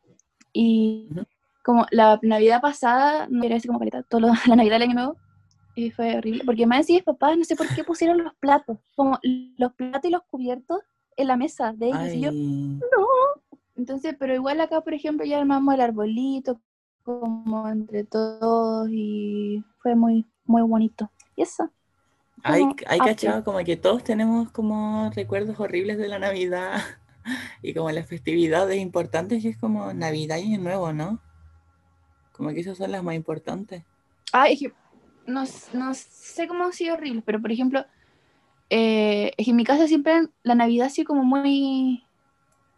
Y 0.53 1.09
Ujú. 1.11 1.25
Como 1.62 1.87
la 1.90 2.18
Navidad 2.22 2.61
pasada, 2.61 3.27
no 3.31 3.44
era 3.44 3.57
así 3.57 3.66
como 3.68 3.79
caleta, 3.79 4.03
todo 4.03 4.20
lo- 4.22 4.29
la 4.46 4.57
Navidad 4.57 4.77
del 4.77 4.83
año 4.90 4.94
nuevo, 4.94 5.16
y 5.75 5.90
fue 5.90 6.16
horrible. 6.16 6.44
Porque 6.44 6.66
más 6.66 6.81
decía 6.81 7.03
papás, 7.03 7.37
no 7.38 7.44
sé 7.44 7.57
por 7.57 7.66
qué 7.75 7.85
pusieron 7.85 8.22
los 8.22 8.35
platos, 8.35 8.79
como 8.94 9.18
los 9.22 9.72
platos 9.72 10.05
y 10.09 10.12
los 10.12 10.22
cubiertos 10.31 10.81
en 11.16 11.29
la 11.29 11.37
mesa 11.37 11.72
de 11.72 11.88
ellos. 11.88 12.14
Y 12.14 12.20
yo, 12.20 12.31
Ay, 12.31 12.37
entonces, 13.77 14.14
pero 14.18 14.35
igual 14.35 14.61
acá, 14.61 14.83
por 14.83 14.94
ejemplo, 14.94 15.25
ya 15.25 15.38
armamos 15.38 15.75
el 15.75 15.81
arbolito, 15.81 16.61
como 17.05 17.68
entre 17.68 18.05
todos, 18.05 18.88
y 18.90 19.64
fue 19.79 19.94
muy, 19.94 20.27
muy 20.44 20.62
bonito. 20.62 21.11
Y 21.37 21.42
eso. 21.42 21.70
hay, 22.42 22.64
hay 22.87 22.98
cachado 22.98 23.44
como 23.44 23.59
que 23.61 23.77
todos 23.77 24.05
tenemos 24.05 24.51
como 24.51 25.11
recuerdos 25.14 25.59
horribles 25.59 25.96
de 25.98 26.09
la 26.09 26.18
Navidad 26.18 26.81
y 27.62 27.72
como 27.72 27.90
las 27.90 28.07
festividades 28.07 28.79
importantes 28.79 29.42
que 29.42 29.48
es 29.51 29.59
como 29.59 29.92
Navidad 29.94 30.37
y 30.38 30.55
Año 30.55 30.62
Nuevo, 30.62 30.92
¿no? 30.92 31.20
Como 32.33 32.51
que 32.51 32.61
esas 32.61 32.79
son 32.79 32.90
las 32.90 33.03
más 33.03 33.14
importantes. 33.14 33.83
Ah, 34.33 34.49
es 34.49 34.61
que 34.61 34.73
no, 35.27 35.45
no 35.75 35.95
sé 35.95 36.49
cómo 36.49 36.64
ha 36.64 36.73
sido 36.73 36.95
horrible, 36.95 37.23
pero 37.25 37.40
por 37.40 37.53
ejemplo, 37.53 37.85
eh, 38.71 39.33
es 39.37 39.45
que 39.45 39.51
en 39.51 39.57
mi 39.57 39.64
casa 39.64 39.87
siempre 39.87 40.29
la 40.42 40.55
Navidad 40.55 40.87
ha 40.87 40.90
sido 40.90 41.07
como 41.07 41.25
muy 41.25 42.03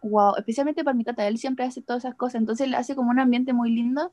wow, 0.02 0.34
especialmente 0.36 0.84
para 0.84 0.96
mi 0.96 1.04
tata, 1.04 1.26
él 1.26 1.38
siempre 1.38 1.64
hace 1.64 1.80
todas 1.82 2.04
esas 2.04 2.14
cosas, 2.14 2.36
entonces 2.36 2.68
le 2.68 2.76
hace 2.76 2.94
como 2.94 3.10
un 3.10 3.20
ambiente 3.20 3.52
muy 3.52 3.70
lindo. 3.70 4.12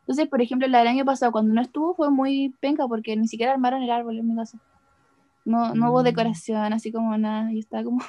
Entonces, 0.00 0.28
por 0.28 0.40
ejemplo, 0.40 0.68
la 0.68 0.78
del 0.80 0.88
año 0.88 1.04
pasado, 1.04 1.32
cuando 1.32 1.52
no 1.54 1.60
estuvo, 1.60 1.94
fue 1.94 2.10
muy 2.10 2.54
penca 2.60 2.86
porque 2.88 3.16
ni 3.16 3.28
siquiera 3.28 3.52
armaron 3.52 3.82
el 3.82 3.90
árbol 3.90 4.18
en 4.18 4.28
mi 4.28 4.36
casa. 4.36 4.58
No, 5.44 5.74
no 5.74 5.90
hubo 5.90 6.02
Mm. 6.02 6.04
decoración, 6.04 6.72
así 6.72 6.92
como 6.92 7.16
nada, 7.18 7.52
y 7.52 7.58
estaba 7.60 7.84
como, 7.84 8.00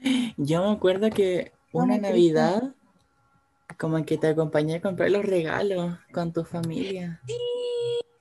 Yo 0.36 0.62
me 0.62 0.70
acuerdo 0.72 1.10
que 1.10 1.52
una 1.72 1.94
triste. 1.94 2.10
Navidad 2.10 2.74
como 3.78 4.04
que 4.04 4.18
te 4.18 4.28
acompañé 4.28 4.76
a 4.76 4.80
comprar 4.80 5.10
los 5.10 5.24
regalos 5.24 5.98
con 6.12 6.32
tu 6.32 6.44
familia. 6.44 7.20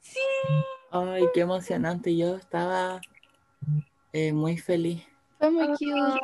sí, 0.02 0.20
Ay, 0.92 1.24
qué 1.34 1.42
emocionante. 1.42 2.16
Yo 2.16 2.36
estaba 2.38 3.02
eh, 4.14 4.32
muy 4.34 4.58
feliz. 4.58 5.04
fue 5.38 5.52
muy 5.52 5.68
cute. 5.78 6.20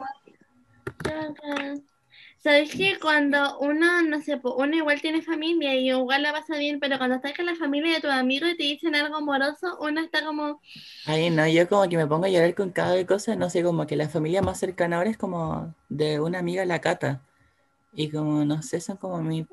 ¿Sabes 2.40 2.74
que 2.76 2.98
cuando 3.00 3.60
uno, 3.60 4.02
no 4.04 4.22
sé, 4.22 4.38
po, 4.38 4.56
uno 4.56 4.76
igual 4.76 5.02
tiene 5.02 5.22
familia 5.22 5.76
y 5.76 5.90
igual 5.90 6.24
la 6.24 6.32
pasa 6.32 6.58
bien, 6.58 6.80
pero 6.80 6.98
cuando 6.98 7.18
estás 7.18 7.36
con 7.36 7.46
la 7.46 7.56
familia 7.56 7.96
de 7.96 8.02
tus 8.02 8.10
amigos 8.12 8.50
y 8.52 8.58
te 8.58 8.64
dicen 8.64 8.96
algo 8.96 9.18
amoroso, 9.18 9.78
uno 9.82 10.00
está 10.02 10.24
como, 10.24 10.62
Ay, 11.06 11.30
no, 11.30 11.46
yo 11.48 11.68
como 11.68 11.90
que 11.90 11.98
me 11.98 12.08
pongo 12.08 12.26
a 12.26 12.30
llorar 12.30 12.54
con 12.56 12.72
cada 12.72 13.06
cosa, 13.06 13.36
no 13.36 13.50
sé, 13.50 13.64
como 13.64 13.86
que 13.88 13.96
la 13.98 14.08
familia 14.10 14.42
más 14.42 14.60
cercana 14.60 14.98
ahora 14.98 15.10
es 15.10 15.18
como 15.18 15.76
de 15.90 16.20
una 16.20 16.40
amiga, 16.40 16.66
la 16.66 16.80
Cata. 16.82 17.22
Y 17.92 18.10
como, 18.12 18.46
no 18.46 18.62
sé, 18.62 18.80
son 18.82 18.98
como 18.98 19.22
mi 19.22 19.48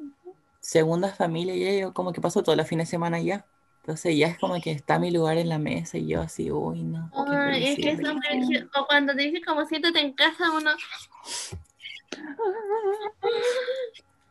segunda 0.60 1.12
familia 1.12 1.54
y 1.54 1.80
yo 1.80 1.92
como 1.94 2.12
que 2.12 2.20
paso 2.20 2.42
todos 2.42 2.56
los 2.58 2.66
fines 2.68 2.88
de 2.88 2.90
semana 2.90 3.16
allá. 3.18 3.46
Entonces 3.80 4.16
ya 4.16 4.26
es 4.26 4.38
como 4.38 4.60
que 4.60 4.72
está 4.72 4.98
mi 4.98 5.10
lugar 5.10 5.38
en 5.38 5.48
la 5.48 5.58
mesa 5.58 5.96
y 5.96 6.08
yo 6.08 6.20
así, 6.20 6.50
uy, 6.50 6.82
no. 6.82 7.10
"Ay, 7.28 7.64
es 7.64 7.76
que 7.76 7.96
felicidad". 7.96 8.00
eso 8.00 8.20
me 8.30 8.36
dice-". 8.38 8.66
o 8.76 8.86
cuando 8.86 9.14
te 9.14 9.22
dicen 9.22 9.42
como 9.44 9.64
siéntate 9.64 10.00
en 10.00 10.12
casa, 10.12 10.50
uno, 10.52 10.70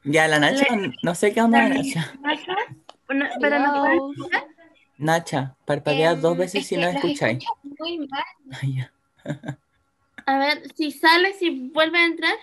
Ya, 0.04 0.28
la 0.28 0.40
Nacha, 0.40 0.66
no 1.02 1.16
sé 1.16 1.34
qué 1.34 1.42
onda 1.42 1.62
la 1.62 1.70
Nacha. 1.70 2.14
"Nacha", 2.22 2.56
pero 3.40 3.60
no. 3.60 4.12
Nacha, 4.98 5.56
parpadea 5.66 6.16
dos 6.16 6.34
Em, 6.34 6.38
veces 6.40 6.62
es 6.62 6.68
si 6.68 6.78
no 6.78 6.88
escucháis. 6.88 7.40
escucho 7.44 7.54
muy 7.80 8.08
mal. 8.08 8.24
Ay, 8.62 8.76
ya. 8.78 8.94
a 10.28 10.38
ver, 10.40 10.72
si 10.76 10.92
sale, 10.92 11.34
si 11.34 11.70
vuelve 11.74 11.98
a 12.00 12.06
entrar, 12.06 12.36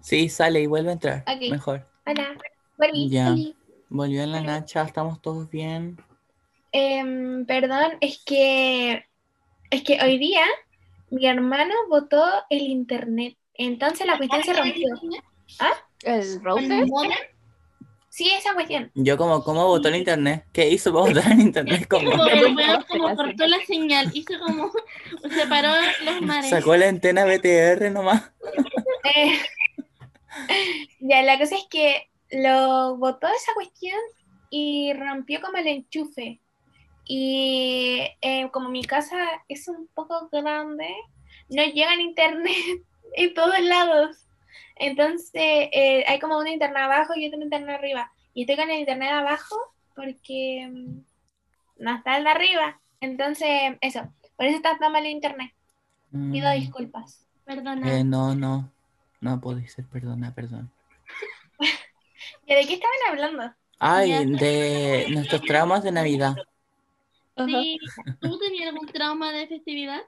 Sí, 0.00 0.28
sale 0.28 0.60
y 0.60 0.66
vuelve 0.66 0.90
a 0.90 0.92
entrar. 0.94 1.24
Mejor. 1.50 1.86
Hola, 2.06 2.36
volví, 2.78 3.08
Ya. 3.08 3.34
Volvió 3.88 4.22
en 4.22 4.32
la 4.32 4.40
Nacha, 4.40 4.82
estamos 4.82 5.20
todos 5.20 5.50
bien. 5.50 5.98
Em, 6.72 7.44
perdón, 7.46 7.92
es 8.00 8.22
que 8.24 9.04
es 9.70 9.82
que 9.82 9.98
hoy 10.02 10.18
día 10.18 10.44
mi 11.10 11.26
hermano 11.26 11.74
botó 11.88 12.24
el 12.50 12.62
internet, 12.62 13.36
entonces 13.54 14.06
la 14.06 14.16
cuestión 14.16 14.42
se 14.44 14.52
rompió. 14.52 14.88
¿El 16.04 16.42
router? 16.42 16.86
Sí, 18.08 18.28
esa 18.36 18.54
cuestión. 18.54 18.90
Yo 18.94 19.16
como, 19.16 19.42
¿cómo 19.44 19.66
botó 19.66 19.88
el 19.88 19.96
internet? 19.96 20.44
¿Qué 20.52 20.68
hizo 20.68 20.92
para 20.92 21.06
botar 21.06 21.32
el 21.32 21.40
internet? 21.40 21.86
Como 21.88 22.10
como 22.10 23.08
el 23.08 23.16
cortó 23.16 23.46
la 23.46 23.64
señal, 23.66 24.10
hizo 24.12 24.34
como, 24.44 24.70
separó 25.30 25.68
los 26.04 26.20
mares. 26.22 26.50
sacó 26.50 26.76
la 26.76 26.88
antena 26.88 27.24
BTR 27.24 27.90
nomás. 27.90 28.30
Eh, 29.02 29.32
ya, 31.00 31.22
la 31.22 31.38
cosa 31.38 31.56
es 31.56 31.66
que 31.70 32.08
lo 32.30 32.96
botó 32.96 33.26
esa 33.28 33.54
cuestión 33.54 33.98
y 34.50 34.92
rompió 34.94 35.40
como 35.40 35.58
el 35.58 35.66
enchufe. 35.66 36.40
Y 37.04 38.02
eh, 38.22 38.50
como 38.52 38.68
mi 38.68 38.84
casa 38.84 39.18
es 39.48 39.68
un 39.68 39.88
poco 39.94 40.28
grande, 40.30 40.88
no 41.48 41.64
llega 41.64 41.94
el 41.94 42.00
internet 42.00 42.54
en 43.14 43.34
todos 43.34 43.58
lados. 43.60 44.26
Entonces 44.76 45.32
eh, 45.72 46.04
hay 46.06 46.18
como 46.20 46.38
una 46.38 46.50
internet 46.50 46.82
abajo 46.84 47.14
y 47.16 47.26
otra 47.28 47.40
internet 47.42 47.76
arriba. 47.78 48.12
Y 48.34 48.42
estoy 48.42 48.56
con 48.56 48.70
el 48.70 48.80
internet 48.80 49.10
abajo 49.12 49.56
porque 49.96 50.68
mm, 50.70 51.00
no 51.78 51.96
está 51.96 52.16
el 52.18 52.24
de 52.24 52.30
arriba. 52.30 52.80
Entonces, 53.00 53.50
eso. 53.80 54.02
Por 54.36 54.46
eso 54.46 54.56
está 54.56 54.78
tan 54.78 54.92
mal 54.92 55.04
el 55.06 55.12
internet. 55.12 55.52
Pido 56.30 56.48
Mm, 56.48 56.54
disculpas. 56.54 57.26
Perdona. 57.44 58.00
eh, 58.00 58.04
no, 58.04 58.34
no. 58.34 58.70
No 59.20 59.40
puede 59.40 59.68
ser, 59.68 59.84
perdona, 59.86 60.34
perdón. 60.34 60.70
¿Y 62.46 62.54
de 62.54 62.66
qué 62.66 62.74
estaban 62.74 62.96
hablando? 63.08 63.54
Ay, 63.78 64.26
de 64.26 65.06
nuestros 65.10 65.42
traumas 65.42 65.82
de 65.82 65.92
Navidad. 65.92 66.36
Sí, 67.36 67.78
¿Tú 68.20 68.38
tenías 68.38 68.68
algún 68.68 68.86
trauma 68.86 69.32
de 69.32 69.46
festividad? 69.46 70.02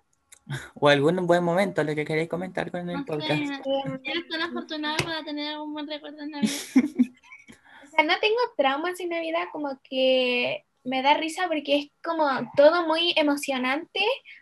O 0.75 0.89
algún 0.89 1.27
buen 1.27 1.43
momento, 1.45 1.83
lo 1.85 1.95
que 1.95 2.05
queréis 2.05 2.29
comentar 2.29 2.71
con 2.71 2.89
el 2.91 2.97
No 2.99 3.05
podcast. 3.07 3.29
sé, 3.29 3.61
¿Eres 4.05 4.29
tan 4.29 4.43
afortunado 4.43 4.97
para 5.05 5.25
tener 5.25 5.55
algún 5.55 5.73
buen 5.73 5.87
recuerdo 5.87 6.23
en 6.23 6.31
Navidad? 6.31 6.53
O 7.85 7.95
sea, 7.95 8.05
no 8.05 8.19
tengo 8.21 8.39
traumas 8.57 8.99
en 9.01 9.11
Navidad, 9.11 9.49
como 9.53 9.79
que 9.83 10.65
me 10.85 11.03
da 11.03 11.15
risa 11.15 11.45
porque 11.49 11.77
es 11.79 11.87
como 12.03 12.27
todo 12.57 12.87
muy 12.87 13.13
emocionante 13.17 14.01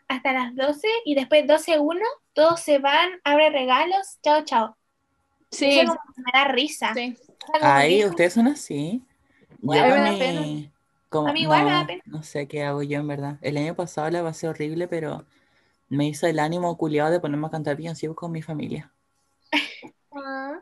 hasta 0.09 0.33
las 0.33 0.55
12 0.55 0.89
y 1.05 1.15
después 1.15 1.47
12.1, 1.47 2.05
todos 2.33 2.61
se 2.61 2.79
van, 2.79 3.11
abre 3.25 3.51
regalos, 3.51 4.19
chao, 4.23 4.45
chao. 4.45 4.77
Sí, 5.51 5.67
Eso 5.71 5.87
como 5.93 6.01
que 6.17 6.23
me 6.23 6.33
da 6.39 6.45
risa. 6.49 6.95
sí. 6.95 7.17
Ay, 7.63 8.05
ustedes 8.05 8.35
son 8.35 8.47
así. 8.49 9.03
Bueno, 9.63 9.97
mi- 10.13 10.71
como- 11.09 11.29
A 11.29 11.33
mí 11.33 11.41
igual 11.43 11.65
me 11.65 11.71
da 11.71 11.81
no, 11.81 11.87
pena. 11.87 12.03
no 12.07 12.23
sé 12.23 12.49
qué 12.49 12.63
hago 12.63 12.83
yo 12.83 12.99
en 13.01 13.09
verdad. 13.09 13.39
El 13.43 13.57
año 13.57 13.75
pasado 13.75 14.11
la 14.11 14.23
pasé 14.23 14.49
horrible, 14.49 14.89
pero 14.89 15.27
me 15.89 16.07
hizo 16.09 16.27
el 16.29 16.39
ánimo 16.41 16.77
culiado 16.79 17.11
de 17.13 17.21
ponerme 17.21 17.49
a 17.49 17.51
cantar 17.51 17.77
villancicos 17.77 18.17
con 18.17 18.33
mi 18.33 18.43
familia. 18.43 18.93
Ah, 20.25 20.61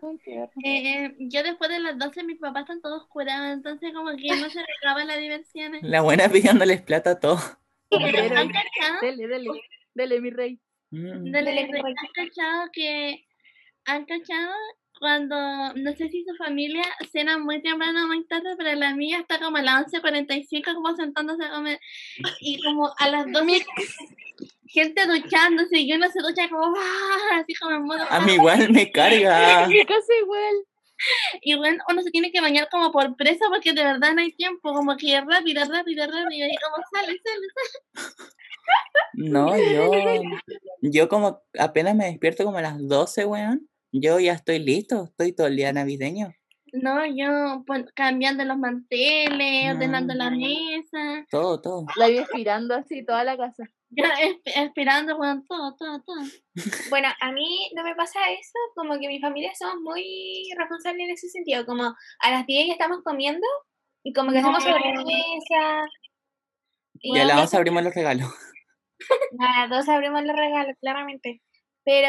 Eh, 0.65 1.15
yo 1.19 1.43
después 1.43 1.71
de 1.71 1.81
las 1.81 1.99
12 1.99 2.23
mis 2.25 2.39
papás 2.39 2.63
están 2.63 2.81
todos 2.81 3.07
curados, 3.09 3.49
entonces 3.53 3.93
como 3.95 4.11
que 4.17 4.29
no 4.41 4.49
se 4.51 4.61
acaba 4.61 5.05
la 5.05 5.17
diversión. 5.17 5.73
La 5.83 6.03
buena 6.03 6.29
pidiéndoles 6.29 6.83
plata 6.83 7.11
a 7.13 7.21
todos. 7.21 7.57
Han 7.91 8.49
cachado, 8.51 9.01
Dele, 9.01 9.27
dele, 9.29 9.51
dele, 9.95 10.21
mi 10.21 10.31
rey. 10.31 10.61
Mm. 10.91 11.25
de 11.25 11.31
Dale, 11.31 11.55
la- 11.55 11.63
Nicole. 11.63 11.95
han 11.97 12.13
cachado 12.27 12.69
que 12.73 13.27
han 13.87 14.05
cachado 14.07 14.53
cuando, 14.99 15.37
no 15.75 15.93
sé 15.95 16.09
si 16.09 16.25
su 16.25 16.35
familia 16.37 16.83
cena 17.13 17.39
muy 17.39 17.63
temprano 17.63 18.05
o 18.05 18.07
muy 18.09 18.27
tarde, 18.27 18.57
pero 18.59 18.75
la 18.75 18.95
mía 18.97 19.21
está 19.21 19.39
como 19.39 19.57
a 19.59 19.63
las 19.63 19.87
11.45 19.87 20.75
como 20.75 20.95
sentándose 20.97 21.45
a 21.45 21.51
comer 21.51 21.79
y 22.41 22.61
como 22.63 22.91
a 22.99 23.09
las 23.09 23.31
12 23.31 23.65
gente 24.69 25.07
duchándose 25.07 25.79
y 25.79 25.93
uno 25.93 26.07
se 26.11 26.21
ducha 26.21 26.49
como 26.49 26.75
¡ah! 26.77 27.41
así 27.41 27.55
como 27.55 27.75
en 27.77 27.83
modo 27.85 28.05
A 28.09 28.21
mí 28.21 28.33
igual 28.35 28.71
me 28.71 28.91
carga. 28.91 29.67
Mi 29.69 29.85
casa 29.85 30.13
igual. 30.23 30.55
y 31.43 31.57
bueno, 31.57 31.83
uno 31.89 32.03
se 32.03 32.11
tiene 32.11 32.31
que 32.33 32.41
bañar 32.41 32.69
como 32.71 32.91
por 32.93 33.15
presa 33.17 33.47
porque 33.51 33.73
de 33.73 33.85
verdad 33.85 34.13
no 34.15 34.21
hay 34.21 34.33
tiempo, 34.33 34.73
como 34.75 34.97
que 34.97 35.21
rápido, 35.21 35.63
rápido, 35.65 36.07
rápido 36.07 36.47
y 36.49 36.57
como 36.57 36.85
sale, 36.93 37.19
sale, 37.25 37.47
sale. 37.55 38.29
No, 39.15 39.57
yo, 39.73 40.23
yo 40.83 41.09
como 41.09 41.43
apenas 41.59 41.95
me 41.95 42.07
despierto 42.07 42.45
como 42.45 42.59
a 42.59 42.63
las 42.63 42.87
12, 42.87 43.25
weón. 43.27 43.69
Yo 43.91 44.21
ya 44.21 44.35
estoy 44.35 44.59
listo, 44.59 45.05
estoy 45.05 45.33
todo 45.33 45.47
el 45.47 45.57
día 45.57 45.73
navideño. 45.73 46.35
No, 46.75 47.07
yo 47.07 47.65
pon- 47.67 47.91
cambiando 47.95 48.45
los 48.45 48.59
manteles, 48.59 49.73
ordenando 49.75 50.13
la 50.15 50.31
Mm. 50.31 50.37
mesa, 50.39 51.27
Todo, 51.31 51.61
todo. 51.63 51.87
La 51.97 52.09
vi 52.09 52.19
girando 52.35 52.75
así 52.75 53.03
toda 53.07 53.25
la 53.25 53.39
casa. 53.39 53.65
Esp- 53.91 54.43
esperando, 54.45 55.17
bueno, 55.17 55.43
todo, 55.49 55.75
todo, 55.77 56.03
todo. 56.03 56.23
Bueno, 56.91 57.09
a 57.21 57.33
mí 57.33 57.71
no 57.75 57.83
me 57.83 57.95
pasa 57.95 58.19
eso, 58.31 58.59
como 58.75 58.99
que 58.99 59.09
mi 59.09 59.21
familia 59.21 59.53
somos 59.59 59.77
muy 59.83 60.49
responsables 60.59 61.05
en 61.09 61.11
ese 61.15 61.29
sentido, 61.29 61.65
como 61.67 61.85
a 61.85 62.31
las 62.31 62.47
10 62.47 62.67
ya 62.67 62.73
estamos 62.73 63.03
comiendo 63.03 63.47
y 64.03 64.13
como 64.13 64.33
que 64.33 64.39
hacemos 64.39 64.63
sobremesa. 64.63 65.87
y 67.01 67.17
Y 67.17 67.19
a 67.19 67.25
las 67.25 67.37
ya 67.37 67.43
11 67.43 67.57
abrimos 67.57 67.83
los 67.85 67.95
regalos. 67.95 68.29
A 69.41 69.61
las 69.61 69.71
12 69.71 69.93
abrimos 69.93 70.25
los 70.25 70.37
regalos, 70.37 70.75
claramente. 70.81 71.41
Pero 71.85 72.09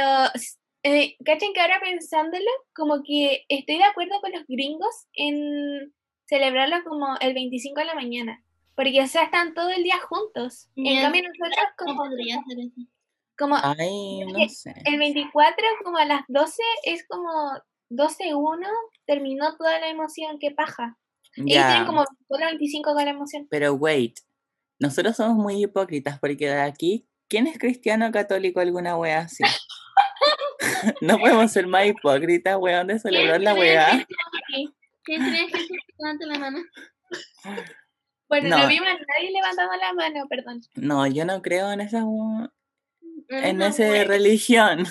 Eh, 0.84 1.18
¿Cachen 1.26 1.52
que 1.54 1.60
ahora 1.60 1.80
pensándolo, 1.82 2.50
como 2.74 3.04
que 3.04 3.44
estoy 3.50 3.78
de 3.78 3.84
acuerdo 3.84 4.20
con 4.22 4.32
los 4.32 4.46
gringos 4.48 5.08
en 5.14 5.94
celebrarlo 6.26 6.78
como 6.86 7.18
el 7.20 7.34
25 7.34 7.82
de 7.82 7.86
la 7.86 7.96
mañana? 7.96 8.42
Porque, 8.80 9.02
o 9.02 9.08
sea, 9.08 9.24
están 9.24 9.54
todo 9.54 9.70
el 9.72 9.84
día 9.84 10.00
juntos. 10.00 10.70
En 10.78 11.02
cambio, 11.02 11.22
nosotros 11.24 11.66
No 11.78 11.86
como, 11.86 11.96
podría 11.98 12.40
hacer 12.40 12.60
eso. 12.60 12.82
como 13.38 13.58
Ay, 13.62 14.20
no 14.26 14.48
sé. 14.48 14.74
el 14.86 14.98
24, 14.98 15.66
como 15.84 15.98
a 15.98 16.06
las 16.06 16.22
12, 16.30 16.62
es 16.86 17.06
como 17.10 17.30
12-1, 17.90 18.66
terminó 19.06 19.58
toda 19.58 19.80
la 19.80 19.90
emoción, 19.90 20.38
qué 20.40 20.52
paja. 20.52 20.98
Ellos 21.36 21.56
Ya, 21.56 21.68
tienen 21.68 21.88
como 21.88 22.06
solo 22.30 22.46
25 22.46 22.94
con 22.94 23.04
la 23.04 23.12
emoción. 23.12 23.48
pero 23.50 23.74
wait. 23.74 24.18
Nosotros 24.80 25.18
somos 25.18 25.36
muy 25.36 25.62
hipócritas 25.62 26.18
porque 26.20 26.48
de 26.48 26.62
aquí, 26.62 27.06
¿quién 27.28 27.48
es 27.48 27.60
cristiano 27.60 28.08
o 28.08 28.12
católico 28.14 28.62
alguna 28.62 28.96
wea 28.96 29.20
así? 29.20 29.44
no 31.02 31.20
podemos 31.20 31.52
ser 31.52 31.68
más 31.68 31.86
hipócritas, 31.86 32.56
weón, 32.58 32.88
de 32.88 32.98
celebrar 32.98 33.42
la 33.42 33.54
¿Quién 33.56 33.62
cree 33.62 33.76
wea. 33.76 34.06
¿Quién 35.04 35.22
cree 35.30 35.48
que 35.52 35.68
levante 35.98 36.26
la 36.28 36.40
mano? 36.40 36.60
Bueno, 38.30 38.50
no, 38.50 38.60
No. 38.60 38.68
vimos 38.68 38.88
a 38.88 38.94
nadie 38.94 39.32
levantando 39.34 39.76
la 39.76 39.94
mano, 39.94 40.28
perdón. 40.30 40.62
No, 40.76 41.08
yo 41.08 41.26
no 41.26 41.42
creo 41.42 41.72
en 41.72 41.82
esa 41.82 42.04
en 43.32 43.62
esa 43.62 44.04
religión. 44.06 44.86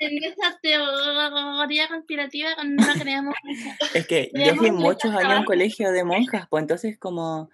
en 0.00 0.24
esa 0.24 0.58
teoría 0.62 1.88
conspirativa 1.88 2.54
con 2.56 2.76
no 2.76 2.86
creemos. 3.00 3.34
Es 3.94 4.06
que 4.06 4.30
yo 4.34 4.54
fui 4.56 4.70
muchos 4.70 5.10
años 5.10 5.22
en 5.22 5.28
cosas. 5.28 5.46
colegio 5.46 5.90
de 5.92 6.04
monjas, 6.04 6.46
pues 6.48 6.62
entonces 6.62 6.98
como, 6.98 7.50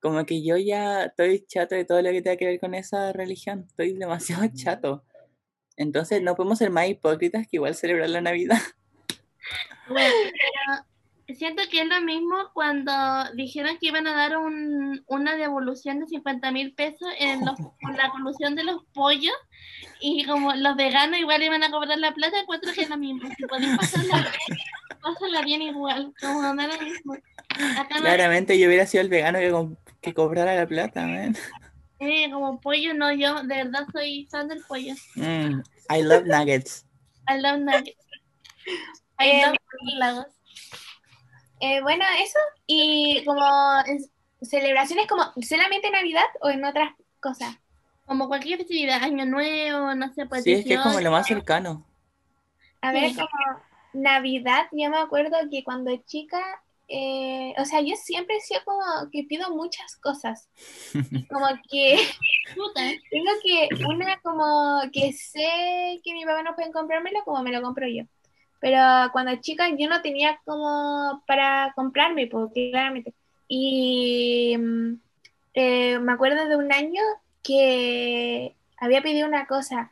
como 0.00 0.24
que 0.24 0.42
yo 0.42 0.56
ya 0.56 1.04
estoy 1.04 1.44
chato 1.46 1.74
de 1.74 1.84
todo 1.84 2.00
lo 2.02 2.10
que 2.10 2.22
tenga 2.22 2.36
que 2.36 2.46
ver 2.46 2.60
con 2.60 2.74
esa 2.74 3.12
religión. 3.12 3.64
Estoy 3.68 3.92
demasiado 3.94 4.44
chato. 4.54 5.04
Entonces 5.76 6.20
no 6.22 6.36
podemos 6.36 6.58
ser 6.58 6.70
más 6.70 6.88
hipócritas 6.88 7.42
que 7.46 7.56
igual 7.56 7.74
celebrar 7.74 8.10
la 8.10 8.20
Navidad. 8.20 8.58
Bueno, 9.88 10.14
pero 10.32 10.84
siento 11.34 11.62
que 11.70 11.82
es 11.82 11.86
lo 11.88 12.00
mismo 12.02 12.36
cuando 12.54 12.92
dijeron 13.34 13.76
que 13.80 13.88
iban 13.88 14.06
a 14.06 14.14
dar 14.14 14.36
un, 14.38 15.02
una 15.06 15.36
devolución 15.36 16.00
de 16.00 16.06
50 16.06 16.50
mil 16.52 16.74
pesos 16.74 17.08
en 17.18 17.44
los, 17.44 17.56
por 17.80 17.96
la 17.96 18.10
colusión 18.10 18.54
de 18.54 18.64
los 18.64 18.84
pollos 18.94 19.34
y 20.00 20.24
como 20.26 20.54
los 20.54 20.76
veganos 20.76 21.18
igual 21.18 21.42
iban 21.42 21.62
a 21.62 21.70
cobrar 21.70 21.98
la 21.98 22.12
plata, 22.12 22.40
encuentro 22.40 22.72
que 22.72 22.82
es 22.82 22.88
lo 22.88 22.96
mismo. 22.98 23.28
Si 23.36 23.44
podéis 23.46 23.76
pasarla 23.76 24.18
bien, 24.18 24.58
pásala 25.02 25.42
bien 25.42 25.62
igual, 25.62 26.12
como 26.20 26.54
no 26.54 26.62
es 26.62 26.68
lo 26.78 26.84
mismo. 26.84 27.14
Acá 27.76 28.00
no 28.00 28.02
Claramente 28.02 28.58
yo 28.58 28.66
hubiera 28.68 28.86
sido 28.86 29.02
el 29.02 29.08
vegano 29.10 29.38
que, 29.38 29.76
que 30.00 30.14
cobrara 30.14 30.54
la 30.54 30.66
plata, 30.66 31.06
man. 31.06 31.36
eh, 31.98 32.30
como 32.30 32.60
pollo, 32.60 32.94
no, 32.94 33.12
yo 33.12 33.42
de 33.42 33.56
verdad 33.64 33.86
soy 33.92 34.26
fan 34.30 34.48
del 34.48 34.62
pollo. 34.66 34.94
Mm, 35.16 35.60
I 35.90 36.02
love 36.02 36.24
nuggets. 36.26 36.86
I 37.28 37.38
love 37.38 37.58
nuggets. 37.60 37.98
I 39.18 39.30
Eh, 39.30 39.42
love 39.46 39.56
lagos. 39.98 40.26
Eh, 41.60 41.80
bueno, 41.82 42.04
eso. 42.18 42.38
Y 42.66 43.24
como 43.24 43.42
es- 43.86 44.10
celebraciones 44.42 45.06
como 45.06 45.22
solamente 45.42 45.90
Navidad 45.90 46.24
o 46.40 46.48
en 46.48 46.64
otras 46.64 46.92
cosas. 47.20 47.56
Como 48.06 48.28
cualquier 48.28 48.58
festividad, 48.58 49.02
año 49.02 49.24
nuevo, 49.26 49.94
no 49.94 50.12
sé, 50.12 50.26
pues 50.26 50.44
Sí, 50.44 50.52
es 50.52 50.64
que 50.64 50.74
es 50.74 50.80
como 50.80 50.98
18. 50.98 51.04
lo 51.04 51.10
más 51.12 51.26
cercano. 51.26 51.84
A 52.80 52.92
ver, 52.92 53.10
Sí. 53.10 53.16
como 53.16 53.28
Navidad, 53.92 54.66
yo 54.72 54.88
me 54.90 54.98
acuerdo 54.98 55.36
que 55.50 55.62
cuando 55.64 55.94
chica, 56.06 56.40
eh, 56.88 57.54
o 57.58 57.64
sea, 57.64 57.80
yo 57.82 57.94
siempre 57.96 58.36
he 58.36 58.40
sido 58.40 58.60
como 58.64 58.80
que 59.12 59.24
pido 59.24 59.50
muchas 59.54 59.96
cosas. 59.96 60.48
Como 61.30 61.46
que 61.70 61.98
Puta. 62.56 62.80
tengo 63.10 63.30
que, 63.44 63.68
una 63.86 64.20
como 64.22 64.80
que 64.92 65.12
sé 65.12 66.00
que 66.02 66.12
mi 66.14 66.24
papá 66.24 66.42
no 66.42 66.54
puede 66.54 66.72
comprármelo, 66.72 67.22
como 67.24 67.42
me 67.42 67.52
lo 67.52 67.62
compro 67.62 67.86
yo. 67.88 68.04
Pero 68.60 68.78
cuando 69.12 69.34
chica 69.36 69.68
yo 69.76 69.88
no 69.88 70.02
tenía 70.02 70.38
como 70.44 71.22
para 71.26 71.72
comprarme, 71.74 72.26
porque 72.26 72.70
claramente. 72.70 73.14
Y 73.48 74.56
mm, 74.56 74.92
eh, 75.54 75.98
me 75.98 76.12
acuerdo 76.12 76.46
de 76.46 76.56
un 76.56 76.72
año 76.72 77.02
que 77.42 78.54
había 78.78 79.02
pedido 79.02 79.26
una 79.26 79.46
cosa 79.46 79.90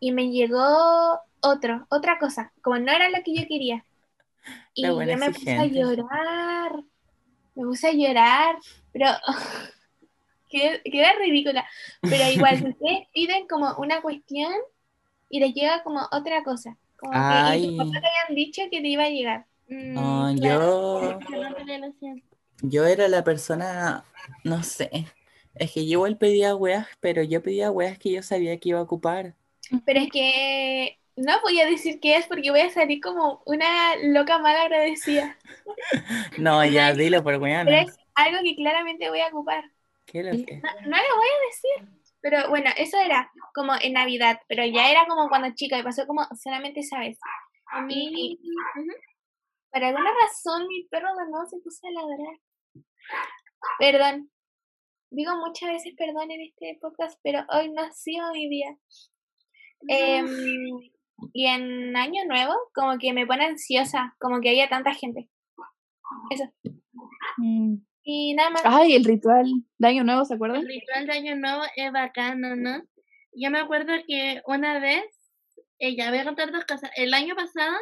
y 0.00 0.12
me 0.12 0.30
llegó 0.30 1.20
otro, 1.40 1.86
otra 1.90 2.18
cosa, 2.18 2.52
como 2.62 2.78
no 2.78 2.90
era 2.90 3.08
lo 3.10 3.22
que 3.22 3.34
yo 3.34 3.46
quería. 3.46 3.84
Y 4.74 4.82
yo 4.82 4.96
me 4.96 5.16
puse 5.32 5.52
a 5.52 5.66
llorar, 5.66 6.72
me 7.54 7.64
puse 7.64 7.88
a 7.88 7.92
llorar, 7.92 8.56
pero 8.92 9.06
quedé, 10.48 10.82
quedé 10.82 11.12
ridícula. 11.18 11.66
Pero 12.00 12.30
igual, 12.30 12.58
si 12.58 12.64
ustedes 12.68 13.08
piden 13.12 13.46
como 13.46 13.74
una 13.76 14.00
cuestión 14.02 14.52
y 15.28 15.40
les 15.40 15.54
llega 15.54 15.82
como 15.82 16.06
otra 16.12 16.42
cosa. 16.44 16.76
Como 16.96 17.24
que, 17.26 17.42
y 17.46 17.60
Ay. 17.60 17.60
tus 17.60 17.74
papás 17.76 18.00
te 18.02 18.08
habían 18.08 18.36
dicho 18.36 18.62
que 18.70 18.80
te 18.80 18.88
iba 18.88 19.04
a 19.04 19.10
llegar. 19.10 19.46
Mm, 19.68 20.26
No, 20.28 20.34
claro. 20.34 20.62
yo, 21.00 21.18
Que 21.18 22.22
yo 22.62 22.84
era 22.86 23.08
la 23.08 23.24
persona, 23.24 24.04
no 24.44 24.62
sé. 24.62 25.06
Es 25.54 25.72
que 25.72 25.84
yo 25.86 25.92
igual 25.92 26.18
pedía 26.18 26.54
weas, 26.54 26.86
pero 27.00 27.22
yo 27.22 27.42
pedía 27.42 27.70
weas 27.70 27.98
que 27.98 28.12
yo 28.12 28.22
sabía 28.22 28.58
que 28.58 28.70
iba 28.70 28.78
a 28.80 28.82
ocupar. 28.82 29.34
Pero 29.84 30.00
es 30.00 30.10
que 30.10 31.00
no 31.16 31.40
voy 31.42 31.60
a 31.60 31.66
decir 31.66 31.98
qué 32.00 32.16
es 32.16 32.26
porque 32.26 32.50
voy 32.50 32.60
a 32.60 32.70
salir 32.70 33.00
como 33.00 33.42
una 33.46 33.96
loca 34.02 34.38
mal 34.38 34.56
agradecida. 34.56 35.36
No, 36.38 36.64
ya, 36.64 36.92
dilo 36.94 37.22
por 37.22 37.36
Pero 37.62 37.76
weana. 37.76 37.84
es 37.86 37.98
algo 38.14 38.38
que 38.42 38.56
claramente 38.56 39.08
voy 39.10 39.20
a 39.20 39.28
ocupar. 39.28 39.64
¿Qué 40.06 40.20
es 40.20 40.26
lo 40.26 40.44
que? 40.46 40.62
No, 40.62 40.70
no 40.84 40.96
lo 40.96 41.16
voy 41.16 41.26
a 41.28 41.46
decir. 41.48 41.88
Pero 42.20 42.48
bueno, 42.48 42.70
eso 42.76 42.98
era 42.98 43.30
como 43.54 43.72
en 43.80 43.92
Navidad, 43.92 44.40
pero 44.48 44.64
ya 44.64 44.90
era 44.90 45.06
como 45.06 45.28
cuando 45.28 45.54
chica 45.54 45.78
y 45.78 45.82
pasó 45.82 46.06
como 46.06 46.22
solamente 46.42 46.80
esa 46.80 46.98
vez. 46.98 47.18
A 47.72 47.82
mí, 47.82 48.10
Y 48.12 48.38
por 49.72 49.84
alguna 49.84 50.10
razón 50.22 50.66
mi 50.68 50.84
perro 50.88 51.08
de 51.16 51.30
nuevo 51.30 51.46
se 51.46 51.58
puso 51.58 51.86
a 51.86 51.90
ladrar. 51.90 52.40
Perdón. 53.78 54.30
Digo 55.10 55.36
muchas 55.36 55.70
veces 55.70 55.94
perdón 55.96 56.30
en 56.30 56.42
este 56.42 56.78
podcast, 56.80 57.18
pero 57.22 57.44
hoy 57.52 57.70
no 57.72 57.82
ha 57.82 57.92
sido 57.92 58.32
mi 58.32 58.48
día. 58.48 58.76
Em, 59.88 60.26
y 61.32 61.46
en 61.46 61.96
Año 61.96 62.24
Nuevo, 62.26 62.54
como 62.74 62.98
que 62.98 63.12
me 63.12 63.26
pone 63.26 63.44
ansiosa, 63.44 64.16
como 64.18 64.40
que 64.40 64.50
haya 64.50 64.68
tanta 64.68 64.92
gente. 64.92 65.28
Eso. 66.30 66.44
Mm. 67.38 67.85
Y 68.08 68.34
nada 68.34 68.50
más. 68.50 68.62
Ay, 68.64 68.94
el 68.94 69.04
ritual 69.04 69.46
de 69.78 69.88
Año 69.88 70.04
Nuevo, 70.04 70.24
¿se 70.24 70.34
acuerdan? 70.34 70.60
El 70.60 70.68
ritual 70.68 71.06
de 71.08 71.12
Año 71.12 71.34
Nuevo 71.34 71.62
es 71.74 71.90
bacano, 71.90 72.54
¿no? 72.54 72.80
Yo 73.34 73.50
me 73.50 73.58
acuerdo 73.58 73.92
que 74.06 74.40
una 74.46 74.78
vez, 74.78 75.04
ella, 75.80 76.10
voy 76.10 76.20
a 76.20 76.24
contar 76.24 76.52
dos 76.52 76.64
cosas. 76.64 76.88
El 76.94 77.12
año 77.12 77.34
pasado, 77.34 77.74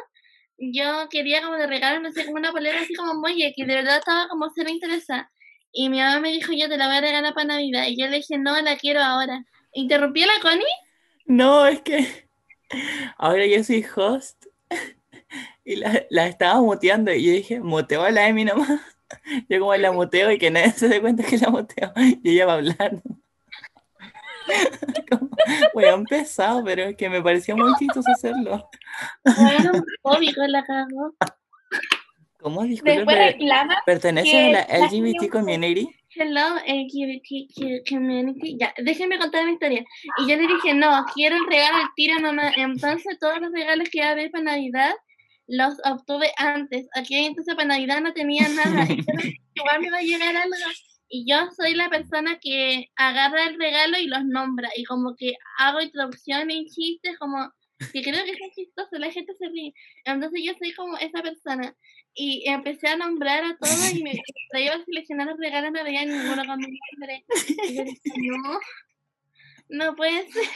yo 0.57 1.07
quería 1.11 1.43
como 1.43 1.57
de 1.57 1.67
regalo, 1.67 2.01
no 2.01 2.11
sé, 2.11 2.25
como 2.25 2.37
una 2.37 2.51
polera 2.51 2.81
así 2.81 2.95
como 2.95 3.13
muy 3.13 3.35
que 3.55 3.65
de 3.65 3.75
verdad 3.75 3.99
estaba 3.99 4.27
como 4.27 4.49
cero 4.49 4.71
interesada. 4.71 5.31
Y 5.71 5.89
mi 5.89 5.99
mamá 5.99 6.19
me 6.19 6.31
dijo, 6.31 6.53
yo 6.53 6.67
te 6.69 6.77
la 6.77 6.87
voy 6.87 6.95
a 6.95 7.01
regalar 7.01 7.35
para 7.35 7.45
Navidad. 7.45 7.85
Y 7.87 7.95
yo 7.95 8.07
le 8.07 8.17
dije, 8.17 8.39
no, 8.39 8.59
la 8.61 8.77
quiero 8.77 9.03
ahora. 9.03 9.45
¿Interrumpí 9.73 10.23
a 10.23 10.27
la 10.27 10.39
Connie? 10.41 10.65
No, 11.27 11.67
es 11.67 11.81
que 11.81 12.27
ahora 13.19 13.45
yo 13.45 13.63
soy 13.63 13.85
host 13.95 14.47
y 15.63 15.75
la, 15.75 16.03
la 16.09 16.25
estaba 16.25 16.59
muteando 16.61 17.13
y 17.13 17.23
yo 17.23 17.31
dije, 17.31 17.59
muteo 17.59 18.01
a 18.01 18.09
la 18.09 18.27
Emi 18.27 18.43
nomás. 18.43 18.94
Yo 19.49 19.59
como 19.59 19.75
la 19.75 19.91
muteo 19.93 20.31
y 20.31 20.37
que 20.37 20.51
nadie 20.51 20.71
se 20.71 20.87
dé 20.87 21.01
cuenta 21.01 21.23
que 21.23 21.37
la 21.37 21.49
muteo 21.49 21.91
y 22.23 22.31
ella 22.31 22.45
va 22.45 22.53
a 22.53 22.55
hablar. 22.57 23.01
Como, 25.09 25.29
Weón 25.73 26.03
pesado, 26.05 26.63
pero 26.63 26.83
es 26.83 26.95
que 26.95 27.09
me 27.09 27.21
pareció 27.21 27.57
muy 27.57 27.73
chistoso 27.79 28.11
hacerlo. 28.11 28.69
Bueno, 29.23 29.71
homofóbico 30.03 30.41
la 30.47 30.63
cagó. 30.63 31.15
¿Cómo? 32.39 32.63
Después 32.63 33.01
pero 33.07 33.21
reclama 33.23 33.81
¿perteneces 33.87 34.31
que 34.31 34.37
a 34.37 34.51
la 34.51 34.67
la 34.79 34.85
LGBT 34.87 35.13
gente- 35.21 35.29
community? 35.29 35.89
Hello, 36.17 36.55
que- 36.63 37.81
community. 37.89 38.57
Ya, 38.59 38.73
déjenme 38.83 39.17
contar 39.17 39.45
mi 39.45 39.53
historia. 39.53 39.83
Y 40.19 40.29
yo 40.29 40.35
le 40.37 40.47
dije, 40.47 40.73
no, 40.75 41.03
quiero 41.13 41.35
el 41.37 41.47
regalo 41.49 41.77
al 41.77 41.89
tiro, 41.95 42.19
mamá. 42.19 42.51
Entonces, 42.55 43.17
todos 43.19 43.41
los 43.41 43.51
regalos 43.51 43.89
que 43.89 43.97
iba 43.97 44.07
a 44.09 44.11
haber 44.11 44.29
para 44.31 44.43
Navidad 44.43 44.93
los 45.47 45.75
obtuve 45.83 46.31
antes. 46.37 46.87
Aquí, 46.95 47.15
entonces, 47.15 47.55
para 47.55 47.67
Navidad 47.67 48.01
no 48.01 48.13
tenía 48.13 48.47
nada. 48.49 48.85
Y 48.85 48.97
yo 48.97 49.13
dije, 49.17 49.41
igual 49.53 49.81
me 49.81 49.91
va 49.91 49.97
a 49.97 50.03
llegar 50.03 50.35
algo. 50.35 50.55
Y 51.07 51.29
yo 51.29 51.37
soy 51.55 51.75
la 51.75 51.89
persona 51.89 52.39
que 52.39 52.89
agarra 52.95 53.47
el 53.47 53.59
regalo 53.59 53.97
y 53.99 54.07
los 54.07 54.25
nombra. 54.25 54.69
Y 54.75 54.83
como 54.85 55.15
que 55.15 55.33
hago 55.59 55.81
introducciones 55.81 56.57
y 56.57 56.69
chistes, 56.69 57.17
como 57.19 57.51
que 57.77 58.01
creo 58.01 58.23
que 58.23 58.31
es 58.31 58.55
chistoso, 58.55 58.97
la 58.97 59.11
gente 59.11 59.33
se 59.37 59.47
ríe. 59.49 59.73
Entonces, 60.05 60.41
yo 60.43 60.53
soy 60.57 60.73
como 60.73 60.97
esa 60.97 61.21
persona. 61.21 61.75
Y 62.13 62.47
empecé 62.49 62.87
a 62.87 62.95
nombrar 62.95 63.43
a 63.43 63.57
todos 63.57 63.93
y 63.93 64.01
me 64.01 64.13
me 64.53 64.63
iba 64.63 64.75
a 64.75 64.85
seleccionar 64.85 65.27
los 65.27 65.37
regalos, 65.37 65.71
no 65.73 65.83
veía 65.83 66.05
ninguno 66.05 66.45
con 66.45 66.59
mi 66.59 66.79
nombre. 66.91 67.25
Y 67.67 67.75
yo 67.75 67.83
dije, 67.83 67.99
no, 68.15 68.59
no 69.69 69.95
puede 69.95 70.31
ser. 70.31 70.47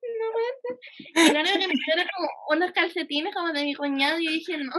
No 0.20 0.32
puede 0.32 0.46
ser. 0.62 1.30
Y 1.30 1.34
lo 1.34 1.40
único 1.40 1.58
que 1.58 1.68
me 1.68 1.74
quedó 1.74 1.94
era 2.00 2.10
como 2.16 2.28
unos 2.50 2.72
calcetines 2.72 3.34
como 3.34 3.52
de 3.52 3.64
mi 3.64 3.74
cuñado 3.74 4.18
y 4.18 4.24
yo 4.26 4.30
dije, 4.32 4.58
no. 4.58 4.72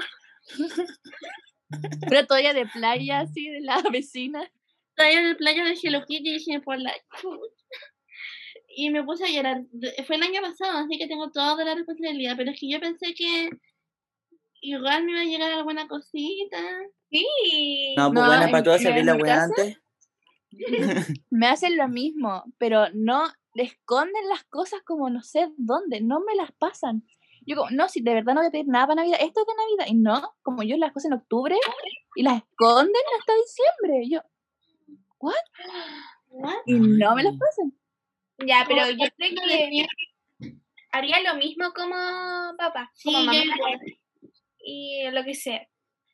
Una 2.10 2.26
toalla 2.26 2.54
de 2.54 2.66
playa 2.66 3.20
así 3.22 3.50
de 3.50 3.62
la 3.62 3.82
vecina. 3.92 4.50
Todavía 4.96 5.20
en 5.20 5.26
el 5.28 5.38
playa 5.38 5.64
de 5.64 5.78
Hello 5.82 6.04
Kitty 6.06 6.30
y 6.30 6.34
dije, 6.40 6.60
por 6.62 6.78
la 6.80 6.94
y 8.76 8.90
me 8.92 9.04
puse 9.04 9.26
a 9.26 9.30
llorar. 9.30 9.62
De- 9.72 10.04
Fue 10.06 10.16
el 10.16 10.24
año 10.24 10.42
pasado, 10.42 10.80
así 10.80 10.98
que 10.98 11.08
tengo 11.08 11.30
toda 11.32 11.64
la 11.64 11.76
responsabilidad, 11.76 12.36
pero 12.38 12.52
es 12.52 12.60
que 12.60 12.70
yo 12.70 12.80
pensé 12.80 13.14
que 13.14 13.50
igual 14.62 15.04
me 15.06 15.12
iba 15.12 15.22
a 15.22 15.26
llegar 15.26 15.52
alguna 15.52 15.88
cosita. 15.88 16.58
Sí. 17.10 17.96
No, 17.98 18.12
pues 18.12 18.22
No, 18.22 18.28
bueno, 18.28 18.52
para 18.52 18.64
todos 18.64 18.82
en 18.82 18.88
salir 18.88 19.06
la 19.06 19.16
weá 19.16 19.44
antes. 19.44 19.78
Me 21.30 21.48
hacen 21.48 21.78
lo 21.78 21.88
mismo, 21.88 22.44
pero 22.58 22.88
no 22.94 23.32
le 23.60 23.66
esconden 23.66 24.30
las 24.30 24.46
cosas 24.46 24.82
como 24.86 25.10
no 25.10 25.22
sé 25.22 25.50
dónde, 25.58 26.00
no 26.00 26.22
me 26.22 26.34
las 26.34 26.54
pasan. 26.54 27.04
Yo 27.46 27.58
como, 27.58 27.72
no, 27.72 27.90
si 27.90 28.00
de 28.00 28.14
verdad 28.14 28.34
no 28.34 28.40
voy 28.40 28.48
a 28.48 28.52
pedir 28.52 28.68
nada 28.68 28.88
para 28.88 29.02
Navidad, 29.02 29.20
esto 29.22 29.42
es 29.42 29.48
de 29.48 29.54
Navidad, 29.54 29.86
y 29.88 29.96
no, 29.96 30.34
como 30.44 30.64
yo 30.64 30.78
las 30.78 30.94
cosas 30.94 31.12
en 31.12 31.18
octubre 31.18 31.58
y 32.16 32.24
las 32.24 32.38
esconden 32.38 33.04
hasta 33.20 33.34
diciembre, 33.34 34.04
y 34.04 34.12
yo, 34.12 34.22
¿What? 35.20 35.34
y 36.68 36.74
no 36.74 37.16
me 37.16 37.24
las 37.24 37.36
pasan. 37.38 37.74
Ya, 38.48 38.64
pero 38.66 38.90
yo 38.92 39.06
creo 39.18 39.36
que 39.36 39.88
haría 40.94 41.20
lo 41.22 41.36
mismo 41.38 41.74
como 41.74 41.96
papá, 42.58 42.90
Sí, 42.94 43.12
como 43.12 43.26
mamá 43.26 43.44
y 44.60 45.10
lo 45.12 45.24
que 45.26 45.34
sea. 45.34 45.68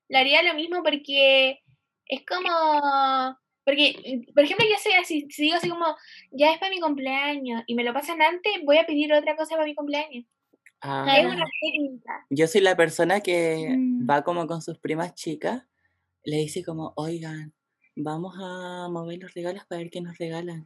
Le 0.08 0.18
haría 0.18 0.42
lo 0.42 0.56
mismo 0.56 0.82
porque 0.82 1.62
es 2.08 2.26
como... 2.26 3.38
Porque, 3.66 4.22
por 4.34 4.44
ejemplo, 4.44 4.66
yo 4.70 4.76
soy 4.82 4.94
así, 4.94 5.26
si 5.30 5.44
digo 5.44 5.56
así 5.56 5.70
como, 5.70 5.86
ya 6.32 6.52
es 6.54 6.60
para 6.60 6.70
mi 6.70 6.80
cumpleaños 6.80 7.64
y 7.68 7.76
me 7.76 7.84
lo 7.84 7.94
pasan 7.94 8.22
antes, 8.22 8.52
voy 8.64 8.78
a 8.78 8.86
pedir 8.86 9.12
otra 9.14 9.36
cosa 9.36 9.56
para 9.56 9.66
mi 9.66 9.74
cumpleaños. 9.76 10.26
Ah, 10.82 11.06
Es 11.18 11.26
una 11.26 11.46
técnica. 11.62 12.26
yo 12.30 12.46
soy 12.48 12.62
la 12.62 12.76
persona 12.76 13.22
que 13.22 13.76
Mm. 13.78 14.08
va 14.10 14.24
como 14.24 14.46
con 14.46 14.62
sus 14.62 14.78
primas 14.78 15.16
chicas, 15.16 15.64
le 16.24 16.38
dice 16.38 16.64
como, 16.64 16.94
oigan, 16.96 17.54
vamos 17.96 18.36
a 18.40 18.88
mover 18.90 19.20
los 19.22 19.34
regalos 19.34 19.66
para 19.66 19.80
ver 19.80 19.90
qué 19.90 20.02
nos 20.02 20.18
regalan. 20.18 20.64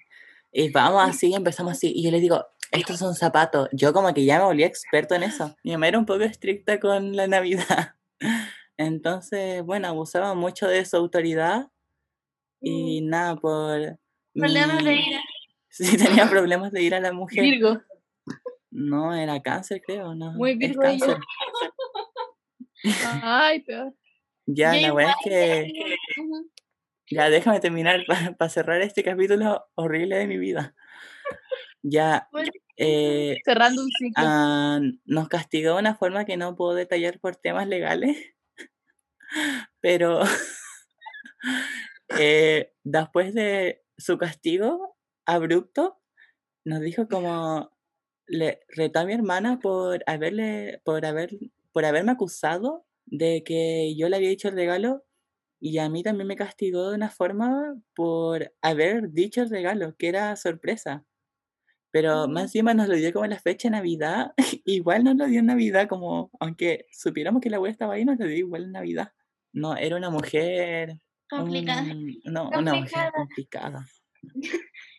Y 0.51 0.69
vamos 0.71 1.01
así, 1.07 1.33
empezamos 1.33 1.73
así. 1.73 1.91
Y 1.95 2.03
yo 2.03 2.11
le 2.11 2.19
digo, 2.19 2.43
estos 2.71 2.97
son 2.97 3.13
zapatos. 3.15 3.69
Yo 3.71 3.93
como 3.93 4.13
que 4.13 4.25
ya 4.25 4.39
me 4.39 4.45
volví 4.45 4.63
experto 4.63 5.15
en 5.15 5.23
eso. 5.23 5.55
Mi 5.63 5.71
mamá 5.71 5.87
era 5.87 5.99
un 5.99 6.05
poco 6.05 6.23
estricta 6.23 6.79
con 6.79 7.15
la 7.15 7.27
Navidad. 7.27 7.93
Entonces, 8.77 9.63
bueno, 9.63 9.87
abusaba 9.87 10.33
mucho 10.33 10.67
de 10.67 10.83
su 10.85 10.97
autoridad. 10.97 11.67
Y 12.61 13.01
nada, 13.01 13.35
por... 13.37 13.97
Problemas 14.33 14.83
de 14.83 14.93
ira. 14.95 15.21
Sí, 15.71 15.97
tenía 15.97 16.27
problemas 16.29 16.71
de 16.71 16.81
ir 16.81 16.95
a 16.95 16.99
la 16.99 17.13
mujer. 17.13 17.43
Virgo. 17.43 17.79
No, 18.71 19.13
era 19.13 19.39
cáncer, 19.41 19.81
creo, 19.85 20.15
no. 20.15 20.31
Muy 20.33 20.55
Virgo 20.55 20.81
cáncer. 20.81 21.17
Ay, 23.21 23.61
peor. 23.61 23.93
Ya, 24.47 24.73
la 24.73 24.93
weá 24.93 25.11
es 25.11 25.15
que... 25.23 25.71
Ya, 27.11 27.29
déjame 27.29 27.59
terminar 27.59 28.03
para 28.37 28.49
cerrar 28.49 28.81
este 28.81 29.03
capítulo 29.03 29.67
horrible 29.75 30.17
de 30.17 30.27
mi 30.27 30.37
vida. 30.37 30.73
Ya, 31.83 32.27
Bueno. 32.31 32.51
eh, 32.77 33.37
Cerrando 33.45 33.83
un 33.83 33.89
ciclo. 33.91 34.13
ah, 34.25 34.79
nos 35.05 35.27
castigó 35.29 35.73
de 35.75 35.79
una 35.79 35.95
forma 35.95 36.25
que 36.25 36.35
no 36.35 36.55
puedo 36.55 36.73
detallar 36.73 37.19
por 37.19 37.35
temas 37.35 37.67
legales, 37.67 38.17
pero 39.81 40.21
eh, 42.17 42.73
después 42.83 43.33
de 43.33 43.83
su 43.97 44.17
castigo 44.17 44.97
abrupto, 45.25 45.99
nos 46.65 46.81
dijo 46.81 47.07
como, 47.07 47.71
le 48.27 48.61
retó 48.69 48.99
a 48.99 49.05
mi 49.05 49.13
hermana 49.13 49.59
por 49.59 50.03
haberle, 50.07 50.81
por 50.85 51.05
haber, 51.05 51.37
por 51.71 51.85
haberme 51.85 52.11
acusado 52.11 52.85
de 53.05 53.43
que 53.43 53.95
yo 53.95 54.09
le 54.09 54.17
había 54.17 54.29
dicho 54.29 54.49
el 54.49 54.55
regalo 54.55 55.05
y 55.59 55.77
a 55.79 55.89
mí 55.89 56.03
también 56.03 56.27
me 56.27 56.35
castigó 56.35 56.89
de 56.89 56.95
una 56.95 57.09
forma 57.09 57.75
por 57.95 58.53
haber 58.61 59.11
dicho 59.11 59.41
el 59.41 59.49
regalo, 59.49 59.95
que 59.97 60.07
era 60.07 60.35
sorpresa. 60.35 61.05
Pero 61.91 62.27
más 62.27 62.43
encima 62.43 62.73
nos 62.73 62.87
lo 62.87 62.95
dio 62.95 63.11
como 63.11 63.25
en 63.25 63.31
la 63.31 63.39
fecha 63.39 63.67
de 63.67 63.71
Navidad. 63.71 64.33
igual 64.65 65.03
nos 65.03 65.15
lo 65.15 65.25
dio 65.25 65.39
en 65.39 65.47
Navidad, 65.47 65.87
como 65.89 66.31
aunque 66.39 66.85
supiéramos 66.91 67.41
que 67.41 67.49
la 67.49 67.57
abuela 67.57 67.71
estaba 67.71 67.95
ahí, 67.95 68.05
nos 68.05 68.19
lo 68.19 68.25
dio 68.25 68.37
igual 68.37 68.65
en 68.65 68.71
Navidad. 68.73 69.11
No, 69.51 69.75
era 69.75 69.97
una 69.97 70.09
mujer. 70.09 70.99
Complicada. 71.29 71.83
no, 72.25 72.49
una 72.57 72.73
mujer 72.73 73.11
Complicada. 73.11 73.11
complicada. 73.11 73.85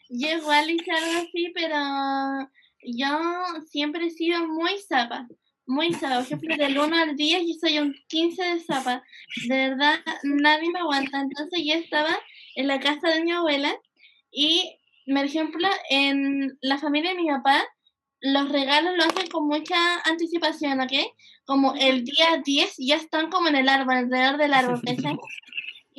Yo 0.09 0.28
igual 0.39 0.70
hice 0.70 0.91
algo 0.91 1.20
así, 1.20 1.53
pero 1.55 1.76
yo 2.83 3.18
siempre 3.66 4.07
he 4.07 4.11
sido 4.11 4.47
muy 4.47 4.72
zapa. 4.89 5.28
Muy 5.66 5.93
zapa. 5.95 6.16
Por 6.16 6.24
ejemplo, 6.24 6.57
del 6.57 6.78
1 6.78 6.97
al 6.97 7.16
10 7.16 7.43
yo 7.47 7.55
soy 7.61 7.78
un 7.78 7.95
15 8.09 8.43
de 8.43 8.61
zapa. 8.61 9.05
De 9.49 9.57
verdad, 9.68 10.01
nadie 10.24 10.70
me 10.70 10.81
aguanta. 10.81 11.20
Entonces 11.20 11.62
yo 11.64 11.74
estaba 11.74 12.18
en 12.57 12.66
la 12.66 12.81
casa 12.81 13.09
de 13.09 13.22
mi 13.22 13.33
abuela 13.33 13.72
y, 14.33 14.78
por 15.07 15.24
ejemplo, 15.24 15.68
en 15.91 16.59
la 16.61 16.78
familia 16.78 17.11
de 17.11 17.22
mi 17.22 17.28
papá, 17.28 17.64
los 18.22 18.51
regalos 18.51 18.97
lo 18.97 19.05
hacen 19.05 19.28
con 19.28 19.47
mucha 19.47 19.76
anticipación, 20.05 20.81
¿ok? 20.81 20.93
Como 21.45 21.74
el 21.74 22.05
día 22.05 22.43
10 22.45 22.74
ya 22.78 22.97
están 22.97 23.31
como 23.31 23.49
en 23.49 23.57
el 23.57 23.68
árbol, 23.68 23.95
alrededor 23.95 24.37
del 24.39 24.55
árbol, 24.55 24.81
¿cachai? 24.85 25.16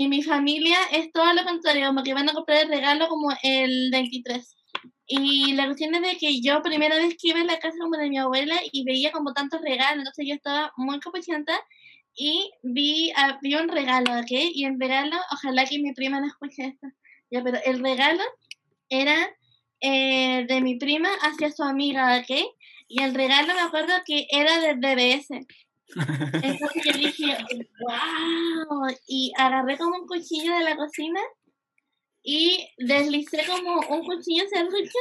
Y 0.01 0.07
mi 0.07 0.23
familia 0.23 0.79
es 0.91 1.11
todo 1.11 1.31
lo 1.31 1.43
contrario, 1.43 1.85
como 1.85 2.01
que 2.01 2.15
van 2.15 2.27
a 2.27 2.33
comprar 2.33 2.63
el 2.63 2.69
regalo 2.69 3.07
como 3.07 3.29
el 3.43 3.91
23. 3.91 4.57
Y 5.05 5.53
la 5.53 5.67
cuestión 5.67 5.93
es 5.93 6.01
de 6.01 6.17
que 6.17 6.41
yo 6.41 6.63
primera 6.63 6.97
vez 6.97 7.15
que 7.21 7.27
iba 7.27 7.41
a 7.41 7.43
la 7.43 7.59
casa 7.59 7.77
como 7.79 7.97
de 7.97 8.09
mi 8.09 8.17
abuela 8.17 8.55
y 8.71 8.83
veía 8.83 9.11
como 9.11 9.35
tantos 9.35 9.61
regalos, 9.61 9.99
entonces 9.99 10.25
yo 10.27 10.33
estaba 10.33 10.73
muy 10.75 10.99
copuchenta 11.01 11.53
y 12.15 12.49
vi, 12.63 13.11
ah, 13.15 13.37
vi 13.43 13.53
un 13.53 13.67
regalo, 13.67 14.19
¿ok? 14.19 14.31
Y 14.31 14.65
el 14.65 14.79
regalo, 14.79 15.15
ojalá 15.33 15.65
que 15.65 15.77
mi 15.77 15.93
prima 15.93 16.19
no 16.19 16.25
escuche 16.25 16.65
esto, 16.65 16.87
ya, 17.29 17.43
pero 17.43 17.59
el 17.63 17.77
regalo 17.83 18.23
era 18.89 19.29
eh, 19.81 20.47
de 20.47 20.61
mi 20.61 20.79
prima 20.79 21.09
hacia 21.21 21.51
su 21.51 21.61
amiga, 21.61 22.17
¿ok? 22.17 22.43
Y 22.87 23.03
el 23.03 23.13
regalo 23.13 23.53
me 23.53 23.61
acuerdo 23.61 23.93
que 24.03 24.25
era 24.31 24.57
de 24.61 24.73
DBS. 24.77 25.45
Entonces 26.41 26.83
yo 26.83 26.93
dije, 26.93 27.37
wow, 27.79 28.87
y 29.07 29.33
agarré 29.37 29.77
como 29.77 29.97
un 29.97 30.07
cuchillo 30.07 30.53
de 30.53 30.63
la 30.63 30.75
cocina 30.75 31.19
y 32.23 32.67
deslicé 32.77 33.45
como 33.47 33.79
un 33.89 34.05
cuchillo 34.05 34.43
serrucho 34.49 34.99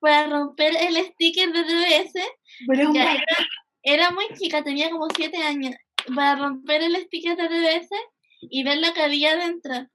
para 0.00 0.26
romper 0.28 0.74
el 0.76 0.96
sticker 1.06 1.52
de 1.52 1.62
DBS. 1.64 2.12
Ya, 2.94 3.14
era, 3.14 3.48
era 3.82 4.10
muy 4.10 4.26
chica, 4.38 4.62
tenía 4.62 4.90
como 4.90 5.06
7 5.14 5.36
años, 5.38 5.74
para 6.14 6.36
romper 6.36 6.82
el 6.82 6.96
sticker 6.96 7.36
de 7.36 7.48
DBS 7.48 7.88
y 8.40 8.62
ver 8.64 8.78
lo 8.78 8.92
que 8.92 9.02
había 9.02 9.32
adentro. 9.32 9.88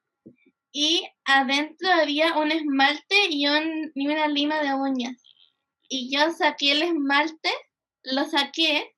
Y 0.72 1.08
adentro 1.26 1.91
había 1.91 2.36
un 2.38 2.52
esmalte 2.52 3.28
y, 3.30 3.48
un, 3.48 3.91
y 3.94 4.08
una 4.08 4.28
lima 4.28 4.60
de 4.62 4.74
uñas. 4.74 5.22
Y 5.88 6.10
yo 6.12 6.32
saqué 6.32 6.72
el 6.72 6.82
esmalte, 6.82 7.52
lo 8.04 8.26
saqué, 8.26 8.91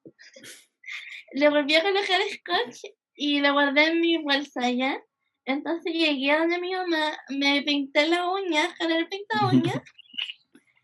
le 1.35 1.49
volví 1.49 1.75
a 1.75 1.83
colocar 1.83 2.21
scotch 2.31 2.91
y 3.13 3.41
lo 3.41 3.51
guardé 3.51 3.87
en 3.87 3.99
mi 3.99 4.17
bolsa 4.17 4.69
ya. 4.71 5.01
Entonces 5.43 5.93
llegué 5.93 6.31
a 6.31 6.39
donde 6.39 6.59
mi 6.59 6.73
mamá, 6.73 7.17
me 7.29 7.61
pinté 7.61 8.07
la 8.07 8.29
uña 8.29 8.73
con 8.79 8.91
el 8.91 9.07
pinta 9.07 9.45
uña, 9.51 9.83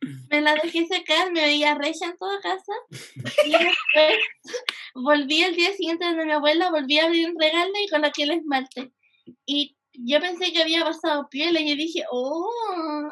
me 0.29 0.41
la 0.41 0.53
dejé 0.55 0.85
secar, 0.85 1.31
me 1.31 1.41
veía 1.41 1.75
recha 1.75 2.05
en 2.05 2.17
toda 2.17 2.41
casa. 2.41 2.73
Y 3.45 3.51
después 3.51 4.17
volví 4.93 5.41
el 5.41 5.55
día 5.55 5.71
siguiente 5.73 6.05
donde 6.05 6.25
mi 6.25 6.33
abuela, 6.33 6.69
volví 6.69 6.99
a 6.99 7.05
abrir 7.05 7.29
un 7.29 7.39
regalo 7.39 7.71
y 7.81 7.89
coloqué 7.89 8.23
el 8.23 8.31
esmalte. 8.31 8.91
Y 9.45 9.77
yo 9.93 10.19
pensé 10.19 10.51
que 10.51 10.61
había 10.61 10.83
pasado 10.83 11.29
piel 11.29 11.57
y 11.59 11.69
yo 11.69 11.75
dije, 11.75 12.03
oh, 12.11 13.09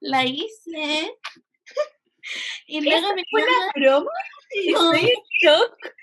la 0.00 0.24
hice. 0.26 1.16
Y 2.66 2.80
luego 2.80 3.14
mi 3.14 3.22
mamá, 3.32 3.70
broma? 3.74 4.10
No. 4.70 4.92
Estoy 4.94 5.10
en 5.10 5.22
shock. 5.42 5.93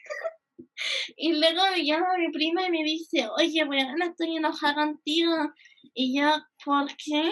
Y 1.16 1.34
luego 1.34 1.62
me 1.72 1.86
llama 1.86 2.18
mi 2.18 2.32
prima 2.32 2.68
y 2.68 2.72
me 2.72 2.84
dice, 2.84 3.28
oye, 3.38 3.64
weona, 3.64 4.06
estoy 4.08 4.38
enojada 4.38 4.76
contigo. 4.76 5.54
Y 5.94 6.20
yo, 6.20 6.30
¿por 6.64 6.88
qué? 6.98 7.32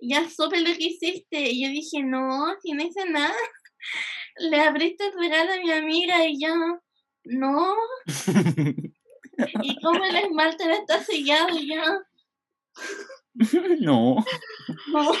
Ya 0.00 0.28
supe 0.28 0.60
lo 0.60 0.76
que 0.76 0.84
hiciste. 0.84 1.50
Y 1.50 1.64
yo 1.64 1.70
dije, 1.70 2.02
no, 2.02 2.54
si 2.62 2.72
no 2.72 2.82
hice 2.82 3.04
nada. 3.08 3.34
Le 4.38 4.60
abriste 4.60 5.06
el 5.06 5.12
regalo 5.18 5.52
a 5.52 5.60
mi 5.60 5.70
amiga 5.72 6.26
y 6.26 6.40
yo, 6.40 6.54
no. 7.24 7.74
¿Y 9.62 9.80
cómo 9.80 10.04
el 10.04 10.16
esmalte 10.16 10.66
no 10.66 10.72
está 10.72 11.02
sellado? 11.02 11.58
Y 11.58 11.74
yo, 11.74 11.82
no. 13.80 14.16
no. 14.88 15.12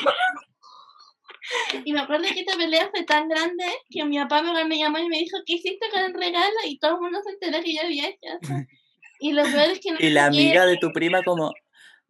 Y 1.84 1.92
me 1.92 2.00
acuerdo 2.00 2.24
que 2.32 2.40
esta 2.40 2.56
pelea 2.56 2.90
fue 2.90 3.04
tan 3.04 3.28
grande 3.28 3.64
que 3.90 4.04
mi 4.04 4.18
papá 4.18 4.42
me, 4.42 4.64
me 4.64 4.78
llamó 4.78 4.98
y 4.98 5.08
me 5.08 5.18
dijo, 5.18 5.38
¿qué 5.46 5.54
hiciste 5.54 5.86
con 5.90 6.02
el 6.02 6.14
regalo? 6.14 6.56
Y 6.66 6.78
todo 6.78 6.96
el 6.96 7.00
mundo 7.00 7.20
se 7.24 7.30
enteró 7.30 7.62
que 7.62 7.74
yo 7.74 7.82
había 7.82 8.08
hecho 8.08 8.38
eso. 8.40 8.54
Y 9.20 9.32
lo 9.32 9.42
peor 9.42 9.70
es 9.70 9.80
que 9.80 9.90
no 9.90 9.96
Y 9.98 10.10
la 10.10 10.26
amiga 10.26 10.64
de 10.64 10.76
tu 10.76 10.92
prima 10.92 11.24
como, 11.24 11.52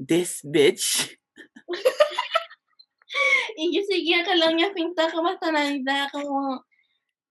this 0.05 0.41
bitch. 0.45 1.18
Y 3.57 3.74
yo 3.74 3.82
seguía 3.89 4.24
con 4.24 4.39
la 4.39 4.51
uña 4.51 4.72
pintada 4.72 5.11
como 5.11 5.28
hasta 5.28 5.51
Navidad, 5.51 6.09
como... 6.12 6.64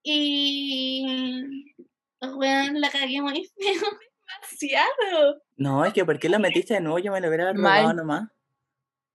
Y... 0.02 1.74
Weón, 2.20 2.80
la 2.80 2.90
cagué 2.90 3.22
muy 3.22 3.44
feo. 3.56 3.98
Demasiado. 4.26 5.42
No, 5.56 5.84
es 5.84 5.92
que 5.92 6.04
¿por 6.04 6.18
qué 6.18 6.28
lo 6.28 6.38
metiste 6.38 6.74
de 6.74 6.80
nuevo? 6.80 6.98
Yo 6.98 7.12
me 7.12 7.20
lo 7.20 7.28
hubiera 7.28 7.52
Mal. 7.54 7.82
robado 7.82 7.94
nomás. 7.94 8.28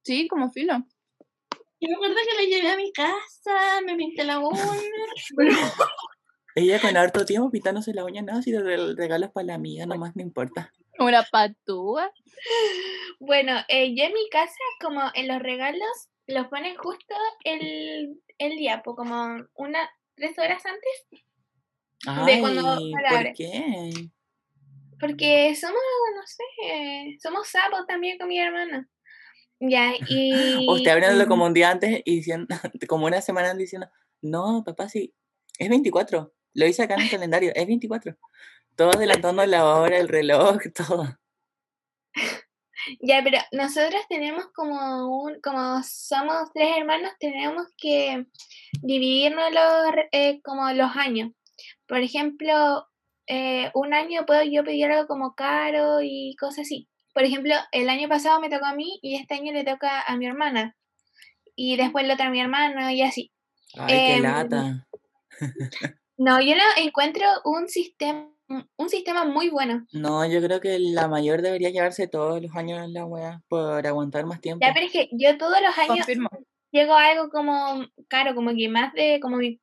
Sí, 0.03 0.27
como 0.27 0.51
filo. 0.51 0.83
Y 1.83 1.87
me 1.89 1.95
acuerdo 1.95 2.15
que 2.15 2.41
la 2.41 2.49
llevé 2.49 2.69
a 2.69 2.77
mi 2.77 2.93
casa, 2.93 3.81
me 3.85 3.97
pinté 3.97 4.23
la 4.23 4.39
uña. 4.39 4.57
Ella 6.55 6.79
con 6.79 6.95
harto 6.95 7.25
tiempo 7.25 7.51
pintándose 7.51 7.93
la 7.93 8.05
uña, 8.05 8.21
no, 8.21 8.41
si 8.41 8.53
de 8.53 8.95
regalos 8.95 9.31
para 9.31 9.47
la 9.47 9.55
amiga, 9.55 9.85
nomás 9.85 10.15
no 10.15 10.21
importa. 10.21 10.71
Una 10.97 11.23
patúa. 11.23 12.09
Bueno, 13.19 13.59
eh, 13.67 13.93
yo 13.97 14.05
en 14.05 14.13
mi 14.13 14.29
casa, 14.29 14.55
como 14.79 15.01
en 15.13 15.27
los 15.27 15.39
regalos, 15.41 16.07
los 16.25 16.47
ponen 16.47 16.77
justo 16.77 17.15
el, 17.43 18.17
el 18.37 18.55
día, 18.55 18.81
pues 18.81 18.95
como 18.95 19.45
una, 19.55 19.89
tres 20.15 20.39
horas 20.39 20.63
antes. 20.65 21.25
Ay, 22.07 22.39
cuando 22.39 22.61
¿por 22.63 23.33
qué? 23.33 23.91
Porque 25.01 25.53
somos, 25.59 25.81
no 26.15 26.21
sé, 26.25 27.17
somos 27.21 27.49
sapos 27.49 27.85
también 27.87 28.17
con 28.17 28.29
mi 28.29 28.39
hermana. 28.39 28.87
Ya, 29.65 29.93
y... 30.09 30.67
Usted 30.67 30.91
abriéndolo 30.91 31.25
como 31.25 31.45
un 31.45 31.53
día 31.53 31.71
antes 31.71 32.01
y 32.03 32.17
diciendo, 32.17 32.47
como 32.89 33.05
una 33.05 33.21
semana 33.21 33.51
antes 33.51 33.63
diciendo, 33.63 33.89
no, 34.21 34.61
papá, 34.65 34.89
sí, 34.89 35.15
es 35.57 35.69
24. 35.69 36.33
Lo 36.55 36.67
hice 36.67 36.83
acá 36.83 36.95
en 36.95 37.01
el 37.01 37.09
calendario, 37.09 37.51
es 37.55 37.65
24. 37.65 38.17
Todo 38.75 38.89
adelantando 38.89 39.45
la 39.45 39.65
hora, 39.65 39.97
el 39.97 40.09
reloj, 40.09 40.57
todo. 40.75 41.17
Ya, 42.99 43.21
pero 43.23 43.37
nosotros 43.53 44.01
tenemos 44.09 44.47
como 44.53 45.23
un, 45.23 45.39
como 45.39 45.81
somos 45.83 46.51
tres 46.53 46.75
hermanos, 46.75 47.13
tenemos 47.17 47.67
que 47.77 48.25
dividirnos 48.81 49.49
los, 49.53 49.95
eh, 50.11 50.41
como 50.41 50.69
los 50.73 50.93
años. 50.97 51.31
Por 51.87 51.99
ejemplo, 51.99 52.85
eh, 53.27 53.71
un 53.73 53.93
año 53.93 54.25
puedo 54.25 54.43
yo 54.43 54.65
pedir 54.65 54.91
algo 54.91 55.07
como 55.07 55.35
caro 55.35 56.01
y 56.01 56.35
cosas 56.37 56.65
así. 56.65 56.89
Por 57.13 57.23
ejemplo, 57.23 57.53
el 57.71 57.89
año 57.89 58.07
pasado 58.09 58.39
me 58.39 58.49
tocó 58.49 58.65
a 58.65 58.75
mí 58.75 58.99
y 59.01 59.15
este 59.15 59.35
año 59.35 59.51
le 59.53 59.63
toca 59.63 60.01
a 60.01 60.15
mi 60.17 60.25
hermana. 60.25 60.75
Y 61.55 61.77
después 61.77 62.05
le 62.07 62.13
toca 62.13 62.27
a 62.27 62.31
mi 62.31 62.41
hermano 62.41 62.89
y 62.89 63.01
así. 63.03 63.31
Ay, 63.75 63.87
qué 63.95 64.15
Em, 64.15 64.23
lata. 64.23 64.87
No, 66.17 66.41
yo 66.41 66.55
no 66.55 66.63
encuentro 66.77 67.25
un 67.45 67.67
sistema, 67.67 68.29
un 68.77 68.89
sistema 68.89 69.25
muy 69.25 69.49
bueno. 69.49 69.85
No, 69.91 70.25
yo 70.25 70.41
creo 70.41 70.59
que 70.61 70.77
la 70.79 71.07
mayor 71.07 71.41
debería 71.41 71.69
llevarse 71.69 72.07
todos 72.07 72.41
los 72.41 72.55
años 72.55 72.83
en 72.83 72.93
la 72.93 73.05
wea 73.05 73.41
por 73.47 73.85
aguantar 73.85 74.25
más 74.25 74.41
tiempo. 74.41 74.65
Ya, 74.65 74.73
pero 74.73 74.85
es 74.87 74.91
que 74.91 75.09
yo 75.11 75.37
todos 75.37 75.59
los 75.61 75.77
años 75.77 75.97
Confirmo. 76.05 76.29
llego 76.71 76.93
a 76.93 77.07
algo 77.07 77.29
como 77.29 77.85
caro, 78.07 78.35
como 78.35 78.51
que 78.55 78.69
más 78.69 78.93
de, 78.93 79.19
como 79.21 79.37
mi, 79.37 79.59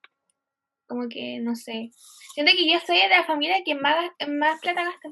como 0.87 1.09
que, 1.09 1.39
no 1.41 1.55
sé. 1.57 1.91
Siento 2.35 2.53
que 2.53 2.71
yo 2.71 2.79
soy 2.87 2.99
de 2.99 3.09
la 3.09 3.25
familia 3.25 3.63
que 3.65 3.75
más, 3.75 4.11
más 4.29 4.61
plata 4.61 4.85
gasta. 4.85 5.09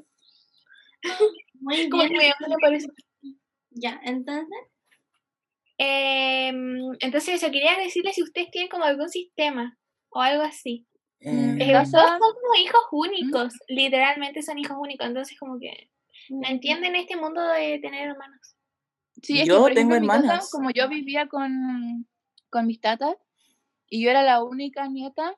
Muy 1.59 1.89
Como 1.89 2.03
que 2.03 2.09
bien. 2.09 2.33
me 2.47 2.55
por 2.61 2.73
eso. 2.73 2.87
Ya, 3.71 3.99
entonces, 4.03 4.47
Em, 5.77 6.91
entonces, 6.99 7.35
eso, 7.41 7.51
quería 7.51 7.77
decirles 7.77 8.15
si 8.15 8.21
ustedes 8.23 8.51
tienen 8.51 8.69
como 8.69 8.83
algún 8.83 9.07
sistema 9.09 9.77
o 10.09 10.21
algo 10.21 10.43
así. 10.43 10.85
Eh, 11.21 11.55
que 11.57 11.71
casa- 11.71 11.97
todos 11.99 12.09
son 12.11 12.19
como 12.19 12.55
hijos 12.61 12.81
únicos, 12.91 13.53
literalmente 13.67 14.41
son 14.41 14.57
hijos 14.57 14.77
únicos, 14.79 15.07
entonces 15.07 15.37
como 15.39 15.59
que 15.59 15.89
no 16.29 16.47
entienden 16.47 16.95
este 16.95 17.15
mundo 17.17 17.41
de 17.41 17.79
tener 17.79 18.09
hermanos. 18.09 18.55
Sí, 19.21 19.39
es 19.41 19.47
Yo 19.47 19.55
que, 19.55 19.59
por 19.61 19.73
tengo 19.73 19.95
ejemplo, 19.95 20.13
hermanas. 20.15 20.49
como 20.51 20.69
yo 20.71 20.87
vivía 20.89 21.27
con, 21.27 22.07
con 22.49 22.67
mis 22.67 22.79
tatas 22.81 23.15
y 23.89 24.03
yo 24.03 24.09
era 24.09 24.23
la 24.23 24.43
única 24.43 24.87
nieta, 24.87 25.35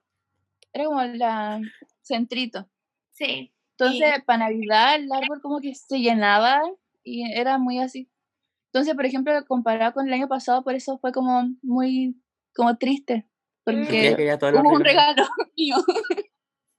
era 0.74 0.86
como 0.86 1.04
la 1.04 1.62
centrito. 2.04 2.68
Sí. 3.12 3.54
Entonces, 3.86 4.24
para 4.26 4.40
Navidad 4.50 4.96
el 4.96 5.12
árbol 5.12 5.42
como 5.42 5.60
que 5.60 5.74
se 5.76 6.00
llenaba 6.00 6.62
y 7.04 7.24
era 7.34 7.58
muy 7.58 7.80
así. 7.80 8.10
Entonces, 8.68 8.96
por 8.96 9.06
ejemplo, 9.06 9.34
comparado 9.48 9.94
con 9.94 10.08
el 10.08 10.14
año 10.14 10.28
pasado, 10.28 10.64
por 10.64 10.76
eso 10.76 10.98
fue 11.00 11.12
como 11.12 11.50
muy 11.62 12.22
como 12.56 12.78
triste, 12.78 13.28
porque 13.64 13.84
porque 14.12 14.60
hubo 14.60 14.70
un 14.76 14.84
regalo 14.84 15.24
mío. 15.58 15.76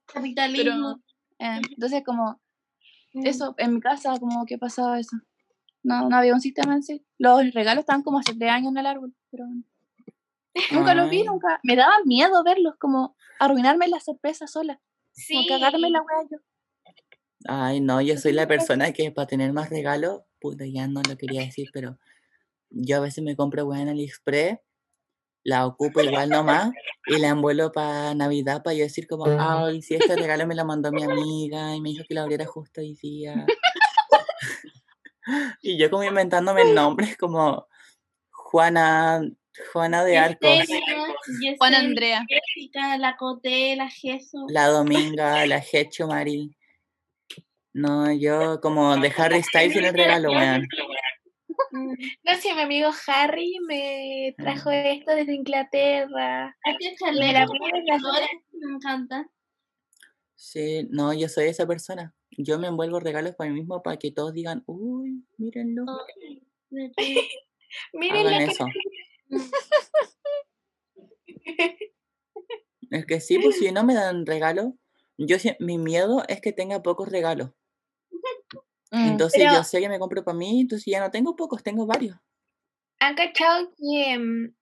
capitalismo. 0.05 1.01
Eh, 1.39 1.61
entonces, 1.71 2.03
como 2.05 2.41
Mm. 3.15 3.27
eso, 3.27 3.53
en 3.59 3.75
mi 3.75 3.79
casa, 3.79 4.17
como 4.19 4.43
que 4.45 4.57
pasaba 4.57 4.99
eso. 4.99 5.15
No, 5.83 6.09
no 6.09 6.15
había 6.17 6.33
un 6.33 6.41
sistema 6.41 6.73
en 6.73 6.81
sí. 6.81 7.05
Los 7.19 7.53
regalos 7.53 7.81
estaban 7.83 8.01
como 8.01 8.17
hace 8.17 8.33
tres 8.35 8.49
años 8.49 8.71
en 8.71 8.77
el 8.79 8.87
árbol, 8.87 9.13
pero 9.29 9.45
nunca 10.71 10.95
los 10.95 11.11
vi, 11.11 11.23
nunca. 11.23 11.59
Me 11.61 11.75
daba 11.75 11.93
miedo 12.05 12.43
verlos, 12.43 12.73
como 12.79 13.15
arruinarme 13.39 13.87
la 13.87 13.99
sorpresa 13.99 14.47
sola, 14.47 14.81
como 15.29 15.41
Sí. 15.43 15.47
cagarme 15.47 15.91
la 15.91 16.01
wea 16.01 16.27
yo. 16.31 16.37
Ay, 17.47 17.81
no, 17.81 18.01
yo 18.01 18.17
soy 18.17 18.31
la 18.31 18.47
persona 18.47 18.93
que 18.93 19.11
para 19.11 19.27
tener 19.27 19.53
más 19.53 19.69
regalos, 19.69 20.21
puta, 20.39 20.65
ya 20.65 20.87
no 20.87 21.01
lo 21.07 21.17
quería 21.17 21.41
decir, 21.41 21.69
pero 21.73 21.99
yo 22.69 22.97
a 22.97 23.01
veces 23.01 23.23
me 23.23 23.35
compro 23.35 23.65
weá 23.65 23.81
en 23.81 23.89
AliExpress, 23.89 24.59
la 25.43 25.65
ocupo 25.65 26.01
igual 26.01 26.29
nomás 26.29 26.71
y 27.05 27.17
la 27.17 27.29
envuelvo 27.29 27.71
para 27.71 28.13
Navidad 28.15 28.63
para 28.63 28.75
yo 28.75 28.83
decir 28.83 29.07
como, 29.07 29.25
ay, 29.27 29.81
si 29.81 29.95
este 29.95 30.15
regalo 30.15 30.47
me 30.47 30.55
lo 30.55 30.65
mandó 30.65 30.91
mi 30.91 31.03
amiga 31.03 31.75
y 31.75 31.81
me 31.81 31.89
dijo 31.89 32.05
que 32.07 32.13
lo 32.13 32.21
abriera 32.21 32.45
justo 32.45 32.81
hoy 32.81 32.97
día. 33.01 33.45
y 35.61 35.77
yo 35.77 35.89
como 35.89 36.03
inventándome 36.03 36.73
nombres 36.73 37.17
como 37.17 37.67
Juana, 38.31 39.21
Juana 39.73 40.03
de 40.05 40.17
Arcos, 40.17 40.59
Yesenia, 40.59 40.95
Juan 41.57 41.71
Yesenia, 41.73 41.79
Andrea. 41.79 42.25
Jessica, 42.27 42.97
la 42.97 43.17
Coté, 43.17 43.75
la 43.75 43.89
Jesús. 43.89 44.45
la 44.47 44.67
Dominga, 44.67 45.45
la 45.45 45.61
Hecho 45.73 46.07
Mari. 46.07 46.55
No, 47.73 48.11
yo 48.13 48.61
como 48.61 48.95
de 48.97 49.11
Harry 49.17 49.41
Styles 49.43 49.75
en 49.75 49.85
el 49.85 49.93
regalo, 49.93 50.31
weón. 50.31 50.67
No 52.23 52.35
sé, 52.39 52.53
mi 52.53 52.61
amigo 52.61 52.91
Harry 53.07 53.57
me 53.67 54.35
trajo 54.37 54.69
esto 54.69 55.11
desde 55.15 55.33
Inglaterra. 55.33 56.55
Este 56.65 56.95
Y 57.09 57.19
me 57.19 57.33
la 57.33 57.47
encanta. 58.75 59.27
Sí, 60.35 60.87
no, 60.91 61.13
yo 61.13 61.27
soy 61.29 61.45
esa 61.45 61.65
persona. 61.65 62.13
Yo 62.29 62.59
me 62.59 62.67
envuelvo 62.67 62.99
regalos 62.99 63.35
para 63.35 63.49
mí 63.49 63.59
mismo 63.59 63.81
para 63.81 63.97
que 63.97 64.11
todos 64.11 64.33
digan, 64.33 64.63
uy, 64.67 65.25
mírenlo. 65.37 65.85
Miren 67.93 68.27
Hagan 68.27 68.33
lo 68.33 68.37
que 68.37 68.51
eso. 68.51 68.67
Es 72.91 73.05
que 73.07 73.19
sí, 73.19 73.39
pues 73.39 73.57
si 73.57 73.71
no 73.71 73.83
me 73.83 73.95
dan 73.95 74.27
regalo, 74.27 74.77
yo 75.17 75.37
mi 75.59 75.79
miedo 75.79 76.23
es 76.27 76.41
que 76.41 76.51
tenga 76.51 76.83
pocos 76.83 77.09
regalos. 77.09 77.51
Mm. 78.93 79.07
Entonces 79.09 79.41
Pero- 79.41 79.53
yo 79.55 79.63
sé 79.63 79.79
que 79.81 79.89
me 79.89 79.97
compro 79.99 80.23
para 80.23 80.37
mí, 80.37 80.61
entonces 80.61 80.85
ya 80.85 80.99
no 80.99 81.09
tengo 81.11 81.35
pocos, 81.35 81.63
tengo 81.63 81.85
varios. 81.87 82.15
han 82.99 83.15
cachado 83.15 83.69
que 83.75 84.17
mm, 84.17 84.55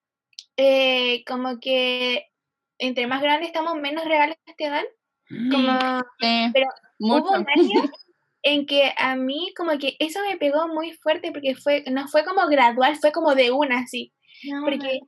eh, 0.58 1.24
como 1.28 1.60
que 1.60 2.26
entre 2.80 3.06
más 3.08 3.22
grandes 3.22 3.50
estamos, 3.50 3.76
menos 3.76 4.04
regalos 4.06 4.36
te 4.58 4.70
dan. 4.70 4.86
Como 5.52 5.72
Sí, 6.20 6.50
Pero 6.54 6.66
mucho. 7.00 7.24
hubo 7.26 7.32
un 7.34 7.46
año 7.56 7.92
en 8.44 8.66
que 8.66 8.92
a 8.98 9.16
mí 9.16 9.54
como 9.56 9.78
que 9.78 9.96
eso 10.00 10.20
me 10.28 10.38
pegó 10.38 10.68
muy 10.68 10.94
fuerte 10.94 11.32
porque 11.32 11.56
fue, 11.56 11.84
no 11.92 12.08
fue 12.08 12.24
como 12.26 12.48
gradual, 12.48 12.96
fue 12.98 13.12
como 13.12 13.36
de 13.36 13.52
una 13.52 13.80
así. 13.82 14.12
No, 14.50 14.64
Porque 14.66 15.02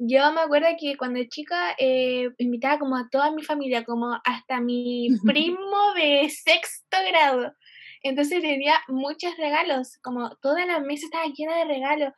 yo 0.00 0.32
me 0.32 0.40
acuerdo 0.40 0.66
que 0.80 0.96
cuando 0.96 1.20
chica 1.28 1.76
eh, 1.78 2.30
invitaba 2.38 2.78
como 2.80 2.96
a 2.96 3.08
toda 3.10 3.30
mi 3.30 3.42
familia, 3.44 3.84
como 3.84 4.18
hasta 4.24 4.60
mi 4.60 5.08
primo 5.24 5.94
de 5.94 6.28
sexto 6.30 6.96
grado. 7.10 7.52
Entonces 8.02 8.40
tenía 8.40 8.80
muchos 8.88 9.36
regalos, 9.36 9.98
como 10.02 10.36
toda 10.36 10.64
la 10.66 10.80
mesa 10.80 11.06
estaba 11.06 11.26
llena 11.26 11.56
de 11.56 11.64
regalos 11.64 12.12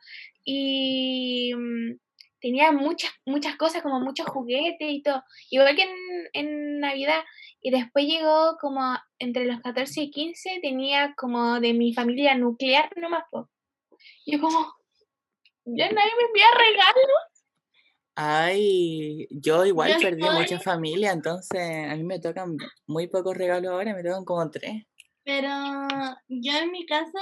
y 0.45 1.53
mm, 1.55 1.97
tenía 2.39 2.71
muchas, 2.71 3.11
muchas 3.25 3.55
cosas, 3.55 3.81
como 3.81 3.99
muchos 3.99 4.27
juguetes 4.27 4.87
y 4.89 5.01
todo. 5.01 5.23
Igual 5.49 5.75
que 5.75 5.83
en, 5.83 5.95
en 6.33 6.79
Navidad. 6.79 7.23
Y 7.61 7.71
después 7.71 8.05
llegó 8.05 8.57
como 8.59 8.97
entre 9.19 9.45
los 9.45 9.61
14 9.61 10.01
y 10.01 10.11
15, 10.11 10.59
tenía 10.61 11.13
como 11.15 11.61
de 11.61 11.73
mi 11.73 11.93
familia 11.93 12.35
nuclear 12.35 12.89
nomás. 12.97 13.23
po. 13.31 13.49
Y 14.25 14.33
yo 14.33 14.41
como, 14.41 14.73
ya 15.65 15.89
nadie 15.89 16.11
me 16.17 16.27
envía 16.27 16.45
regalos. 16.57 17.33
Ay, 18.15 19.27
yo 19.31 19.65
igual 19.65 19.93
Yo 19.93 19.99
perdí 19.99 20.21
mucha 20.21 20.59
familia, 20.59 21.13
entonces 21.13 21.89
a 21.89 21.95
mí 21.95 22.03
me 22.03 22.19
tocan 22.19 22.57
muy 22.85 23.07
pocos 23.07 23.35
regalos 23.35 23.71
ahora, 23.71 23.95
me 23.95 24.03
tocan 24.03 24.23
como 24.23 24.51
tres. 24.51 24.83
Pero 25.23 25.49
yo 26.27 26.51
en 26.57 26.71
mi 26.71 26.85
casa, 26.85 27.19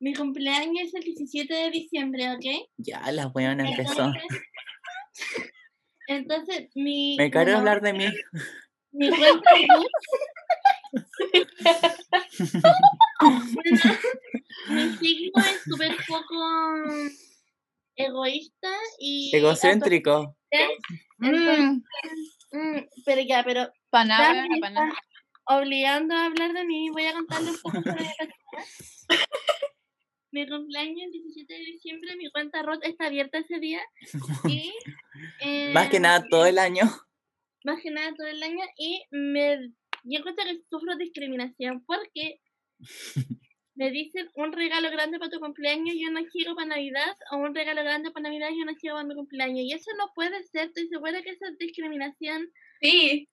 mi 0.00 0.14
cumpleaños 0.14 0.88
es 0.88 0.94
el 0.94 1.02
17 1.02 1.54
de 1.54 1.70
diciembre, 1.70 2.32
¿ok? 2.32 2.44
Ya, 2.78 3.00
la 3.12 3.26
buena 3.26 3.68
empezó. 3.68 4.02
Entonces, 4.02 4.42
entonces 6.08 6.68
mi, 6.74 7.16
Me 7.16 7.30
caro 7.30 7.56
hablar 7.56 7.80
de 7.80 7.92
mí. 7.92 8.06
mi 8.92 9.08
cuenta 9.08 9.50
mi 14.68 14.90
signo 14.96 15.42
es 15.42 15.62
súper 15.64 15.96
poco 16.06 16.36
egoísta 17.96 18.68
y 18.98 19.34
Egocéntrico. 19.34 20.36
Entonces, 21.20 21.82
mm, 22.52 22.78
pero 23.04 23.20
ya, 23.22 23.42
pero 23.44 23.68
Panabra, 23.90 24.34
ya 24.34 24.46
me 24.48 24.60
panabra. 24.60 24.90
están 24.90 25.04
obligando 25.46 26.14
a 26.14 26.26
hablar 26.26 26.52
de 26.52 26.64
mí, 26.64 26.88
voy 26.90 27.04
a 27.04 27.12
contarle 27.12 27.50
un 27.50 27.58
poco 27.58 27.76
sobre 27.82 28.02
la 28.04 28.14
persona. 28.16 28.34
mi 30.32 30.48
cumpleaños 30.48 30.98
el 31.04 31.12
17 31.12 31.52
de 31.54 31.60
diciembre, 31.60 32.16
mi 32.16 32.30
cuenta 32.30 32.62
ROT 32.62 32.84
está 32.84 33.06
abierta 33.06 33.38
ese 33.38 33.58
día. 33.60 33.80
Y, 35.40 35.72
Más 35.72 35.88
que 35.88 35.98
eh, 35.98 36.00
nada 36.00 36.24
todo 36.28 36.44
el 36.46 36.58
año. 36.58 36.82
más 37.64 37.80
que 37.80 37.90
nada 37.90 38.12
todo 38.16 38.26
el 38.26 38.42
año 38.42 38.64
y 38.76 39.04
me 39.10 39.70
yo 40.02 40.18
encuentro 40.18 40.44
que 40.44 40.60
sufro 40.68 40.96
discriminación 40.96 41.84
porque 41.86 42.40
me 43.76 43.90
dicen 43.90 44.28
un 44.34 44.52
regalo 44.52 44.90
grande 44.90 45.18
para 45.18 45.30
tu 45.30 45.38
cumpleaños 45.40 45.94
yo 45.98 46.10
no 46.10 46.20
quiero 46.32 46.54
para 46.56 46.66
Navidad 46.68 47.16
o 47.30 47.36
un 47.36 47.54
regalo 47.54 47.82
grande 47.84 48.10
para 48.10 48.24
Navidad 48.28 48.48
yo 48.58 48.64
no 48.64 48.74
quiero 48.74 48.96
para 48.96 49.06
mi 49.06 49.14
cumpleaños 49.14 49.60
y 49.60 49.72
eso 49.72 49.90
no 49.96 50.10
puede 50.14 50.42
ser, 50.42 50.66
estoy 50.66 50.88
segura 50.88 51.22
que 51.22 51.30
eso 51.30 51.46
es 51.46 51.58
discriminación 51.58 52.50
Sí, 52.82 53.28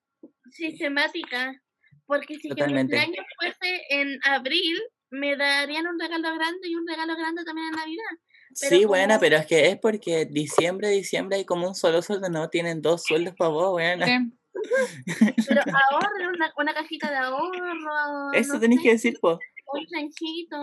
sistemática 0.50 1.60
porque 2.06 2.34
si 2.36 2.42
que 2.42 2.48
mi 2.48 2.54
Totalmente. 2.54 2.96
cumpleaños 2.96 3.26
fuese 3.38 3.82
en 3.90 4.18
abril 4.24 4.78
me 5.10 5.36
darían 5.36 5.86
un 5.86 5.98
regalo 5.98 6.34
grande 6.34 6.68
y 6.68 6.74
un 6.74 6.86
regalo 6.86 7.14
grande 7.16 7.44
también 7.44 7.68
en 7.68 7.76
Navidad. 7.76 8.12
Pero 8.60 8.76
sí, 8.76 8.84
buena, 8.84 9.18
pero 9.18 9.36
es 9.36 9.46
que 9.46 9.68
es 9.68 9.78
porque 9.78 10.26
diciembre, 10.26 10.88
diciembre 10.88 11.36
hay 11.36 11.44
como 11.44 11.68
un 11.68 11.74
solo 11.74 12.02
sueldo, 12.02 12.28
no 12.28 12.48
tienen 12.48 12.82
dos 12.82 13.02
sueldos 13.04 13.34
para 13.36 13.50
vos, 13.50 13.70
buena. 13.72 14.06
Sí. 14.06 14.12
Pero 15.48 15.62
ahorren 15.62 16.28
una, 16.28 16.52
una 16.58 16.74
cajita 16.74 17.10
de 17.10 17.16
ahorro. 17.16 18.32
Eso 18.34 18.54
no 18.54 18.60
tenés 18.60 18.78
sé. 18.78 18.82
que 18.82 18.90
decir, 18.90 19.18
pues. 19.20 19.38
un 19.72 19.86
chanchito. 19.86 20.62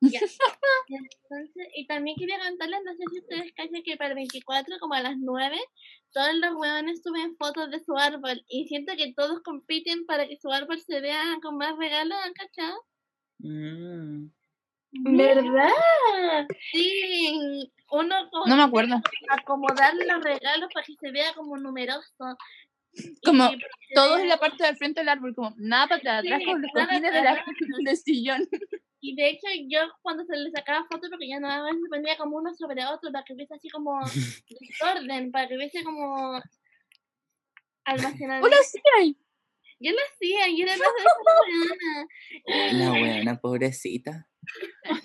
Ya. 0.88 0.98
Entonces, 1.22 1.68
y 1.74 1.86
también 1.86 2.16
quería 2.16 2.38
contarles, 2.38 2.80
no 2.84 2.92
sé 2.92 3.02
si 3.10 3.18
ustedes 3.20 3.52
cachan 3.54 3.82
que 3.84 3.96
para 3.96 4.10
el 4.10 4.16
24, 4.16 4.78
como 4.78 4.94
a 4.94 5.02
las 5.02 5.16
9, 5.18 5.56
todos 6.12 6.34
los 6.36 6.54
hueones 6.54 7.02
suben 7.02 7.36
fotos 7.36 7.70
de 7.70 7.80
su 7.84 7.96
árbol. 7.96 8.42
Y 8.48 8.66
siento 8.68 8.94
que 8.96 9.12
todos 9.14 9.42
compiten 9.42 10.06
para 10.06 10.26
que 10.26 10.36
su 10.36 10.50
árbol 10.50 10.80
se 10.80 11.00
vea 11.00 11.22
con 11.42 11.58
más 11.58 11.76
regalos, 11.76 12.18
¿han 12.24 12.32
cachado? 12.32 12.84
Mm. 13.38 14.30
¿verdad? 14.90 16.46
Sí, 16.72 17.70
uno 17.90 18.14
como 18.30 18.46
No 18.46 18.56
me 18.56 18.62
acuerdo. 18.62 19.00
acomodar 19.28 19.94
los 19.94 20.22
regalos 20.24 20.70
para 20.72 20.86
que 20.86 20.94
se 21.00 21.10
vea 21.10 21.32
como 21.34 21.56
numeroso. 21.58 22.36
Como 23.24 23.44
Y 23.52 23.58
Todos 23.94 24.20
en 24.20 24.28
la 24.28 24.38
parte 24.38 24.64
del 24.64 24.76
frente 24.76 25.00
del 25.00 25.08
árbol, 25.08 25.34
como 25.34 25.54
nada 25.58 25.86
para 25.88 26.18
atrás, 26.18 26.38
Sí, 26.38 26.44
con 26.44 26.62
los 26.62 26.70
cojines 26.72 27.02
de 27.84 27.96
sillón. 27.96 28.48
Y 29.00 29.14
de 29.14 29.30
hecho, 29.30 29.46
yo 29.68 29.80
cuando 30.02 30.24
se 30.24 30.36
le 30.36 30.50
sacaba 30.50 30.86
fotos, 30.90 31.08
porque 31.10 31.28
ya 31.28 31.38
no 31.38 31.48
a 31.48 31.62
veces 31.62 31.82
ponía 31.88 32.16
como 32.16 32.36
uno 32.36 32.52
sobre 32.54 32.84
otro, 32.84 33.12
para 33.12 33.24
que 33.24 33.34
hubiese 33.34 33.54
así 33.54 33.68
como 33.70 34.00
desorden, 34.60 35.30
para 35.30 35.48
que 35.48 35.56
hubiese 35.56 35.84
como 35.84 36.40
almacenamiento. 37.84 38.46
¡Hola, 38.46 38.56
sí 38.64 38.80
hay! 38.98 39.16
Yo 39.80 39.92
lo 39.92 39.98
hacía, 39.98 40.48
yo 40.48 40.64
era 40.64 40.76
más 40.76 40.88
de 40.96 41.02
esa 42.46 42.72
weona. 42.72 42.84
La 42.84 42.92
weona, 42.92 43.40
pobrecita. 43.40 44.28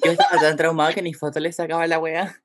Yo 0.03 0.11
estaba 0.11 0.41
tan 0.41 0.57
traumada 0.57 0.93
que 0.93 1.01
ni 1.01 1.13
foto 1.13 1.39
le 1.39 1.51
sacaba 1.51 1.83
a 1.83 1.87
la 1.87 1.99
wea. 1.99 2.43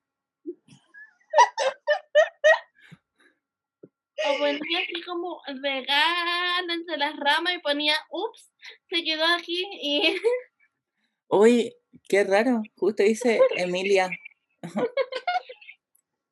O 4.27 4.39
ponía 4.39 4.81
así 4.81 5.03
como 5.07 5.41
regalo 5.47 6.73
entre 6.73 6.99
las 6.99 7.17
ramas 7.17 7.55
y 7.55 7.59
ponía, 7.61 7.95
ups, 8.11 8.53
se 8.91 9.03
quedó 9.03 9.25
aquí 9.25 9.65
y 9.81 10.21
Uy, 11.29 11.75
qué 12.09 12.25
raro. 12.25 12.63
Justo 12.77 13.03
dice 13.03 13.41
Emilia. 13.57 14.11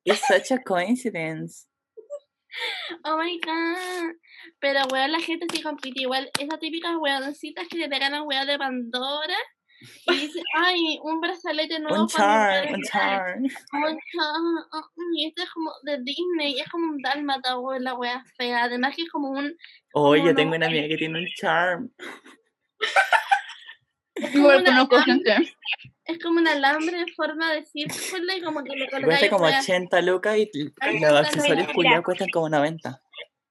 It's 0.05 0.25
such 0.27 0.51
a 0.51 0.63
coincidence. 0.63 1.67
Oh 3.03 3.17
my 3.17 3.39
god. 3.43 4.15
Pero 4.59 4.79
weón, 4.91 5.11
la 5.11 5.19
gente 5.19 5.45
sí 5.51 5.61
compite 5.61 6.01
igual. 6.01 6.31
Esas 6.39 6.59
típicas 6.59 6.95
weoncitas 6.97 7.67
que 7.67 7.77
te 7.77 7.87
regalan 7.87 8.23
weón 8.25 8.47
de 8.47 8.57
Pandora. 8.57 9.37
Y 10.07 10.15
dicen, 10.15 10.43
ay, 10.55 10.97
un 11.03 11.19
brazalete 11.21 11.79
nuevo. 11.79 12.03
Un 12.03 12.07
charm, 12.07 12.73
un 12.73 12.81
pareja". 12.81 12.91
charm. 12.91 13.43
Un 13.43 13.99
charm, 14.11 14.65
ah, 14.71 14.81
mm, 14.95 15.15
Y 15.17 15.27
este 15.27 15.43
es 15.43 15.49
como 15.51 15.71
de 15.83 15.99
Disney. 16.03 16.59
Es 16.59 16.69
como 16.69 16.85
un 16.85 17.01
dálmata, 17.01 17.59
weón, 17.59 17.83
la 17.83 17.93
wea 17.93 18.23
fea. 18.37 18.63
Además 18.63 18.95
que 18.95 19.03
es 19.03 19.09
como 19.09 19.29
un. 19.29 19.55
Oye, 19.93 20.23
yo 20.23 20.33
tengo 20.33 20.55
una 20.55 20.67
amiga 20.67 20.87
que 20.87 20.97
tiene 20.97 21.19
un 21.19 21.27
charm. 21.35 21.91
Igual 24.33 24.61
una 24.61 24.69
conozco 24.87 24.95
lámpara. 24.97 25.03
gente. 25.35 25.55
Es 26.05 26.19
como 26.19 26.39
un 26.39 26.47
alambre 26.47 26.99
en 27.01 27.07
forma 27.15 27.51
de 27.53 27.65
círculo 27.65 28.33
y 28.35 28.41
como 28.41 28.63
que 28.63 28.69
le 28.75 28.87
Cuesta 28.89 29.01
colgáis 29.01 29.29
como 29.29 29.43
weas. 29.45 29.63
80 29.65 30.01
lucas 30.03 30.37
y 30.37 30.49
y 30.53 30.67
80 30.81 31.11
los 31.11 31.19
accesorios 31.27 31.67
culiados 31.73 32.03
cuestan 32.05 32.29
como 32.29 32.49
90. 32.49 33.01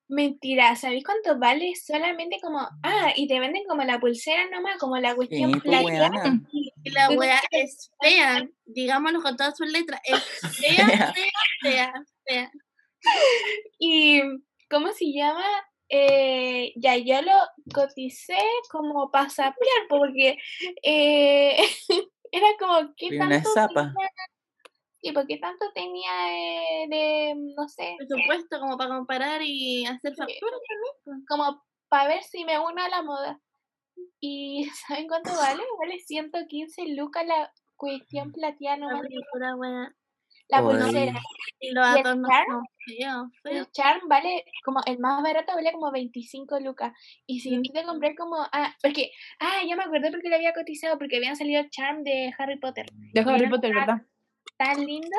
Mentira, 0.08 0.74
¿sabéis 0.76 1.04
cuánto 1.04 1.36
vale? 1.38 1.74
Solamente 1.74 2.38
como. 2.40 2.60
Ah, 2.84 3.12
y 3.16 3.26
te 3.26 3.40
venden 3.40 3.64
como 3.68 3.82
la 3.82 3.98
pulsera 3.98 4.48
nomás, 4.50 4.78
como 4.78 4.96
la 4.98 5.10
Sí, 5.10 5.16
cuestión 5.16 5.50
pues 5.50 5.62
plateada. 5.64 6.10
weona. 6.10 6.40
Y 6.84 6.90
la 6.92 7.10
wea 7.10 7.40
es 7.50 7.90
fea. 8.00 8.48
Digámoslo 8.64 9.20
con 9.20 9.36
todas 9.36 9.56
sus 9.56 9.68
letras. 9.70 10.00
Es 10.04 10.22
fea, 10.56 10.86
Fea. 10.86 11.12
fea, 11.14 11.32
fea, 11.62 11.92
fea. 12.24 12.50
Y, 13.78 14.22
¿cómo 14.70 14.92
se 14.92 15.12
llama? 15.12 15.44
Eh, 15.88 16.72
ya 16.76 16.96
yo 16.96 17.22
lo 17.22 17.32
coticé 17.72 18.38
como 18.70 19.10
para 19.10 19.30
sapear, 19.30 19.86
porque 19.88 20.38
eh, 20.82 21.56
era 22.32 22.46
como, 22.58 22.94
¿qué 22.96 23.06
Y 23.06 23.18
tanto 23.18 23.50
zapa. 23.54 23.92
tenía? 23.92 24.10
Sí, 25.02 25.12
porque 25.12 25.38
tanto 25.38 25.66
tenía 25.74 26.10
eh, 26.32 26.86
de, 26.88 27.34
no 27.56 27.68
sé, 27.68 27.94
Presupuesto 27.98 28.58
como 28.58 28.76
para 28.76 28.96
comparar 28.96 29.40
y 29.42 29.86
hacer 29.86 30.14
facturas 30.16 30.60
también. 31.04 31.24
como 31.28 31.62
para 31.88 32.08
ver 32.08 32.22
si 32.24 32.44
me 32.44 32.58
uno 32.58 32.82
a 32.82 32.88
la 32.88 33.02
moda. 33.02 33.40
¿Y 34.20 34.64
saben 34.88 35.06
cuánto 35.08 35.30
vale? 35.30 35.62
Vale 35.78 35.98
115 36.00 36.88
lucas 36.96 37.26
la 37.26 37.52
cuestión 37.76 38.32
plateada. 38.32 39.00
La 40.48 40.62
pulsera. 40.62 41.20
Y 41.60 41.72
los 41.72 41.86
¿Y 41.96 41.98
el 41.98 42.04
charm? 42.04 42.62
feos. 42.86 43.28
El 43.44 43.70
charm 43.72 44.08
vale 44.08 44.44
como 44.64 44.80
el 44.86 44.98
más 44.98 45.22
barato 45.22 45.54
vale 45.54 45.72
como 45.72 45.90
25 45.90 46.60
lucas. 46.60 46.92
Y 47.26 47.40
si 47.40 47.60
quise 47.62 47.84
comprar 47.84 48.14
como 48.14 48.36
ah, 48.52 48.74
porque 48.82 49.10
ah, 49.40 49.62
ya 49.66 49.76
me 49.76 49.84
acordé 49.84 50.10
porque 50.10 50.28
lo 50.28 50.36
había 50.36 50.52
cotizado 50.54 50.98
porque 50.98 51.16
habían 51.16 51.36
salido 51.36 51.62
charm 51.70 52.04
de 52.04 52.32
Harry 52.38 52.58
Potter. 52.58 52.86
De 52.92 53.20
Harry 53.20 53.48
Potter, 53.48 53.74
¿verdad? 53.74 54.02
Tan 54.56 54.84
lindo 54.84 55.16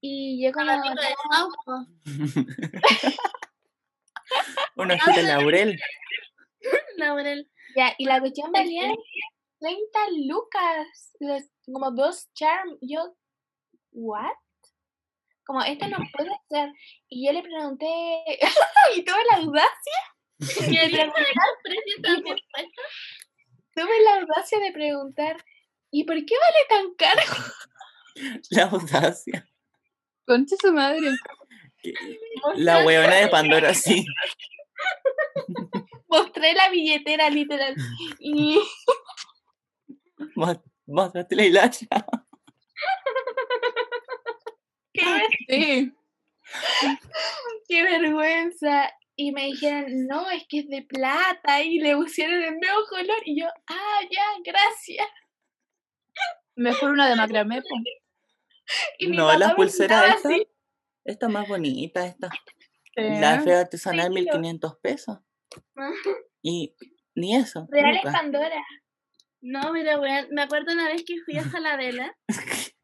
y 0.00 0.44
yo 0.44 0.52
como 0.52 0.66
Fanático 0.66 0.94
de 0.94 1.14
Sauco. 1.30 1.86
Un 4.76 4.90
ojito 4.90 5.12
de 5.12 5.22
laurel. 5.24 5.80
Laurel. 6.96 7.50
ya 7.74 7.94
y 7.96 8.04
la 8.04 8.20
cuestión 8.20 8.52
valía 8.52 8.94
30 9.60 9.98
lucas, 10.26 11.16
los, 11.18 11.42
como 11.66 11.90
dos 11.90 12.30
charm. 12.34 12.78
Yo 12.80 13.14
what? 13.92 14.36
Como 15.44 15.62
esto 15.62 15.88
no 15.88 15.98
puede 16.16 16.30
ser. 16.48 16.72
Y 17.08 17.26
yo 17.26 17.32
le 17.32 17.42
pregunté 17.42 17.86
y 18.96 19.02
tuve 19.04 19.18
la 19.30 19.38
audacia, 19.38 20.00
Y 20.72 20.76
el 20.78 20.90
precio 20.90 21.12
tuve 23.74 24.02
la 24.04 24.14
audacia 24.20 24.58
de 24.58 24.72
preguntar 24.72 25.36
¿Y 25.92 26.04
por 26.04 26.16
qué 26.24 26.34
vale 26.36 26.66
tan 26.68 26.94
caro? 26.94 27.22
La 28.50 28.64
audacia. 28.64 29.48
Concha 30.26 30.54
su 30.60 30.72
madre. 30.72 31.10
La 32.56 32.84
weona 32.84 33.16
de 33.16 33.28
Pandora, 33.28 33.74
sí. 33.74 34.04
Mostré 36.08 36.52
la 36.54 36.68
billetera 36.68 37.28
literal. 37.30 37.74
Y 38.18 38.60
Mos- 40.36 40.60
Mostraste 40.86 41.34
la 41.36 41.44
hilacha. 41.46 41.86
Sí. 45.48 45.92
qué 47.68 47.82
vergüenza. 47.82 48.90
Y 49.16 49.32
me 49.32 49.44
dijeron, 49.46 50.06
no, 50.06 50.30
es 50.30 50.44
que 50.48 50.60
es 50.60 50.68
de 50.68 50.82
plata. 50.82 51.62
Y 51.62 51.78
le 51.78 51.94
pusieron 51.96 52.42
el 52.42 52.58
nuevo 52.58 52.80
color. 52.88 53.18
Y 53.24 53.40
yo, 53.40 53.46
ah, 53.68 54.00
ya, 54.10 54.24
gracias. 54.44 55.06
Mejor 56.56 56.90
una 56.92 57.08
de 57.08 57.16
macramé, 57.16 57.60
po. 57.62 57.68
Y 58.98 59.08
mi 59.08 59.16
No, 59.16 59.26
papá 59.26 59.38
la 59.38 59.48
me 59.48 59.54
pulsera 59.54 59.96
miraba 60.00 60.14
esta. 60.14 60.28
así. 60.28 60.46
Esta 61.04 61.28
más 61.28 61.48
bonita, 61.48 62.06
esta. 62.06 62.28
Sí. 62.96 63.02
La 63.20 63.40
fea 63.40 63.60
artesanal, 63.60 64.06
Ay, 64.08 64.24
1500 64.24 64.76
pesos. 64.82 65.18
Y 66.42 66.74
ni 67.14 67.36
eso. 67.36 67.66
Real 67.70 67.96
es. 67.96 68.02
Pandora. 68.12 68.62
No, 69.42 69.72
mira, 69.72 69.98
me 70.30 70.42
acuerdo 70.42 70.72
una 70.72 70.86
vez 70.88 71.02
que 71.06 71.18
fui 71.24 71.36
a 71.38 71.44
Saladela 71.44 72.14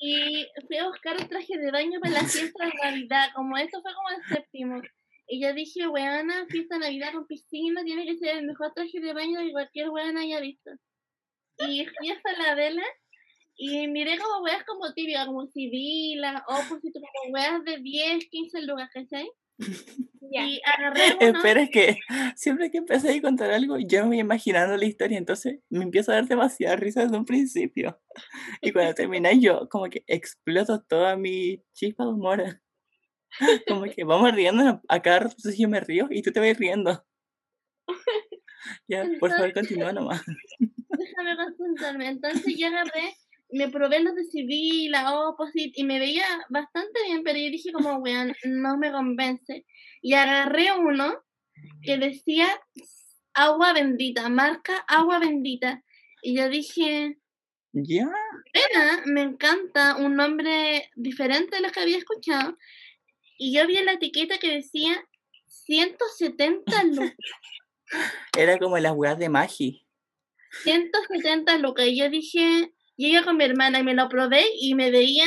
y 0.00 0.46
fui 0.66 0.76
a 0.76 0.88
buscar 0.88 1.16
un 1.20 1.28
traje 1.28 1.58
de 1.58 1.70
baño 1.70 2.00
para 2.00 2.14
la 2.14 2.28
fiesta 2.28 2.64
de 2.64 2.72
Navidad, 2.82 3.28
como 3.34 3.56
esto 3.56 3.80
fue 3.82 3.92
como 3.94 4.08
el 4.10 4.24
séptimo. 4.24 4.82
Y 5.28 5.40
yo 5.42 5.54
dije, 5.54 5.86
weona, 5.86 6.46
fiesta 6.46 6.74
de 6.76 6.80
Navidad 6.80 7.12
con 7.12 7.26
piscina, 7.26 7.84
tiene 7.84 8.04
que 8.04 8.16
ser 8.16 8.38
el 8.38 8.46
mejor 8.46 8.72
traje 8.74 9.00
de 9.00 9.12
baño 9.12 9.40
que 9.40 9.52
cualquier 9.52 9.90
weona 9.90 10.20
haya 10.20 10.40
visto. 10.40 10.70
Y 11.58 11.86
fui 11.86 12.10
a 12.10 12.20
Saladela 12.20 12.84
y 13.56 13.86
miré 13.88 14.18
como 14.18 14.42
weas 14.42 14.64
como 14.64 14.92
típicas, 14.92 15.26
como 15.26 15.46
Sibila, 15.46 16.44
Opus, 16.48 16.84
y 16.84 16.92
como 16.92 17.06
weas 17.32 17.64
de 17.64 17.78
10, 17.78 18.28
15 18.28 18.62
lucas, 18.62 18.90
¿cachai? 18.92 19.30
Ya. 19.58 20.46
Y 20.46 20.60
agarré 20.64 21.00
uno. 21.20 21.38
Espera, 21.38 21.62
es 21.62 21.70
que 21.70 21.98
siempre 22.36 22.70
que 22.70 22.78
empecé 22.78 23.14
a 23.14 23.20
contar 23.20 23.50
algo, 23.50 23.78
yo 23.78 24.02
me 24.02 24.08
voy 24.08 24.20
imaginando 24.20 24.76
la 24.76 24.84
historia, 24.84 25.18
entonces 25.18 25.60
me 25.68 25.84
empiezo 25.84 26.12
a 26.12 26.16
dar 26.16 26.26
demasiada 26.26 26.76
risa 26.76 27.02
desde 27.02 27.16
un 27.16 27.24
principio. 27.24 28.00
Y 28.62 28.72
cuando 28.72 28.94
terminé, 28.94 29.40
yo 29.40 29.68
como 29.68 29.88
que 29.88 30.04
exploto 30.06 30.82
toda 30.82 31.16
mi 31.16 31.62
chispa 31.74 32.04
de 32.04 32.10
humor. 32.10 32.60
Como 33.66 33.84
que 33.84 34.04
vamos 34.04 34.32
riendo 34.32 34.82
a 34.88 35.00
cada 35.00 35.20
rato, 35.20 35.34
yo 35.56 35.68
me 35.68 35.80
río 35.80 36.06
y 36.10 36.22
tú 36.22 36.32
te 36.32 36.40
vas 36.40 36.56
riendo. 36.58 37.02
Ya, 38.86 39.08
por 39.18 39.30
favor, 39.30 39.52
continúa 39.54 39.92
nomás. 39.92 40.22
Déjame 40.58 41.36
concentrarme. 41.36 42.08
Entonces 42.08 42.54
yo 42.56 42.66
agarré, 42.68 43.14
me 43.52 43.68
probé 43.68 44.00
los 44.00 44.14
de 44.14 44.24
CV, 44.24 44.88
la 44.88 45.12
Opposite, 45.14 45.72
y 45.74 45.84
me 45.84 45.98
veía 45.98 46.24
bastante 46.48 47.02
bien, 47.06 47.22
pero 47.22 47.38
yo 47.38 47.50
dije 47.50 47.72
como, 47.72 47.98
weón, 47.98 48.34
no 48.44 48.78
me 48.78 48.90
convence. 48.90 49.66
Y 50.00 50.14
agarré 50.14 50.72
uno 50.72 51.22
que 51.82 51.98
decía 51.98 52.48
agua 53.34 53.72
bendita, 53.72 54.28
marca 54.28 54.78
agua 54.88 55.18
bendita. 55.18 55.82
Y 56.22 56.36
yo 56.36 56.48
dije, 56.48 57.18
Ya, 57.72 58.10
pena, 58.52 59.02
me 59.06 59.22
encanta, 59.22 59.96
un 59.96 60.16
nombre 60.16 60.90
diferente 60.96 61.56
de 61.56 61.62
los 61.62 61.72
que 61.72 61.80
había 61.80 61.98
escuchado. 61.98 62.56
Y 63.38 63.54
yo 63.54 63.66
vi 63.66 63.76
en 63.76 63.86
la 63.86 63.92
etiqueta 63.92 64.38
que 64.38 64.50
decía 64.50 65.06
170 65.46 66.84
lucas. 66.84 67.16
era 68.38 68.58
como 68.58 68.78
las 68.78 68.92
weas 68.94 69.18
de 69.18 69.28
Magi. 69.28 69.86
170 70.62 71.58
lucas. 71.58 71.86
Y 71.86 71.98
yo 71.98 72.08
dije, 72.08 72.72
iba 73.08 73.24
con 73.24 73.36
mi 73.36 73.44
hermana 73.44 73.80
y 73.80 73.84
me 73.84 73.94
lo 73.94 74.08
probé 74.08 74.44
y 74.60 74.74
me 74.74 74.90
veía 74.90 75.26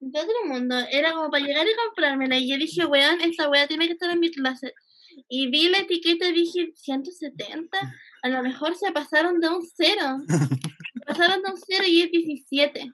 de 0.00 0.20
otro 0.20 0.46
mundo. 0.46 0.76
Era 0.90 1.12
como 1.12 1.30
para 1.30 1.44
llegar 1.44 1.66
y 1.66 1.76
comprármela. 1.86 2.38
Y 2.38 2.50
yo 2.50 2.56
dije, 2.56 2.86
weón, 2.86 3.20
esta 3.20 3.48
wea 3.48 3.66
tiene 3.66 3.86
que 3.86 3.92
estar 3.92 4.10
en 4.10 4.20
mi 4.20 4.30
clase. 4.30 4.74
Y 5.28 5.48
vi 5.48 5.68
la 5.68 5.78
etiqueta 5.78 6.28
y 6.28 6.32
dije, 6.32 6.72
170. 6.74 7.78
A 8.22 8.28
lo 8.28 8.42
mejor 8.42 8.76
se 8.76 8.92
pasaron 8.92 9.40
de 9.40 9.48
un 9.48 9.62
cero. 9.76 10.18
Se 10.94 11.14
pasaron 11.14 11.42
de 11.42 11.50
un 11.52 11.56
cero 11.56 11.84
y 11.86 12.02
es 12.02 12.10
17. 12.10 12.92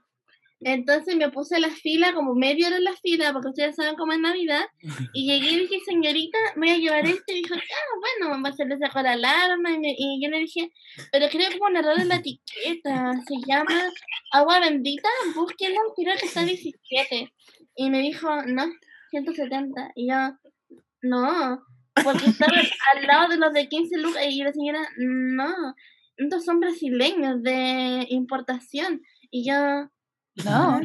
Entonces 0.64 1.14
me 1.16 1.30
puse 1.30 1.60
la 1.60 1.68
fila, 1.70 2.12
como 2.14 2.34
media 2.34 2.66
hora 2.68 2.78
en 2.78 2.84
la 2.84 2.96
fila, 2.96 3.32
porque 3.32 3.48
ustedes 3.50 3.76
saben 3.76 3.96
cómo 3.96 4.12
es 4.12 4.18
Navidad. 4.18 4.64
Y 5.14 5.26
llegué 5.26 5.52
y 5.52 5.58
dije, 5.60 5.76
señorita, 5.84 6.38
me 6.56 6.66
voy 6.68 6.76
a 6.76 6.78
llevar 6.78 7.06
este. 7.06 7.32
Y 7.38 7.42
dijo, 7.42 7.54
ah, 7.54 8.30
bueno, 8.30 8.52
se 8.56 8.64
le 8.64 8.78
sacó 8.78 9.02
la 9.02 9.12
alarma. 9.12 9.70
Y, 9.72 9.78
me- 9.78 9.94
y 9.96 10.20
yo 10.22 10.28
le 10.30 10.38
dije, 10.38 10.70
pero 11.12 11.28
creo 11.28 11.50
que 11.50 11.56
hubo 11.58 11.66
un 11.66 11.76
error 11.76 11.98
en 12.00 12.08
la 12.08 12.16
etiqueta. 12.16 13.12
Se 13.28 13.34
llama 13.46 13.80
agua 14.32 14.60
bendita, 14.60 15.08
búsquenlo, 15.34 15.80
creo 15.96 16.16
que 16.18 16.26
está 16.26 16.44
17. 16.44 17.32
Y 17.76 17.90
me 17.90 18.00
dijo, 18.00 18.28
no, 18.46 18.64
170. 19.10 19.92
Y 19.94 20.08
yo, 20.10 20.16
no, 21.02 21.62
porque 22.02 22.26
estaba 22.30 22.52
al 22.94 23.06
lado 23.06 23.28
de 23.28 23.36
los 23.36 23.52
de 23.52 23.68
15 23.68 23.98
lucas. 23.98 24.22
Y 24.28 24.42
la 24.42 24.52
señora, 24.52 24.80
no, 24.96 25.52
estos 26.16 26.44
son 26.44 26.60
brasileños 26.60 27.42
de 27.42 28.06
importación. 28.10 29.02
Y 29.30 29.48
yo, 29.48 29.90
No, 30.44 30.80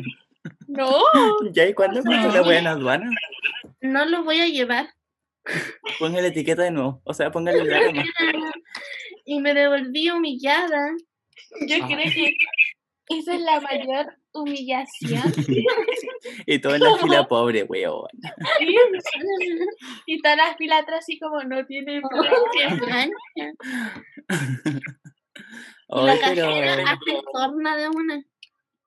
No. 0.68 1.02
¿Ya 1.52 1.66
y 1.68 1.74
cuándo 1.74 2.02
cuesta 2.04 2.42
la 2.42 2.58
en 2.58 2.68
aduana? 2.68 3.10
no 3.82 4.06
los 4.06 4.24
voy 4.26 4.40
a 4.42 4.48
llevar. 4.48 4.88
Ponga 6.00 6.22
la 6.22 6.28
etiqueta 6.28 6.64
de 6.64 6.72
nuevo. 6.72 7.02
O 7.06 7.14
sea, 7.14 7.32
póngale 7.32 7.60
el 7.62 7.74
arma. 7.74 8.04
Y 9.26 9.40
me 9.40 9.54
devolví 9.54 10.10
humillada. 10.12 10.92
Yo 11.68 11.78
Ah. 11.82 11.88
creo 11.88 12.14
que 12.14 12.36
esa 13.18 13.34
es 13.34 13.42
la 13.42 13.60
mayor 13.62 14.16
humillación. 14.34 15.24
Y 16.46 16.60
todo 16.60 16.76
en 16.76 16.82
la 16.82 16.98
fila 16.98 17.28
pobre, 17.28 17.64
weón. 17.64 18.08
y 20.06 20.22
toda 20.22 20.36
la 20.36 20.56
fila 20.58 20.80
atrás 20.80 21.00
así 21.00 21.18
como 21.18 21.42
no 21.44 21.66
tiene 21.66 22.02
Qué 22.54 22.70
mancha. 22.86 23.54
Y 25.92 26.06
la 26.06 26.16
pero... 26.24 26.46
cajera 26.48 26.74
hace 26.84 27.22
torna 27.34 27.76
de 27.78 27.90
una. 27.90 28.24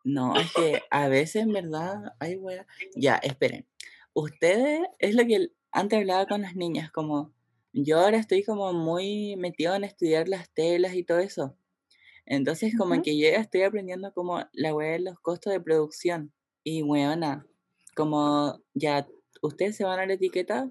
No, 0.04 0.36
es 0.36 0.52
que 0.52 0.82
a 0.90 1.08
veces 1.08 1.42
en 1.42 1.52
verdad, 1.52 2.14
ay, 2.18 2.36
wea. 2.36 2.66
Ya, 2.94 3.16
esperen. 3.16 3.66
Ustedes, 4.14 4.80
es 4.98 5.14
lo 5.14 5.24
que 5.24 5.52
antes 5.70 5.98
hablaba 5.98 6.26
con 6.26 6.42
las 6.42 6.56
niñas, 6.56 6.90
como 6.90 7.32
yo 7.72 8.00
ahora 8.00 8.18
estoy 8.18 8.44
como 8.44 8.72
muy 8.72 9.36
metido 9.36 9.74
en 9.74 9.84
estudiar 9.84 10.28
las 10.28 10.50
telas 10.52 10.94
y 10.94 11.04
todo 11.04 11.18
eso. 11.18 11.56
Entonces, 12.26 12.74
como 12.76 12.94
Ujú. 12.94 13.02
que 13.02 13.18
yo 13.18 13.28
ya 13.30 13.38
estoy 13.38 13.62
aprendiendo 13.62 14.12
como 14.12 14.44
la 14.52 14.74
wea 14.74 14.92
de 14.92 15.00
los 15.00 15.18
costos 15.20 15.52
de 15.52 15.60
producción. 15.60 16.32
Y 16.64 16.82
weona, 16.82 17.46
como 17.96 18.60
ya 18.74 19.08
ustedes 19.40 19.76
se 19.76 19.84
van 19.84 19.98
a 19.98 20.06
la 20.06 20.12
etiqueta 20.14 20.70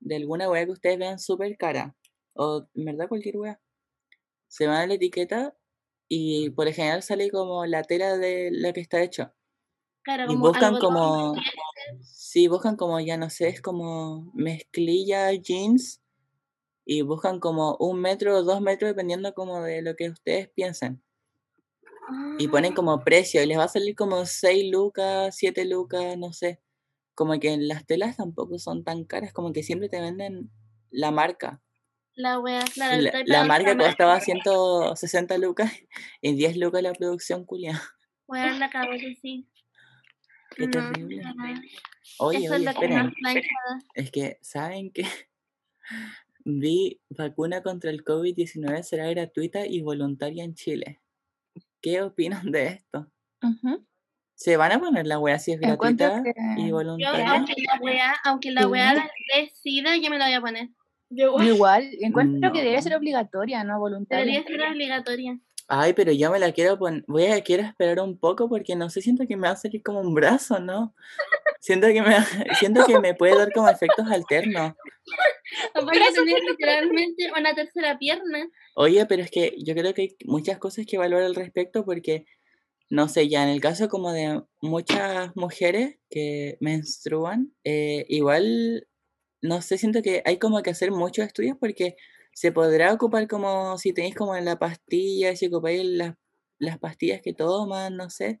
de 0.00 0.16
alguna 0.16 0.50
wea 0.50 0.66
que 0.66 0.72
ustedes 0.72 0.98
vean 0.98 1.18
súper 1.18 1.56
cara. 1.56 1.96
O 2.34 2.66
en 2.74 2.84
verdad 2.84 3.08
cualquier 3.08 3.36
wea. 3.38 3.60
Se 4.48 4.66
van 4.66 4.76
a 4.78 4.86
la 4.86 4.94
etiqueta 4.94 5.56
y 6.12 6.50
por 6.50 6.66
lo 6.66 6.72
general 6.72 7.04
sale 7.04 7.30
como 7.30 7.64
la 7.66 7.84
tela 7.84 8.18
de 8.18 8.50
la 8.52 8.72
que 8.72 8.80
está 8.80 9.00
hecho. 9.00 9.32
Claro, 10.02 10.24
Y 10.24 10.26
como 10.26 10.40
buscan 10.40 10.76
como, 10.78 11.34
sí, 12.02 12.48
buscan 12.48 12.76
como, 12.76 12.98
ya 12.98 13.16
no 13.16 13.30
sé, 13.30 13.48
es 13.48 13.62
como 13.62 14.32
mezclilla 14.34 15.32
jeans 15.32 16.02
y 16.84 17.02
buscan 17.02 17.38
como 17.38 17.76
un 17.78 18.00
metro 18.00 18.36
o 18.38 18.42
dos 18.42 18.60
metros 18.60 18.90
dependiendo 18.90 19.32
como 19.34 19.62
de 19.62 19.82
lo 19.82 19.94
que 19.94 20.10
ustedes 20.10 20.50
piensen. 20.50 21.00
Y 22.38 22.48
ponen 22.48 22.72
Ah, 22.72 22.74
como 22.74 23.04
precio 23.04 23.40
y 23.40 23.46
les 23.46 23.58
va 23.58 23.64
a 23.64 23.68
salir 23.68 23.94
como 23.94 24.26
6 24.26 24.68
lucas, 24.72 25.36
7 25.36 25.64
lucas, 25.64 26.18
no 26.18 26.32
sé. 26.32 26.60
Como 27.14 27.38
que 27.38 27.56
las 27.56 27.86
telas 27.86 28.16
tampoco 28.16 28.58
son 28.58 28.82
tan 28.82 29.04
caras, 29.04 29.32
como 29.32 29.52
que 29.52 29.62
siempre 29.62 29.88
te 29.88 30.00
venden 30.00 30.50
la 30.90 31.12
marca. 31.12 31.62
La 32.20 32.38
wea, 32.38 32.60
claro, 32.74 33.00
La, 33.00 33.22
la 33.24 33.44
marca 33.44 33.76
costaba 33.76 34.20
160 34.20 35.38
lucas 35.38 35.72
y 36.20 36.34
10 36.34 36.56
lucas 36.58 36.82
la 36.82 36.92
producción, 36.92 37.44
culia. 37.46 37.80
Wea, 38.28 38.52
la 38.58 38.66
acabo 38.66 38.92
de 38.92 39.16
sí. 39.22 39.48
Qué 40.54 40.66
No, 40.66 40.70
terrible. 40.72 41.22
no. 41.22 41.60
Oye, 42.18 42.44
Eso 42.44 42.54
es 42.54 42.60
oye, 42.60 42.64
que 42.64 42.70
esperen. 42.70 43.12
planchada. 43.12 43.78
Es 43.94 44.10
que, 44.10 44.38
¿saben 44.42 44.90
qué? 44.92 45.04
Vi 46.44 47.00
vacuna 47.08 47.62
contra 47.62 47.90
el 47.90 48.04
COVID-19 48.04 48.82
será 48.82 49.08
gratuita 49.10 49.66
y 49.66 49.80
voluntaria 49.82 50.44
en 50.44 50.54
Chile. 50.54 51.00
¿Qué 51.80 52.02
opinan 52.02 52.50
de 52.50 52.66
esto? 52.66 53.10
¿Se 54.34 54.56
van 54.56 54.72
a 54.72 54.80
poner 54.80 55.06
la 55.06 55.18
wea 55.18 55.38
si 55.38 55.52
es 55.52 55.60
gratuita 55.60 56.22
que- 56.22 56.34
y 56.58 56.68
Yo, 56.68 56.74
voluntaria? 56.76 57.30
aunque 57.32 57.54
la 57.62 57.78
wea, 57.80 58.14
aunque 58.24 58.50
la 58.50 58.68
wea 58.68 58.94
de 58.94 59.50
SIDA, 59.54 59.96
yo 59.96 60.10
me 60.10 60.18
la 60.18 60.26
voy 60.26 60.34
a 60.34 60.40
poner. 60.40 60.68
Yo, 61.10 61.36
igual, 61.42 61.90
encuentro 62.00 62.52
que 62.52 62.60
debería 62.60 62.80
ser 62.80 62.94
obligatoria, 62.94 63.64
no 63.64 63.78
voluntaria. 63.78 64.24
Debería 64.24 64.46
ser 64.46 64.72
obligatoria. 64.72 65.38
Ay, 65.72 65.92
pero 65.92 66.10
yo 66.10 66.32
me 66.32 66.40
la 66.40 66.50
quiero 66.50 66.78
poner. 66.78 67.04
Voy 67.06 67.26
a 67.26 67.40
quiero 67.42 67.62
esperar 67.62 68.00
un 68.00 68.18
poco 68.18 68.48
porque 68.48 68.74
no 68.74 68.90
sé, 68.90 69.02
siento 69.02 69.24
que 69.28 69.36
me 69.36 69.46
va 69.46 69.54
a 69.54 69.56
salir 69.56 69.84
como 69.84 70.00
un 70.00 70.14
brazo, 70.14 70.58
¿no? 70.58 70.94
Siento 71.60 71.86
que 71.88 72.02
me, 72.02 72.16
siento 72.58 72.84
que 72.86 72.98
me 72.98 73.14
puede 73.14 73.36
dar 73.36 73.52
como 73.52 73.68
efectos 73.68 74.10
alternos. 74.10 74.72
Voy 75.74 75.98
a 75.98 76.12
tener 76.12 76.40
literalmente 76.48 77.30
una 77.38 77.54
tercera 77.54 77.98
pierna. 77.98 78.48
Oye, 78.74 79.06
pero 79.06 79.22
es 79.22 79.30
que 79.30 79.54
yo 79.58 79.74
creo 79.74 79.94
que 79.94 80.02
hay 80.02 80.16
muchas 80.24 80.58
cosas 80.58 80.86
que 80.86 80.96
evaluar 80.96 81.22
al 81.22 81.34
respecto 81.34 81.84
porque, 81.84 82.24
no 82.88 83.08
sé, 83.08 83.28
ya 83.28 83.44
en 83.44 83.50
el 83.50 83.60
caso 83.60 83.88
como 83.88 84.12
de 84.12 84.42
muchas 84.60 85.30
mujeres 85.36 85.98
que 86.08 86.56
menstruan, 86.60 87.52
eh, 87.62 88.06
igual, 88.08 88.88
no 89.42 89.62
sé, 89.62 89.78
siento 89.78 90.02
que 90.02 90.22
hay 90.24 90.38
como 90.38 90.62
que 90.62 90.70
hacer 90.70 90.90
muchos 90.90 91.26
estudios 91.26 91.56
porque 91.58 91.96
se 92.32 92.52
podrá 92.52 92.92
ocupar 92.92 93.26
como 93.28 93.78
si 93.78 93.92
tenéis 93.92 94.14
como 94.14 94.36
la 94.36 94.58
pastilla, 94.58 95.34
si 95.36 95.46
ocupáis 95.46 95.84
las, 95.84 96.14
las 96.58 96.78
pastillas 96.78 97.20
que 97.22 97.32
toman, 97.32 97.96
no 97.96 98.10
sé. 98.10 98.40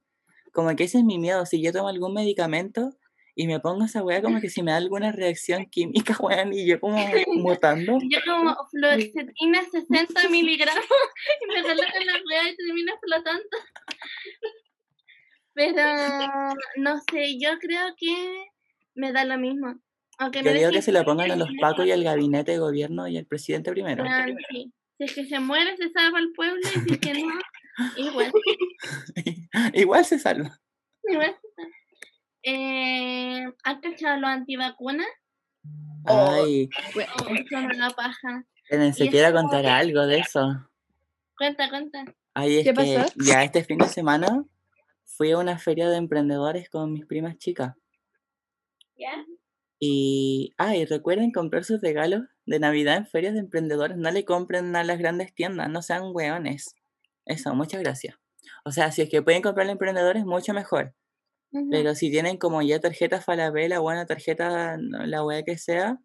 Como 0.52 0.74
que 0.76 0.84
ese 0.84 0.98
es 0.98 1.04
mi 1.04 1.18
miedo, 1.18 1.46
si 1.46 1.62
yo 1.62 1.72
tomo 1.72 1.88
algún 1.88 2.14
medicamento 2.14 2.90
y 3.34 3.46
me 3.46 3.60
pongo 3.60 3.84
esa 3.84 4.02
weá 4.02 4.20
como 4.20 4.40
que 4.40 4.50
si 4.50 4.62
me 4.62 4.72
da 4.72 4.76
alguna 4.76 5.12
reacción 5.12 5.66
química, 5.66 6.16
weón, 6.20 6.52
y 6.52 6.66
yo 6.66 6.80
como 6.80 6.98
mutando. 7.36 7.98
Yo 8.08 8.18
como 8.26 8.56
fluoxetina 8.70 9.62
60 9.70 10.28
miligramos 10.30 10.84
y 11.40 11.52
me 11.52 11.62
colocan 11.62 12.06
la 12.06 12.20
wea 12.28 12.50
y 12.50 12.56
termino 12.56 12.92
flotando. 13.00 13.56
Pero 15.54 15.82
no 16.76 17.00
sé, 17.10 17.38
yo 17.40 17.58
creo 17.58 17.94
que 17.96 18.46
me 18.94 19.12
da 19.12 19.24
lo 19.24 19.38
mismo. 19.38 19.74
Aunque 20.20 20.42
Yo 20.44 20.52
digo 20.52 20.70
que 20.70 20.82
se 20.82 20.92
lo 20.92 21.02
pongan 21.04 21.30
a 21.32 21.36
los 21.36 21.48
pacos 21.60 21.86
y 21.86 21.92
al 21.92 22.04
gabinete 22.04 22.52
de 22.52 22.58
gobierno 22.58 23.08
y 23.08 23.16
al 23.18 23.26
presidente 23.26 23.70
primero. 23.72 24.04
Sí. 24.50 24.72
Si 24.98 25.04
es 25.04 25.14
que 25.14 25.24
se 25.26 25.40
muere, 25.40 25.76
se 25.78 25.90
salva 25.90 26.18
el 26.18 26.30
pueblo 26.32 26.60
y 26.62 26.66
si 26.80 26.92
es 26.92 26.98
que 26.98 27.14
no, 27.14 27.32
igual. 27.96 28.30
Igual 29.74 30.04
se 30.04 30.18
salva. 30.18 30.60
igual. 31.08 31.34
Eh, 32.42 33.44
¿Han 33.64 33.80
cachado 33.80 34.20
los 34.20 34.30
antivacunas? 34.30 35.06
Ay, 36.06 36.68
Oh, 36.76 37.34
son 37.50 37.64
una 37.66 37.90
paja. 37.90 38.44
espérense, 38.64 39.04
y 39.04 39.06
es 39.08 39.10
quiero 39.12 39.28
como 39.34 39.42
contar 39.48 39.62
que- 39.62 39.68
algo 39.68 40.06
de 40.06 40.18
eso. 40.18 40.68
Cuenta, 41.36 41.68
cuenta. 41.70 42.04
Ay, 42.34 42.58
es 42.58 42.64
¿Qué 42.64 42.70
que 42.74 42.74
pasó? 42.96 43.12
ya 43.24 43.42
este 43.44 43.64
fin 43.64 43.78
de 43.78 43.88
semana 43.88 44.44
fui 45.04 45.30
a 45.32 45.38
una 45.38 45.58
feria 45.58 45.88
de 45.88 45.96
emprendedores 45.96 46.68
con 46.70 46.92
mis 46.92 47.06
primas 47.06 47.36
chicas. 47.38 47.74
¿Ya? 48.96 49.24
Y, 49.80 50.54
ah, 50.58 50.76
y 50.76 50.84
recuerden 50.84 51.32
comprar 51.32 51.64
sus 51.64 51.80
regalos 51.80 52.22
de 52.46 52.58
Navidad 52.60 52.98
en 52.98 53.06
ferias 53.06 53.34
de 53.34 53.40
emprendedores. 53.40 53.96
No 53.96 54.10
le 54.10 54.24
compren 54.26 54.76
a 54.76 54.84
las 54.84 54.98
grandes 54.98 55.34
tiendas, 55.34 55.70
no 55.70 55.82
sean 55.82 56.12
weones. 56.14 56.74
Eso, 57.26 57.54
muchas 57.54 57.82
gracias. 57.82 58.16
O 58.64 58.72
sea, 58.72 58.92
si 58.92 59.02
es 59.02 59.08
que 59.10 59.22
pueden 59.22 59.42
comprar 59.42 59.66
a 59.68 59.72
emprendedores, 59.72 60.24
mucho 60.26 60.52
mejor. 60.54 60.94
Pero 61.70 61.94
si 61.96 62.10
tienen 62.10 62.36
como 62.38 62.62
ya 62.62 62.80
tarjeta 62.80 63.20
Falabella, 63.20 63.80
buena 63.80 64.06
tarjeta, 64.06 64.76
no, 64.76 65.04
la 65.06 65.24
wea 65.24 65.42
que 65.42 65.58
sea, 65.58 65.98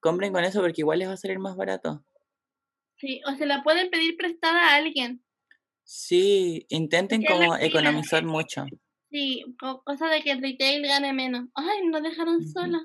compren 0.00 0.32
con 0.32 0.44
eso 0.44 0.60
porque 0.62 0.82
igual 0.82 1.00
les 1.00 1.08
va 1.08 1.12
a 1.14 1.16
salir 1.16 1.38
más 1.38 1.56
barato. 1.56 2.04
Sí, 2.96 3.20
o 3.26 3.34
se 3.36 3.46
la 3.46 3.62
pueden 3.62 3.90
pedir 3.90 4.16
prestada 4.16 4.70
a 4.70 4.76
alguien. 4.76 5.24
Sí, 5.84 6.66
intenten 6.70 7.20
Que 7.20 7.28
como 7.28 7.56
economizar 7.56 8.24
mucho. 8.24 8.64
Sí, 9.10 9.44
co- 9.60 9.82
cosa 9.84 10.08
de 10.08 10.22
que 10.22 10.32
el 10.32 10.42
retail 10.42 10.82
gane 10.86 11.12
menos. 11.12 11.48
Ay, 11.54 11.86
nos 11.86 12.02
dejaron 12.02 12.44
sola. 12.48 12.80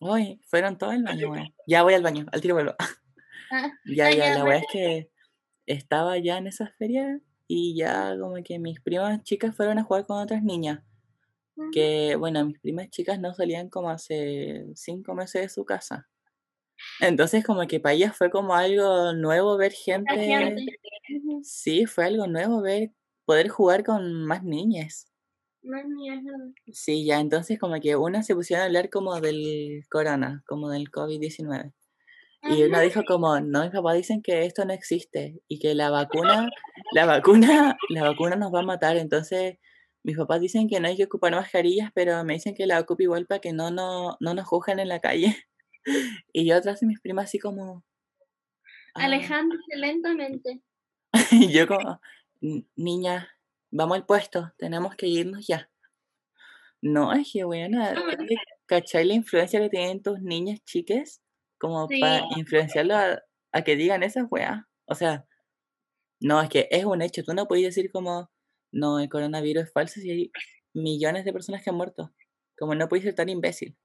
Uy, 0.00 0.40
fueron 0.46 0.78
todos 0.78 0.94
al 0.94 1.02
baño. 1.02 1.32
Ya 1.66 1.82
voy 1.82 1.94
al 1.94 2.02
baño, 2.02 2.26
al 2.32 2.40
tiro 2.40 2.54
vuelvo. 2.54 2.74
Ah, 2.78 2.88
Ya, 3.84 4.10
ya, 4.10 4.34
la 4.34 4.44
verdad 4.44 4.60
es 4.60 4.66
que 4.72 5.10
estaba 5.66 6.18
ya 6.18 6.38
en 6.38 6.46
esa 6.46 6.68
feria 6.78 7.20
y 7.46 7.76
ya 7.76 8.16
como 8.20 8.36
que 8.44 8.58
mis 8.58 8.80
primas 8.80 9.22
chicas 9.22 9.56
fueron 9.56 9.78
a 9.78 9.84
jugar 9.84 10.06
con 10.06 10.18
otras 10.18 10.42
niñas. 10.42 10.80
Que, 11.72 12.16
bueno, 12.16 12.44
mis 12.46 12.58
primas 12.60 12.88
chicas 12.90 13.20
no 13.20 13.34
salían 13.34 13.68
como 13.68 13.90
hace 13.90 14.66
cinco 14.74 15.14
meses 15.14 15.42
de 15.42 15.48
su 15.48 15.64
casa. 15.64 16.08
Entonces 17.00 17.44
como 17.44 17.66
que 17.66 17.80
para 17.80 17.94
ellas 17.94 18.16
fue 18.16 18.30
como 18.30 18.54
algo 18.54 19.12
nuevo 19.14 19.56
ver 19.56 19.72
gente. 19.72 20.78
Sí, 21.42 21.86
fue 21.86 22.04
algo 22.06 22.26
nuevo 22.26 22.60
ver, 22.62 22.92
poder 23.24 23.48
jugar 23.48 23.84
con 23.84 24.24
más 24.24 24.44
niñas. 24.44 25.06
No 25.62 25.76
es 25.78 25.86
mía, 25.86 26.14
es 26.14 26.24
verdad. 26.24 26.50
Sí, 26.72 27.04
ya, 27.04 27.20
entonces 27.20 27.58
como 27.58 27.78
que 27.80 27.96
una 27.96 28.22
se 28.22 28.34
pusieron 28.34 28.62
a 28.62 28.66
hablar 28.66 28.90
como 28.90 29.20
del 29.20 29.82
corona, 29.90 30.42
como 30.46 30.70
del 30.70 30.90
COVID-19. 30.90 31.72
Y 32.42 32.62
una 32.64 32.78
Ajá. 32.78 32.86
dijo 32.86 33.04
como, 33.06 33.40
no, 33.40 33.62
mis 33.62 33.72
papás 33.72 33.96
dicen 33.96 34.22
que 34.22 34.44
esto 34.46 34.64
no 34.64 34.72
existe 34.72 35.40
y 35.48 35.58
que 35.58 35.74
la 35.74 35.90
vacuna, 35.90 36.48
la 36.94 37.06
vacuna, 37.06 37.76
la 37.90 38.04
vacuna 38.04 38.36
nos 38.36 38.54
va 38.54 38.60
a 38.60 38.62
matar. 38.62 38.96
Entonces, 38.96 39.58
mis 40.04 40.16
papás 40.16 40.40
dicen 40.40 40.68
que 40.68 40.80
no 40.80 40.88
hay 40.88 40.96
que 40.96 41.04
ocupar 41.04 41.32
mascarillas, 41.32 41.90
pero 41.94 42.24
me 42.24 42.34
dicen 42.34 42.54
que 42.54 42.66
la 42.66 42.80
ocupo 42.80 43.02
igual 43.02 43.26
para 43.26 43.40
que 43.40 43.52
no, 43.52 43.70
no, 43.70 44.16
no 44.20 44.34
nos 44.34 44.46
juzguen 44.46 44.78
en 44.80 44.88
la 44.88 45.00
calle. 45.00 45.36
Y 46.32 46.46
yo 46.46 46.56
atrás 46.56 46.80
de 46.80 46.86
mis 46.86 47.00
primas 47.00 47.26
así 47.26 47.38
como... 47.38 47.84
ah, 48.94 49.04
Alejándose 49.04 49.76
lentamente. 49.76 50.60
Y 51.32 51.52
yo 51.52 51.66
como, 51.66 52.00
"N- 52.40 52.66
niña, 52.76 53.28
vamos 53.70 53.96
al 53.96 54.06
puesto, 54.06 54.52
tenemos 54.58 54.96
que 54.96 55.06
irnos 55.06 55.46
ya. 55.46 55.70
No, 56.80 57.12
es 57.12 57.30
que 57.32 57.44
bueno, 57.44 57.82
¿cachai 58.66 59.04
la 59.04 59.14
influencia 59.14 59.60
que 59.60 59.68
tienen 59.68 60.02
tus 60.02 60.20
niñas 60.20 60.60
chiques? 60.64 61.20
Como 61.58 61.88
para 61.88 62.22
influenciarlo 62.36 62.96
a, 62.96 63.20
a 63.52 63.62
que 63.62 63.76
digan 63.76 64.04
esas 64.04 64.26
weas. 64.30 64.60
O 64.86 64.94
sea, 64.94 65.26
no, 66.20 66.40
es 66.40 66.48
que 66.48 66.68
es 66.70 66.84
un 66.84 67.02
hecho. 67.02 67.22
Tú 67.24 67.34
no 67.34 67.46
puedes 67.46 67.64
decir 67.64 67.90
como, 67.90 68.30
no, 68.72 69.00
el 69.00 69.08
coronavirus 69.08 69.64
es 69.64 69.72
falso 69.72 70.00
si 70.00 70.10
hay 70.10 70.32
millones 70.74 71.24
de 71.24 71.32
personas 71.32 71.62
que 71.62 71.70
han 71.70 71.76
muerto. 71.76 72.12
Como 72.58 72.74
no 72.74 72.88
puedes 72.88 73.04
ser 73.04 73.14
tan 73.14 73.28
imbécil. 73.28 73.76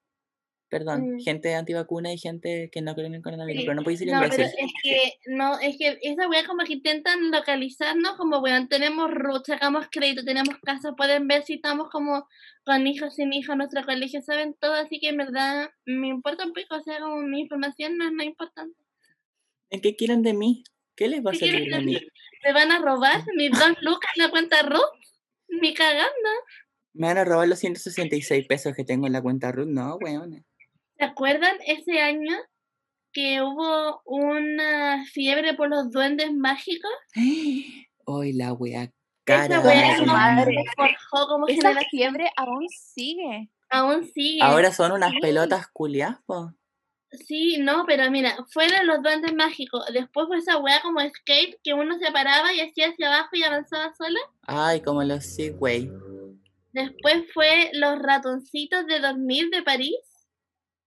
Perdón, 0.74 1.18
Mm. 1.18 1.20
gente 1.20 1.54
antivacuna 1.54 2.12
y 2.12 2.18
gente 2.18 2.72
que 2.72 2.82
no 2.82 2.96
cree 2.96 3.06
en 3.06 3.14
el 3.14 3.22
coronavirus, 3.22 3.62
Sí. 3.62 3.66
pero 3.68 3.76
no 3.76 3.84
puedes 3.84 4.00
ser 4.00 4.08
No, 4.08 4.22
pero 4.28 4.44
es 4.44 4.56
que, 4.82 5.14
no, 5.28 5.60
es 5.60 5.78
que 5.78 6.00
esa 6.02 6.28
wea 6.28 6.44
como 6.48 6.64
que 6.64 6.74
intentan 6.74 7.30
localizarnos 7.30 8.14
como, 8.18 8.40
weón, 8.40 8.68
tenemos 8.70 9.12
root, 9.12 9.46
sacamos 9.46 9.86
crédito, 9.92 10.24
tenemos 10.26 10.58
casa, 10.64 10.94
pueden 10.94 11.28
ver 11.28 11.44
si 11.44 11.54
estamos 11.54 11.92
como 11.92 12.28
con 12.66 12.88
hijos, 12.88 13.14
sin 13.14 13.32
hijos, 13.34 13.56
nuestro 13.56 13.86
colegio, 13.86 14.20
saben 14.24 14.56
todo, 14.60 14.74
así 14.74 15.00
que 15.00 15.10
en 15.10 15.18
verdad 15.18 15.70
me 15.86 16.08
importa 16.08 16.44
un 16.44 16.54
poco, 16.54 16.78
o 16.78 16.82
sea, 16.82 16.98
como 17.00 17.18
mi 17.18 17.42
información 17.42 17.96
no 17.96 18.06
es 18.06 18.12
nada 18.12 18.26
importante. 18.26 18.76
¿En 19.70 19.80
qué 19.80 19.96
quieren 19.96 20.24
de 20.24 20.34
mí? 20.34 20.64
¿Qué 20.96 21.08
les 21.08 21.24
va 21.24 21.30
a 21.30 21.34
¿Qué 21.34 21.40
quieren 21.40 21.70
servir 21.70 22.00
de 22.00 22.02
mí? 22.02 22.08
¿Me 22.44 22.52
van 22.52 22.72
a 22.72 22.80
robar 22.80 23.22
mis 23.36 23.52
dos 23.52 23.74
lucas 23.82 24.10
en 24.16 24.24
la 24.24 24.32
cuenta 24.32 24.64
root? 24.64 24.90
Mi 25.50 25.72
cagando. 25.76 26.30
Me 26.96 27.08
van 27.08 27.18
a 27.18 27.26
robar 27.26 27.48
los 27.48 27.58
166 27.58 28.46
pesos 28.46 28.76
que 28.76 28.84
tengo 28.84 29.08
en 29.08 29.14
la 29.14 29.22
cuenta 29.24 29.52
Ruth. 29.52 29.66
No, 29.68 29.96
weón. 29.96 30.46
¿Se 31.04 31.10
acuerdan 31.10 31.58
ese 31.68 32.00
año 32.00 32.34
que 33.12 33.42
hubo 33.42 34.02
una 34.06 35.04
fiebre 35.12 35.54
por 35.54 35.68
los 35.70 35.92
duendes 35.92 36.32
mágicos? 36.34 36.90
Hoy 38.06 38.32
la 38.32 38.54
wea 38.54 38.84
Esa 38.84 38.92
cara. 39.26 39.60
wea 39.60 39.92
de 39.96 40.00
como 40.00 40.14
madre. 40.14 40.56
forjó 40.78 41.28
como 41.28 41.48
Esa 41.50 41.56
generación. 41.68 41.90
fiebre 41.92 42.32
aún 42.38 42.66
sigue. 42.70 43.50
Aún 43.70 44.06
sigue. 44.14 44.40
Ahora 44.42 44.72
son 44.72 44.94
unas 44.94 45.12
Sí. 45.12 45.20
pelotas 45.20 45.68
culias. 45.74 46.16
Sí, 47.12 47.58
no, 47.60 47.84
pero 47.86 48.10
mira, 48.10 48.38
fueron 48.54 48.88
los 48.88 49.04
duendes 49.04 49.34
mágicos. 49.34 49.84
Después 49.92 50.28
fue 50.28 50.38
esa 50.38 50.58
wea 50.60 50.80
como 50.82 51.02
skate 51.02 51.60
que 51.66 51.74
uno 51.74 51.98
se 52.00 52.14
paraba 52.14 52.54
y 52.54 52.62
hacía 52.62 52.88
hacia 52.92 53.08
abajo 53.14 53.36
y 53.36 53.44
avanzaba 53.44 53.94
sola. 53.96 54.20
Ay, 54.44 54.80
como 54.80 55.04
los 55.04 55.26
Segway. 55.26 55.92
Después 56.72 57.26
fue 57.34 57.72
los 57.74 58.00
ratoncitos 58.00 58.88
de 58.88 59.00
dormir 59.02 59.50
de 59.50 59.64
París. 59.64 59.98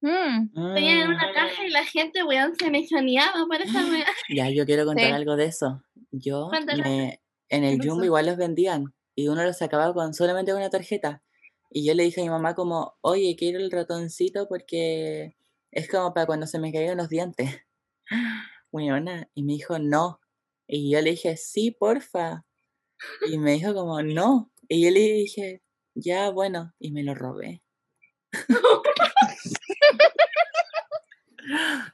Mm, 0.06 0.50
en 0.76 1.08
una 1.08 1.16
Mm, 1.30 1.34
caja 1.34 1.66
y 1.66 1.70
la 1.70 1.84
gente, 1.84 2.22
weón, 2.22 2.54
se 2.56 2.70
mechoneaba 2.70 3.46
por 3.46 3.60
esa. 3.60 3.80
Ya, 4.36 4.50
yo 4.50 4.64
quiero 4.66 4.84
contar 4.84 5.06
Sí. 5.10 5.14
algo 5.14 5.36
de 5.36 5.46
eso. 5.46 5.82
Yo 6.12 6.50
me, 6.84 7.20
en 7.48 7.64
el? 7.64 7.80
Jumbo 7.82 8.04
igual 8.04 8.26
los 8.26 8.36
vendían 8.36 8.94
y 9.14 9.28
uno 9.28 9.42
los 9.44 9.58
sacaba 9.58 9.92
con 9.94 10.14
solamente 10.14 10.54
una 10.54 10.70
tarjeta. 10.70 11.22
Y 11.70 11.84
yo 11.84 11.94
le 11.94 12.04
dije 12.04 12.20
a 12.20 12.24
mi 12.24 12.30
mamá 12.30 12.54
como, 12.54 12.96
oye, 13.00 13.34
quiero 13.36 13.58
el 13.58 13.70
ratoncito 13.70 14.46
porque 14.48 15.36
es 15.72 15.88
como 15.88 16.14
para 16.14 16.26
cuando 16.26 16.46
se 16.46 16.58
me 16.58 16.72
caigan 16.72 16.98
los 16.98 17.08
dientes. 17.08 17.50
Weona, 18.72 19.28
y 19.34 19.42
me 19.42 19.54
dijo, 19.54 19.78
no. 19.78 20.20
Y 20.68 20.90
yo 20.90 21.00
le 21.00 21.10
dije, 21.10 21.36
sí, 21.36 21.70
porfa. 21.72 22.44
Y 23.30 23.38
me 23.38 23.52
dijo 23.52 23.74
como, 23.74 24.02
no. 24.02 24.52
Y 24.68 24.84
yo 24.84 24.90
le 24.90 25.00
dije, 25.00 25.62
ya, 25.94 26.30
bueno. 26.30 26.74
Y 26.78 26.92
me 26.92 27.02
lo 27.04 27.14
robé. 27.14 27.62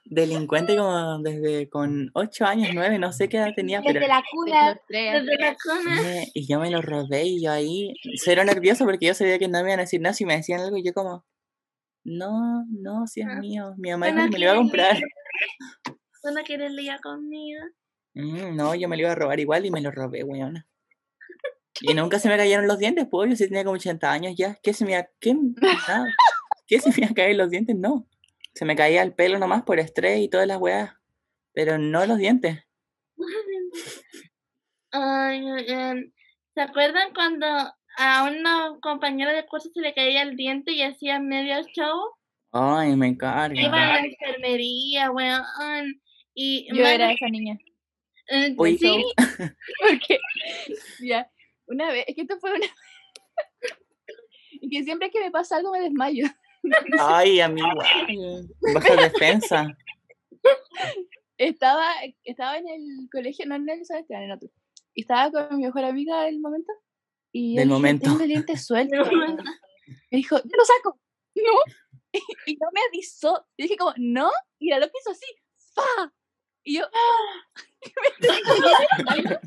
Delincuente 0.04 0.76
como 0.76 1.18
desde 1.18 1.68
con 1.68 2.10
ocho 2.14 2.46
años, 2.46 2.70
nueve, 2.74 2.98
no 2.98 3.12
sé 3.12 3.28
qué 3.28 3.36
edad 3.36 3.50
tenía, 3.54 3.82
pero 3.82 4.00
Desde 4.00 4.08
la 4.08 4.22
cuna. 4.30 4.80
Desde 4.88 5.36
la 5.38 5.56
cuna. 5.62 6.22
y 6.32 6.46
yo 6.46 6.58
me 6.58 6.70
lo 6.70 6.80
robé 6.80 7.24
y 7.24 7.42
yo 7.42 7.52
ahí, 7.52 7.92
cero 8.16 8.44
nervioso 8.44 8.84
porque 8.84 9.06
yo 9.06 9.14
sabía 9.14 9.38
que 9.38 9.48
no 9.48 9.62
me 9.62 9.68
iban 9.70 9.80
a 9.80 9.82
decir 9.82 10.00
nada 10.00 10.14
si 10.14 10.24
me 10.24 10.36
decían 10.36 10.60
algo 10.60 10.76
y 10.78 10.84
yo 10.84 10.94
como, 10.94 11.24
no, 12.04 12.64
no, 12.70 13.06
si 13.06 13.20
es 13.20 13.26
Ah. 13.30 13.38
mío, 13.40 13.74
mi 13.76 13.90
mamá 13.90 14.10
me 14.12 14.30
lo 14.30 14.38
iba 14.38 14.52
a 14.52 14.56
comprar. 14.56 14.96
¿Tú 16.22 16.30
no 16.34 16.42
quieres 16.44 16.72
ligar 16.72 17.00
conmigo? 17.00 17.60
Mm, 18.14 18.56
no, 18.56 18.74
yo 18.74 18.88
me 18.88 18.96
lo 18.96 19.02
iba 19.02 19.12
a 19.12 19.16
robar 19.16 19.38
igual 19.40 19.66
y 19.66 19.70
me 19.70 19.80
lo 19.82 19.90
robé, 19.90 20.24
weona. 20.24 20.66
Y 21.80 21.94
nunca 21.94 22.18
se 22.18 22.28
me 22.28 22.36
cayeron 22.36 22.66
los 22.66 22.78
dientes, 22.78 23.06
pues 23.10 23.30
yo 23.30 23.36
sí 23.36 23.46
tenía 23.46 23.64
como 23.64 23.76
80 23.76 24.12
años 24.12 24.34
ya. 24.36 24.58
¿Qué 24.62 24.74
se 24.74 24.84
me 24.84 24.92
iba, 24.92 25.08
qué, 25.20 25.34
nada, 25.88 26.14
¿qué 26.66 26.78
se 26.80 26.90
me 26.90 26.96
iba 26.98 27.08
a 27.08 27.14
caer 27.14 27.36
los 27.36 27.50
dientes? 27.50 27.76
No. 27.76 28.06
Se 28.54 28.64
me 28.64 28.76
caía 28.76 29.02
el 29.02 29.14
pelo 29.14 29.38
nomás 29.38 29.62
por 29.62 29.78
estrés 29.78 30.20
y 30.20 30.28
todas 30.28 30.46
las 30.46 30.58
weas. 30.58 30.94
Pero 31.54 31.78
no 31.78 32.04
los 32.06 32.18
dientes. 32.18 32.64
Ay, 34.92 35.42
em, 35.68 36.12
¿Se 36.54 36.60
acuerdan 36.60 37.14
cuando 37.14 37.46
a 37.96 38.24
una 38.24 38.78
compañera 38.82 39.32
de 39.32 39.46
curso 39.46 39.70
se 39.72 39.80
le 39.80 39.94
caía 39.94 40.22
el 40.22 40.36
diente 40.36 40.72
y 40.72 40.82
hacía 40.82 41.18
medio 41.18 41.62
show? 41.74 41.98
Ay, 42.52 42.94
me 42.96 43.08
Iba 43.08 43.42
a 43.42 43.48
la 43.48 44.00
enfermería, 44.00 45.10
weón. 45.10 45.42
Y 46.34 46.68
Yo 46.74 46.86
era 46.86 47.12
esa 47.12 47.28
niña. 47.28 47.58
Uy. 48.56 48.78
sí, 48.78 49.04
Porque, 49.82 50.18
ya, 51.00 51.28
una 51.66 51.92
vez, 51.92 52.04
es 52.08 52.14
que 52.14 52.22
esto 52.22 52.38
fue 52.40 52.54
una. 52.54 52.66
y 54.50 54.68
que 54.68 54.84
siempre 54.84 55.10
que 55.10 55.20
me 55.20 55.30
pasa 55.30 55.56
algo 55.56 55.72
me 55.72 55.80
desmayo. 55.80 56.26
Ay, 56.98 57.40
a 57.40 57.48
mí 57.48 57.60
igual. 57.60 58.48
Baja 58.74 58.96
defensa. 58.96 59.66
Estaba, 61.38 61.88
estaba 62.24 62.56
en 62.58 62.68
el 62.68 63.08
colegio, 63.10 63.46
no 63.46 63.56
en 63.56 63.68
el 63.68 63.80
Esteban, 63.80 64.22
en 64.22 64.32
otro. 64.32 64.48
Y 64.94 65.02
estaba 65.02 65.30
con 65.30 65.56
mi 65.56 65.64
mejor 65.64 65.84
amiga 65.84 66.22
del 66.24 66.38
momento. 66.38 66.72
Y 67.32 67.54
yo 67.54 67.60
Del 67.60 67.68
le 67.68 67.74
dije, 67.74 67.78
momento. 67.78 68.10
Tengo 68.10 68.22
el 68.22 68.28
diente 68.28 68.56
suelto. 68.56 68.96
Momento. 68.96 69.42
Me 70.10 70.18
dijo, 70.18 70.36
yo 70.38 70.50
lo 70.56 70.64
saco. 70.64 71.00
No. 71.34 71.52
Y 72.46 72.56
no 72.56 72.68
me 72.74 72.80
avisó. 72.90 73.46
Y 73.56 73.62
dije 73.62 73.76
como, 73.76 73.94
no. 73.96 74.30
Y 74.58 74.68
la 74.68 74.78
loca 74.78 74.92
hizo 75.00 75.12
así. 75.12 75.26
¡Fa! 75.74 76.12
Y 76.64 76.78
yo, 76.78 76.84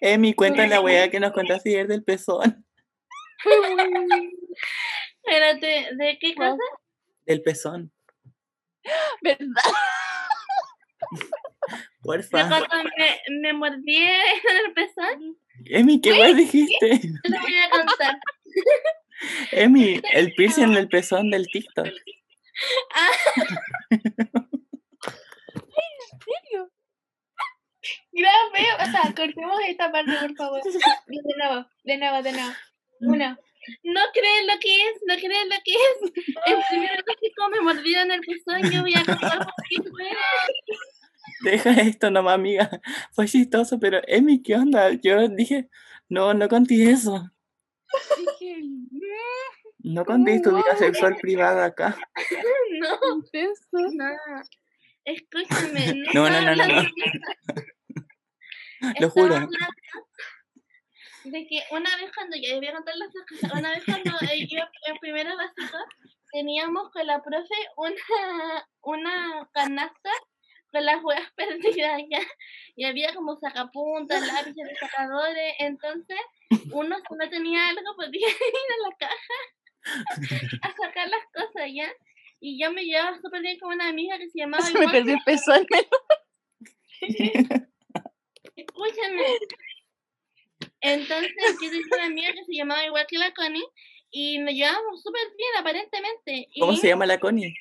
Emi, 0.00 0.34
cuenta 0.34 0.66
la 0.66 0.80
wea 0.80 1.10
que 1.10 1.20
nos 1.20 1.32
contaste 1.32 1.70
ayer 1.70 1.88
del 1.88 2.04
pezón. 2.04 2.64
Espérate, 5.24 5.88
¿de 5.96 6.18
qué 6.20 6.34
cosa? 6.34 6.62
Del 7.24 7.42
pezón. 7.42 7.92
¿verdad? 9.22 9.46
¿De 9.46 9.46
Porfa. 12.02 12.48
cuando 12.48 12.90
me, 12.96 13.20
me 13.40 13.52
mordí 13.52 13.96
en 13.96 14.66
el 14.66 14.72
pezón? 14.74 15.36
Emi, 15.64 16.00
¿qué 16.00 16.12
wea 16.12 16.32
dijiste? 16.32 17.00
Te 17.00 17.28
voy 17.28 17.56
a 17.56 17.70
contar. 17.70 18.20
Emi, 19.50 20.00
el 20.12 20.32
piercing 20.34 20.64
en 20.64 20.74
el 20.74 20.88
pezón 20.88 21.30
del 21.30 21.46
TikTok. 21.48 21.88
Grave, 28.16 28.66
o 28.80 28.90
sea, 28.90 29.14
cortemos 29.14 29.60
esta 29.68 29.92
parte, 29.92 30.12
por 30.20 30.34
favor. 30.36 30.60
De 31.06 31.36
nuevo, 31.36 31.66
de 31.84 31.98
nuevo, 31.98 32.22
de 32.22 32.32
nuevo. 32.32 32.52
Uno. 33.00 33.38
No 33.82 34.00
creen 34.14 34.46
lo 34.46 34.54
que 34.60 34.74
es, 34.74 35.02
no 35.06 35.14
creen 35.16 35.48
lo 35.48 35.56
que 35.64 35.72
es. 35.72 36.24
El 36.46 36.58
primero 36.70 37.02
que 37.04 37.30
como 37.36 37.48
me 37.50 37.60
mordieron 37.60 38.10
el 38.10 38.20
pezón, 38.20 38.82
voy 38.82 38.94
a 38.94 39.04
contar 39.04 39.38
por 39.38 39.54
qué 39.68 39.90
fuera. 39.90 40.20
Deja 41.42 41.70
esto 41.82 42.10
nomás, 42.10 42.34
amiga. 42.34 42.80
Fue 43.12 43.26
chistoso, 43.26 43.78
pero 43.78 44.00
Emi, 44.06 44.42
¿qué 44.42 44.54
onda? 44.54 44.92
Yo 44.92 45.28
dije, 45.28 45.68
no, 46.08 46.32
no 46.32 46.48
conté 46.48 46.90
eso. 46.90 47.30
Dije, 48.40 48.62
No 49.80 50.04
conté 50.04 50.40
tu 50.40 50.50
vida 50.56 50.76
sexual 50.78 51.16
privada 51.16 51.66
acá. 51.66 51.96
No, 52.80 53.22
eso. 53.32 53.60
no. 53.72 54.04
Escúchame. 55.04 56.02
No, 56.12 56.28
no, 56.28 56.40
no, 56.42 56.54
no, 56.54 56.66
no. 56.66 56.82
Lo 59.00 59.10
juro. 59.10 59.48
De 61.24 61.46
que 61.48 61.62
una 61.72 61.96
vez 61.96 62.12
cuando 62.14 62.36
yo 62.36 62.56
voy 62.56 62.68
a 62.68 62.72
contar 62.72 62.94
las 62.96 63.08
cosas, 63.28 63.58
una 63.58 63.70
vez 63.70 63.84
cuando 63.84 64.10
eh, 64.30 64.46
yo 64.50 64.60
en 64.86 64.98
primero 64.98 65.36
básico 65.36 65.78
teníamos 66.32 66.90
con 66.92 67.06
la 67.06 67.22
profe 67.22 67.54
una, 67.76 68.68
una 68.82 69.48
canasta 69.52 70.10
con 70.70 70.84
las 70.84 71.02
huevas 71.02 71.30
perdidas 71.36 72.02
ya 72.08 72.20
y 72.76 72.84
había 72.84 73.14
como 73.14 73.36
sacapuntas, 73.36 74.26
lápices, 74.26 74.78
sacadores, 74.78 75.54
entonces 75.58 76.18
uno 76.72 76.96
si 76.96 77.14
no 77.16 77.28
tenía 77.28 77.68
algo 77.68 77.96
podía 77.96 78.28
ir 78.28 78.34
a 78.34 78.88
la 78.88 78.96
caja 78.96 79.38
a 80.62 80.68
sacar 80.74 81.08
las 81.08 81.24
cosas 81.32 81.70
ya 81.72 81.92
y 82.40 82.62
yo 82.62 82.72
me 82.72 82.84
llevaba 82.84 83.18
súper 83.20 83.40
bien 83.40 83.58
con 83.58 83.74
una 83.74 83.88
amiga 83.88 84.18
que 84.18 84.28
se 84.28 84.40
llamaba 84.40 84.62
Se 84.62 84.74
me 84.74 84.80
igual 84.80 84.92
perdió 84.92 85.14
el 85.14 85.22
pezón. 85.24 85.66
Escúchame. 88.86 89.24
Entonces, 90.80 91.32
yo 91.60 91.70
tenía 91.70 91.86
una 91.92 92.04
amiga 92.06 92.32
que 92.32 92.44
se 92.44 92.54
llamaba 92.54 92.84
igual 92.84 93.06
que 93.08 93.18
la 93.18 93.32
Connie 93.34 93.64
y 94.10 94.38
nos 94.38 94.54
llevábamos 94.54 95.02
súper 95.02 95.22
bien, 95.36 95.50
aparentemente. 95.58 96.48
Y 96.52 96.60
¿Cómo 96.60 96.76
se 96.76 96.88
llama 96.88 97.06
la 97.06 97.18
Connie? 97.18 97.54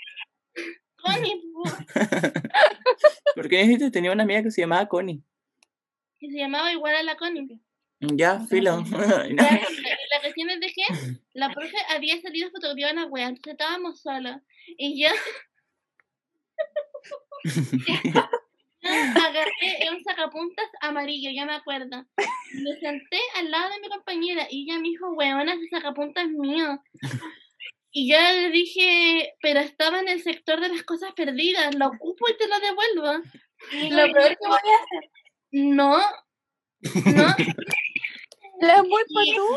Connie, 0.97 1.41
pu, 1.53 1.63
Porque 3.35 3.57
dijiste 3.57 3.91
tenía 3.91 4.11
una 4.11 4.23
amiga 4.23 4.43
que 4.43 4.51
se 4.51 4.61
llamaba 4.61 4.87
Connie. 4.87 5.21
que 6.19 6.29
se 6.29 6.37
llamaba 6.37 6.71
igual 6.71 6.95
a 6.95 7.03
la 7.03 7.15
Connie. 7.17 7.59
Ya, 7.99 8.39
filo. 8.47 8.83
Ya, 9.37 9.61
La 10.11 10.21
cuestión 10.21 10.49
es 10.49 10.59
de 10.59 10.67
que 10.67 10.83
la 11.33 11.51
profe 11.53 11.77
había 11.89 12.21
salido 12.21 12.47
a 12.47 12.51
fotografiar 12.51 12.93
una 12.93 13.05
wea, 13.07 13.27
entonces 13.27 13.53
estábamos 13.53 14.01
solos. 14.01 14.37
Y 14.77 15.03
yo 15.03 15.09
agarré 18.85 19.89
un 19.91 20.03
sacapuntas 20.03 20.65
amarillo, 20.81 21.29
ya 21.33 21.45
me 21.45 21.53
acuerdo. 21.53 22.05
Me 22.53 22.79
senté 22.79 23.19
al 23.35 23.51
lado 23.51 23.73
de 23.73 23.79
mi 23.81 23.89
compañera 23.89 24.47
y 24.49 24.63
ella 24.63 24.79
me 24.79 24.89
dijo, 24.89 25.11
weona, 25.13 25.53
ese 25.53 25.67
sacapuntas 25.69 26.25
es 26.25 26.31
mío. 26.31 26.81
Y 27.91 28.11
yo 28.11 28.17
le 28.19 28.49
dije, 28.49 29.33
pero 29.41 29.61
estaba 29.61 29.99
en 29.99 30.09
el 30.09 30.21
sector 30.21 30.59
de 30.59 30.69
las 30.69 30.83
cosas 30.83 31.13
perdidas, 31.13 31.73
lo 31.75 31.87
ocupo 31.87 32.25
y 32.29 32.37
te 32.37 32.47
lo 32.47 32.59
devuelvo. 32.59 33.23
Y 33.71 33.89
Lo 33.89 34.11
peor 34.11 34.37
que 34.37 34.47
voy 34.47 34.57
a 34.57 34.83
hacer. 34.83 35.09
no, 35.51 36.01
no, 37.15 37.35
La 38.61 38.83
Y- 39.23 39.35
tú. 39.35 39.47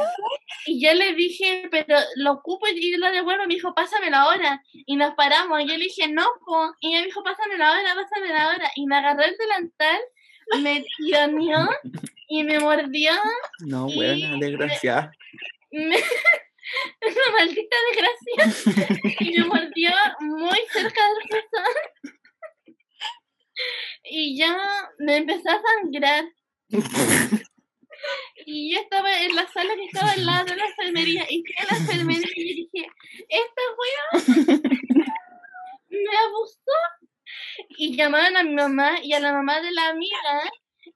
Y 0.66 0.84
yo 0.84 0.92
le 0.94 1.14
dije, 1.14 1.68
pero 1.70 1.96
lo 2.16 2.32
ocupo 2.32 2.66
y 2.68 2.96
lo 2.96 3.10
devuelvo. 3.10 3.46
Me 3.46 3.54
dijo, 3.54 3.74
pásamelo 3.74 4.16
ahora. 4.16 4.62
Y 4.72 4.96
nos 4.96 5.14
paramos. 5.14 5.60
Y 5.60 5.68
yo 5.68 5.76
le 5.76 5.84
dije, 5.84 6.08
no, 6.08 6.26
po. 6.44 6.74
Y 6.80 6.88
ella 6.90 7.00
me 7.00 7.06
dijo, 7.06 7.22
pásamelo 7.22 7.64
ahora, 7.64 7.94
pásamelo 7.94 8.38
ahora. 8.38 8.70
Y 8.74 8.86
me 8.86 8.96
agarró 8.96 9.22
el 9.22 9.36
delantal, 9.36 10.00
me 10.62 10.84
tironeó 10.96 11.68
y 12.28 12.44
me 12.44 12.58
mordió. 12.58 13.12
No, 13.60 13.86
buena, 13.88 14.36
desgraciada. 14.38 15.12
Me... 15.70 15.96
Una 17.00 17.38
maldita 17.38 17.76
desgracia. 17.92 19.16
Y 19.20 19.38
me 19.38 19.44
mordió 19.46 19.90
muy 20.20 20.58
cerca 20.70 21.00
del 21.08 21.28
pezón. 21.30 21.74
Y 24.04 24.38
yo 24.38 24.54
me 24.98 25.16
empecé 25.16 25.48
a 25.48 25.60
sangrar. 25.62 26.24
Y 28.46 28.74
yo 28.74 28.80
estaba 28.80 29.22
en 29.22 29.34
la 29.34 29.46
sala 29.48 29.74
que 29.74 29.84
estaba 29.84 30.12
al 30.12 30.26
lado 30.26 30.44
de 30.46 30.56
la 30.56 30.66
enfermería. 30.66 31.26
Y 31.28 31.42
fui 31.42 31.54
a 31.58 31.72
la 31.72 31.78
enfermería 31.78 32.32
y 32.34 32.54
dije, 32.54 32.90
esta 33.28 33.62
wea 33.78 34.60
me 35.88 36.16
abusó. 36.26 36.78
Y 37.70 37.96
llamaron 37.96 38.36
a 38.36 38.42
mi 38.42 38.54
mamá 38.54 38.98
y 39.02 39.12
a 39.12 39.20
la 39.20 39.32
mamá 39.32 39.60
de 39.60 39.72
la 39.72 39.88
amiga. 39.88 40.50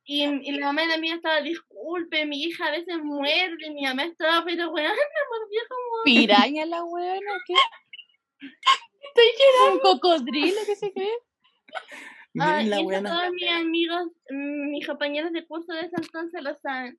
Y, 0.05 0.25
y 0.25 0.53
la 0.53 0.67
mamá 0.67 0.83
de 0.83 0.89
la 0.89 0.95
amiga 0.95 1.17
estaba, 1.17 1.41
disculpe, 1.41 2.27
mi 2.27 2.43
hija 2.43 2.67
a 2.67 2.71
veces 2.71 2.99
muerde. 3.03 3.71
Mi 3.71 3.83
mamá 3.83 4.05
estaba, 4.05 4.45
pero 4.45 4.71
weón, 4.71 4.93
me 4.93 5.39
mordió 5.39 5.61
como... 5.69 6.05
Piraña 6.05 6.67
la 6.67 6.83
buena, 6.83 7.33
¿qué? 7.47 7.55
Estoy 9.03 9.27
llorando. 9.39 9.75
Un 9.75 9.81
cocodrilo, 9.81 10.61
¿qué 10.67 10.77
se 10.77 10.93
cree? 10.93 11.19
Ah, 12.39 12.59
Miren 12.63 12.67
y 12.67 12.69
la 12.71 12.83
buena. 12.83 13.11
todos 13.11 13.33
mis 13.33 13.51
amigos, 13.51 14.03
mm, 14.31 14.71
mis 14.71 14.87
compañeros 14.87 15.33
de 15.33 15.47
curso 15.47 15.73
de 15.73 15.81
ese 15.83 15.97
entonces 15.97 16.43
lo 16.43 16.55
saben. 16.63 16.99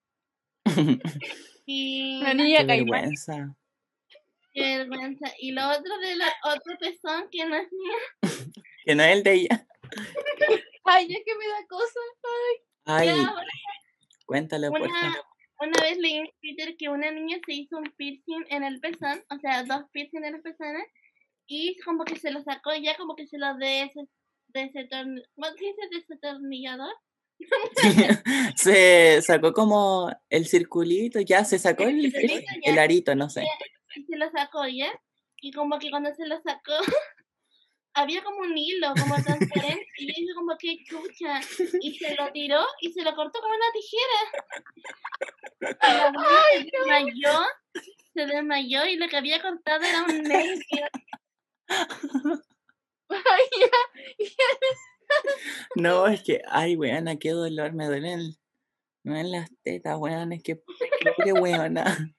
Y 1.66 2.22
Qué 2.24 2.34
niña 2.36 2.68
caimán. 2.68 2.90
vergüenza. 3.02 3.56
qué 4.54 4.78
vergüenza. 4.80 5.32
Y 5.40 5.52
lo 5.54 5.66
otro 5.70 5.98
de 6.00 6.16
la 6.18 6.28
otro 6.44 6.78
pezón 6.78 7.30
que 7.32 7.46
no 7.46 7.56
es 7.56 7.72
mío. 7.72 8.22
Que 8.86 8.96
no 8.96 9.04
es 9.04 9.16
el 9.16 9.24
de 9.24 9.34
ella. 9.34 9.68
Ay, 10.84 11.06
es 11.10 11.22
que 11.26 11.36
me 11.38 11.48
da 11.48 11.66
cosa. 11.70 12.00
Ay, 12.86 13.08
Ya, 13.08 13.34
cuéntale, 14.26 14.70
por 14.70 14.82
una, 14.82 15.00
favor. 15.00 15.26
una 15.62 15.82
vez 15.82 15.98
leí 16.00 16.16
en 16.18 16.30
Twitter 16.42 16.76
que 16.78 16.90
una 16.90 17.10
niña 17.12 17.38
se 17.46 17.54
hizo 17.54 17.78
un 17.78 17.86
piercing 17.96 18.44
en 18.50 18.66
el 18.66 18.82
pezón, 18.82 19.24
o 19.30 19.38
sea, 19.40 19.64
dos 19.64 19.86
piercing 19.94 20.26
en 20.26 20.36
el 20.36 20.42
pezón, 20.42 20.76
y 21.48 21.78
como 21.86 22.04
que 22.04 22.18
se 22.18 22.30
lo 22.32 22.42
sacó 22.44 22.72
ya 22.76 22.98
como 22.98 23.16
que 23.16 23.26
se 23.26 23.38
lo 23.38 23.56
de 23.56 23.84
ese, 24.54 24.72
de 24.74 24.82
ese 24.82 24.89
torn- 24.89 25.24
¿cómo 25.36 25.47
se 25.47 25.66
dice? 25.66 25.82
desatornillador. 25.91 26.93
se 28.56 29.22
sacó 29.22 29.54
como 29.54 30.12
el 30.30 30.47
circulito, 30.47 31.20
ya 31.20 31.43
se 31.43 31.60
sacó 31.60 31.84
el, 31.84 32.80
arito, 32.80 33.16
no 33.16 33.30
sé. 33.30 33.43
y 33.95 34.04
se 34.04 34.18
lo 34.18 34.30
sacó 34.32 34.66
ya. 34.68 34.91
Y 35.41 35.51
como 35.51 35.78
que 35.80 35.89
cuando 35.89 36.14
se 36.16 36.26
lo 36.26 36.39
sacó, 36.41 36.72
había 37.93 38.24
como 38.24 38.39
un 38.39 38.58
hilo, 38.58 38.93
como 38.99 39.16
transparente. 39.16 39.88
Y 39.97 40.08
yo 40.08 40.14
dije 40.16 40.34
como 40.36 40.58
que 40.58 40.78
chucha. 40.86 41.41
Y 41.82 41.95
se 41.95 42.16
lo 42.16 42.32
tiró 42.32 42.66
y 42.80 42.93
se 42.93 43.04
lo 43.04 43.14
cortó 43.16 43.39
con 43.41 43.51
una 43.51 43.66
tijera. 43.74 44.20
Desmayó, 46.72 47.45
se 48.14 48.26
desmayó 48.26 48.86
y 48.86 48.95
lo 48.97 49.08
que 49.08 49.18
había 49.18 49.41
cortado 49.41 49.84
era 49.84 50.04
un 50.04 50.24
nervio. 50.24 50.88
No, 55.76 56.07
es 56.07 56.24
que, 56.24 56.41
ay, 56.47 56.76
weona, 56.76 57.18
qué 57.18 57.32
dolor, 57.32 57.74
me 57.74 57.86
duelen, 57.86 58.36
me 59.03 59.14
duelen 59.14 59.32
las 59.32 59.49
tetas, 59.64 59.97
weón, 59.99 60.34
es 60.34 60.43
que, 60.43 60.61
qué 61.24 61.34
weona. 61.34 61.84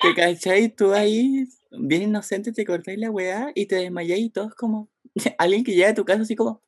¿Te 0.00 0.14
cachai? 0.14 0.68
Tú 0.68 0.92
ahí, 0.92 1.46
bien 1.70 2.02
inocente, 2.02 2.52
te 2.52 2.66
cortáis 2.66 2.98
la 2.98 3.10
weá 3.10 3.50
y 3.54 3.66
te 3.66 3.76
desmayáis 3.76 4.26
y 4.26 4.30
todos 4.30 4.54
como, 4.54 4.90
alguien 5.38 5.64
que 5.64 5.74
llega 5.74 5.90
a 5.90 5.94
tu 5.94 6.04
casa 6.04 6.22
así 6.22 6.36
como, 6.36 6.62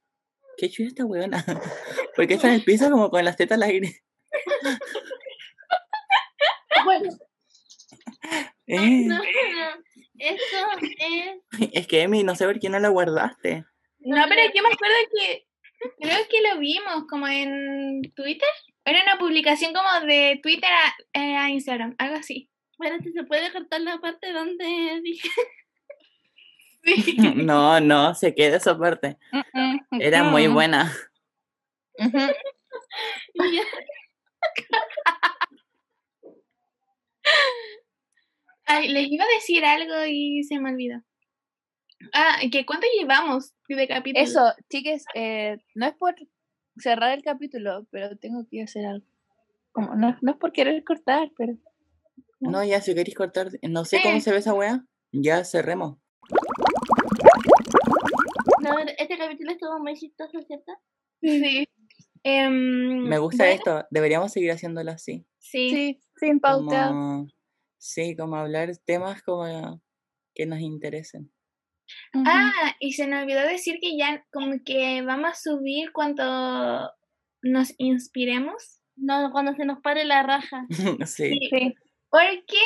¿qué 0.56 0.70
chuda 0.70 0.88
esta 0.88 1.04
weona? 1.04 1.44
Porque 2.16 2.34
está 2.34 2.48
en 2.48 2.54
el 2.54 2.64
piso 2.64 2.90
como 2.90 3.10
con 3.10 3.24
las 3.24 3.36
tetas 3.36 3.56
al 3.56 3.64
aire. 3.64 4.02
Bueno, 6.84 7.10
Eh, 8.66 9.04
No, 9.06 9.18
no, 9.18 9.24
eso 10.18 10.66
es. 10.80 11.40
es 11.72 11.86
que, 11.86 12.02
Emi, 12.02 12.22
no 12.22 12.34
sé 12.34 12.46
por 12.46 12.58
qué 12.58 12.68
no 12.68 12.78
la 12.78 12.88
guardaste. 12.88 13.64
No, 14.00 14.24
pero 14.28 14.42
yo 14.54 14.62
me 14.62 14.68
acuerdo 14.68 14.94
que 15.16 15.46
creo 16.00 16.18
que 16.30 16.40
lo 16.42 16.58
vimos 16.60 17.04
como 17.08 17.26
en 17.28 18.02
Twitter. 18.14 18.48
Era 18.84 19.02
una 19.02 19.18
publicación 19.18 19.72
como 19.72 20.06
de 20.06 20.40
Twitter 20.42 20.70
a, 20.70 21.18
eh, 21.18 21.36
a 21.36 21.50
Instagram, 21.50 21.94
algo 21.98 22.16
así. 22.16 22.48
Bueno, 22.78 22.96
se 23.02 23.24
puede 23.24 23.52
cortar 23.52 23.80
la 23.80 23.98
parte 23.98 24.32
donde 24.32 25.00
dije. 25.02 25.28
No, 27.34 27.80
no, 27.80 28.14
se 28.14 28.34
queda 28.34 28.56
esa 28.56 28.78
parte. 28.78 29.18
Era 30.00 30.22
muy 30.22 30.46
buena. 30.46 30.90
Ujú. 31.98 32.18
ya, 33.52 33.62
Ay, 38.68 38.88
les 38.88 39.10
iba 39.10 39.24
a 39.24 39.34
decir 39.34 39.64
algo 39.64 39.94
y 40.06 40.44
se 40.44 40.60
me 40.60 40.70
olvidó. 40.70 41.02
Ah, 42.12 42.38
que 42.52 42.64
cuánto 42.66 42.86
llevamos 42.98 43.54
de 43.68 43.88
capítulo. 43.88 44.24
Eso, 44.24 44.52
chiques, 44.70 45.04
eh, 45.14 45.58
no 45.74 45.86
es 45.86 45.94
por 45.94 46.14
cerrar 46.76 47.16
el 47.16 47.22
capítulo, 47.24 47.86
pero 47.90 48.16
tengo 48.18 48.46
que 48.48 48.62
hacer 48.62 48.86
algo. 48.86 49.06
Como, 49.72 49.94
no, 49.96 50.16
no 50.20 50.32
es 50.32 50.36
por 50.38 50.52
querer 50.52 50.84
cortar, 50.84 51.30
pero 51.36 51.54
No, 52.40 52.62
ya, 52.62 52.80
si 52.80 52.94
queréis 52.94 53.16
cortar, 53.16 53.48
no 53.62 53.84
sé 53.84 54.00
cómo 54.02 54.14
Sí. 54.16 54.20
se 54.20 54.30
ve 54.32 54.38
esa 54.38 54.54
weá, 54.54 54.84
ya 55.12 55.44
cerremos. 55.44 55.98
No, 58.62 58.78
este 58.78 59.16
capítulo 59.18 59.50
estuvo 59.52 59.78
muy 59.80 59.94
chistoso, 59.94 60.40
¿cierto? 60.46 60.72
Sí. 61.22 61.66
Em, 62.22 63.02
Me 63.08 63.18
gusta 63.18 63.44
bueno, 63.44 63.56
esto, 63.56 63.86
deberíamos 63.90 64.32
seguir 64.32 64.50
haciéndolo 64.52 64.90
así. 64.92 65.24
Sí. 65.38 65.70
Sí, 65.70 66.00
sin 66.16 66.38
pauta. 66.40 66.88
Como, 66.88 67.28
sí, 67.78 68.16
como 68.16 68.36
hablar 68.36 68.70
temas 68.84 69.22
como 69.22 69.80
que 70.34 70.46
nos 70.46 70.60
interesen. 70.60 71.32
Ah, 72.12 72.74
y 72.80 72.92
se 72.92 73.06
nos 73.06 73.22
olvidó 73.22 73.40
decir 73.42 73.78
que 73.80 73.96
ya 73.96 74.24
como 74.30 74.56
que 74.64 75.02
vamos 75.02 75.30
a 75.30 75.34
subir 75.34 75.92
cuando 75.92 76.90
nos 77.42 77.74
inspiremos. 77.78 78.80
No, 78.96 79.30
cuando 79.30 79.54
se 79.54 79.64
nos 79.64 79.80
pare 79.80 80.04
la 80.04 80.22
raja. 80.22 80.66
sí. 81.06 81.38
Sí. 81.50 81.74
Porque 82.10 82.62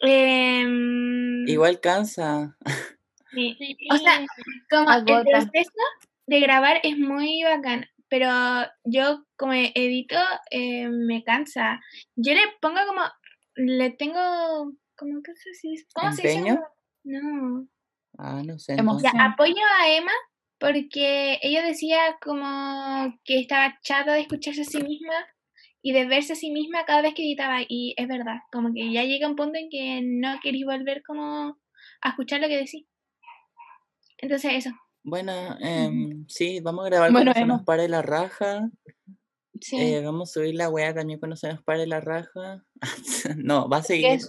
em, 0.00 1.48
Igual 1.48 1.80
cansa. 1.80 2.56
sí. 3.32 3.56
O 3.90 3.96
sea, 3.96 4.24
como 4.70 4.90
el 4.90 4.96
Agota. 4.98 5.24
proceso 5.24 5.82
de 6.26 6.40
grabar 6.40 6.80
es 6.82 6.98
muy 6.98 7.42
bacán, 7.42 7.86
pero 8.08 8.28
yo 8.84 9.24
como 9.36 9.54
edito 9.54 10.16
eh, 10.50 10.88
me 10.88 11.24
cansa. 11.24 11.80
Yo 12.16 12.34
le 12.34 12.42
pongo 12.60 12.80
como, 12.86 13.02
le 13.58 13.90
tengo, 13.90 14.72
¿cómo 14.96 15.22
que 15.22 15.34
se 15.36 15.50
dice? 15.68 15.86
¿Cómo 15.94 16.12
se 16.12 16.22
dice? 16.22 16.38
¿Empeño? 16.38 16.60
No. 17.04 17.68
Ah, 18.16 18.42
no 18.44 18.58
sé. 18.58 18.74
Hemos- 18.74 19.02
entonces. 19.02 19.12
Ya, 19.14 19.24
apoyo 19.26 19.62
a 19.80 19.90
Emma 19.90 20.12
porque 20.58 21.38
ella 21.42 21.62
decía 21.64 21.98
como 22.22 23.16
que 23.24 23.40
estaba 23.40 23.78
chata 23.82 24.14
de 24.14 24.20
escucharse 24.22 24.62
a 24.62 24.64
sí 24.64 24.82
misma 24.82 25.14
y 25.82 25.92
de 25.92 26.06
verse 26.06 26.32
a 26.32 26.36
sí 26.36 26.50
misma 26.50 26.84
cada 26.84 27.02
vez 27.02 27.14
que 27.14 27.22
editaba 27.22 27.58
y 27.68 27.94
es 27.96 28.08
verdad, 28.08 28.38
como 28.50 28.72
que 28.74 28.92
ya 28.92 29.04
llega 29.04 29.28
un 29.28 29.36
punto 29.36 29.58
en 29.58 29.70
que 29.70 30.00
no 30.02 30.38
queréis 30.42 30.64
volver 30.64 31.02
como 31.04 31.58
a 32.02 32.08
escuchar 32.08 32.40
lo 32.40 32.48
que 32.48 32.56
decís. 32.56 32.86
Entonces 34.18 34.52
eso. 34.54 34.70
Bueno, 35.04 35.32
em, 35.60 36.26
sí, 36.28 36.60
vamos 36.60 36.84
a 36.84 36.88
grabar 36.88 37.12
Bueno, 37.12 37.32
se 37.32 37.44
nos 37.44 37.62
pare 37.62 37.88
la 37.88 38.02
raja. 38.02 38.68
Sí. 39.60 39.76
Eh, 39.76 40.02
vamos 40.04 40.30
a 40.30 40.32
subir 40.34 40.54
la 40.54 40.68
wea 40.68 40.94
también 40.94 41.18
cuando 41.18 41.36
se 41.36 41.48
nos 41.48 41.62
pare 41.62 41.86
la 41.86 42.00
raja. 42.00 42.64
no, 43.36 43.68
va 43.68 43.78
a 43.78 43.82
seguir 43.82 44.20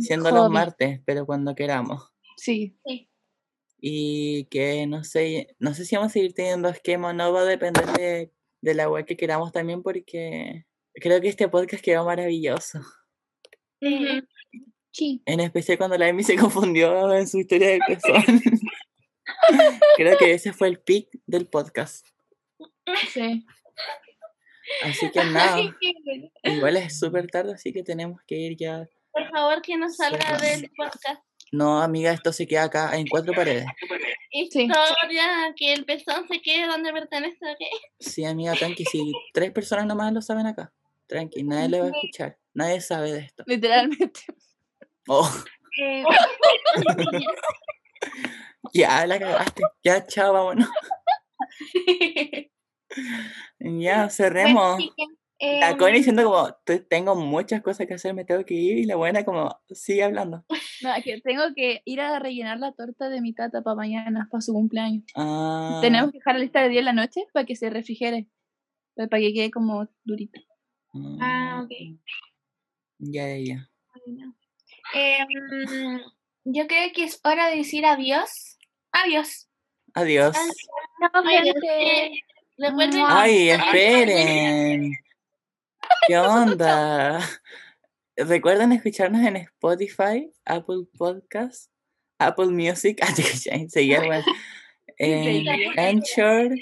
siendo 0.00 0.30
los 0.30 0.50
martes, 0.50 1.00
pero 1.04 1.26
cuando 1.26 1.54
queramos. 1.54 2.12
Sí. 2.36 2.78
Y 3.80 4.44
que 4.46 4.86
no 4.86 5.04
sé, 5.04 5.56
no 5.58 5.74
sé 5.74 5.84
si 5.84 5.96
vamos 5.96 6.12
a 6.12 6.14
seguir 6.14 6.34
teniendo 6.34 6.68
esquema 6.68 7.10
o 7.10 7.12
no, 7.12 7.32
va 7.32 7.40
a 7.40 7.44
depender 7.44 7.86
de, 7.92 8.32
de 8.60 8.74
la 8.74 8.88
web 8.88 9.04
que 9.04 9.16
queramos 9.16 9.52
también, 9.52 9.82
porque 9.82 10.66
creo 10.94 11.20
que 11.20 11.28
este 11.28 11.48
podcast 11.48 11.82
quedó 11.82 12.04
maravilloso. 12.04 12.80
Sí. 14.92 15.22
En 15.24 15.40
especial 15.40 15.78
cuando 15.78 15.96
la 15.98 16.08
Emi 16.08 16.22
se 16.22 16.36
confundió 16.38 17.12
en 17.14 17.26
su 17.26 17.38
historia 17.38 17.70
del 17.70 17.80
pezón. 17.86 18.22
creo 19.96 20.18
que 20.18 20.32
ese 20.32 20.52
fue 20.52 20.68
el 20.68 20.80
pic 20.80 21.08
del 21.26 21.48
podcast. 21.48 22.06
Sí. 23.12 23.44
Así 24.84 25.10
que 25.10 25.24
nada, 25.24 25.58
igual 26.44 26.76
es 26.76 26.98
súper 26.98 27.26
tarde, 27.28 27.54
así 27.54 27.72
que 27.72 27.82
tenemos 27.82 28.20
que 28.26 28.36
ir 28.36 28.56
ya. 28.56 28.86
Por 29.12 29.28
favor, 29.30 29.60
que 29.62 29.76
no 29.76 29.88
salga 29.90 30.18
Cerrando. 30.38 30.44
del 30.46 30.70
podcast. 30.76 31.22
No, 31.52 31.82
amiga, 31.82 32.12
esto 32.12 32.32
se 32.32 32.46
queda 32.46 32.64
acá 32.64 32.96
en 32.96 33.06
cuatro 33.06 33.34
paredes. 33.34 33.66
Sí. 34.30 34.62
Historia, 34.62 35.52
que 35.54 35.74
el 35.74 35.84
pezón 35.84 36.26
se 36.26 36.40
quede 36.40 36.66
donde 36.66 36.90
pertenece, 36.94 37.36
¿ok? 37.44 37.58
Sí, 38.00 38.24
amiga, 38.24 38.54
tranqui, 38.54 38.86
si 38.86 39.12
tres 39.34 39.50
personas 39.52 39.84
nomás 39.84 40.12
lo 40.14 40.22
saben 40.22 40.46
acá. 40.46 40.72
Tranqui, 41.08 41.42
nadie 41.42 41.68
le 41.68 41.80
va 41.80 41.86
a 41.88 41.90
escuchar. 41.90 42.38
Nadie 42.54 42.80
sabe 42.80 43.12
de 43.12 43.18
esto. 43.20 43.44
Literalmente. 43.46 44.20
Oh, 45.08 45.28
Eh, 45.82 46.04
ya 48.72 49.06
la 49.06 49.18
cagaste. 49.18 49.62
Ya, 49.84 50.06
chao, 50.06 50.32
vámonos. 50.32 50.68
Ya, 53.58 54.08
cerremos. 54.10 54.78
La 55.40 55.70
em, 55.70 55.76
Connie 55.76 55.98
diciendo 55.98 56.22
como, 56.24 56.54
"Te- 56.64 56.78
tengo 56.80 57.16
muchas 57.16 57.62
cosas 57.62 57.86
que 57.88 57.94
hacer, 57.94 58.14
me 58.14 58.24
tengo 58.24 58.44
que 58.44 58.54
ir. 58.54 58.78
Y 58.78 58.84
la 58.84 58.94
buena 58.96 59.24
como, 59.24 59.50
sigue 59.70 60.04
hablando. 60.04 60.44
No, 60.82 60.94
es 60.94 61.04
que 61.04 61.20
tengo 61.20 61.42
que 61.54 61.82
ir 61.84 62.00
a 62.00 62.18
rellenar 62.18 62.58
la 62.58 62.72
torta 62.72 63.08
de 63.08 63.20
mi 63.20 63.32
tata 63.34 63.62
para 63.62 63.76
mañana, 63.76 64.28
para 64.30 64.40
su 64.40 64.52
cumpleaños. 64.52 65.04
Ah, 65.14 65.78
Tenemos 65.80 66.10
que 66.12 66.18
dejar 66.18 66.34
la 66.34 66.40
lista 66.40 66.60
de 66.62 66.68
10 66.70 66.80
en 66.80 66.84
la 66.86 66.92
noche 66.92 67.20
para 67.32 67.46
que 67.46 67.54
se 67.56 67.70
refrigere. 67.70 68.28
Para 68.94 69.08
que 69.20 69.32
quede 69.32 69.50
como 69.50 69.88
durita. 70.04 70.40
Ah, 71.20 71.62
ok. 71.64 71.70
Ya, 72.98 73.28
ya, 73.28 73.38
ya. 73.38 73.68
Em, 74.94 76.00
yo 76.44 76.66
creo 76.66 76.92
que 76.94 77.04
es 77.04 77.20
hora 77.24 77.48
de 77.48 77.56
decir 77.56 77.86
adiós. 77.86 78.58
Adiós. 78.92 79.48
Adiós. 79.94 80.36
Chao, 81.00 81.22
Ay, 81.24 82.22
Ay, 83.08 83.50
esperen. 83.50 84.92
¿Qué 86.06 86.18
onda? 86.18 87.20
Recuerden 88.16 88.72
escucharnos 88.72 89.22
en 89.26 89.36
Spotify, 89.36 90.30
Apple 90.44 90.84
Podcasts, 90.96 91.70
Apple 92.18 92.46
Music, 92.48 92.98
ah, 93.02 93.12
seguía, 93.68 94.00
bueno, 94.06 94.24
en? 94.98 95.78
Anchor. 95.78 96.54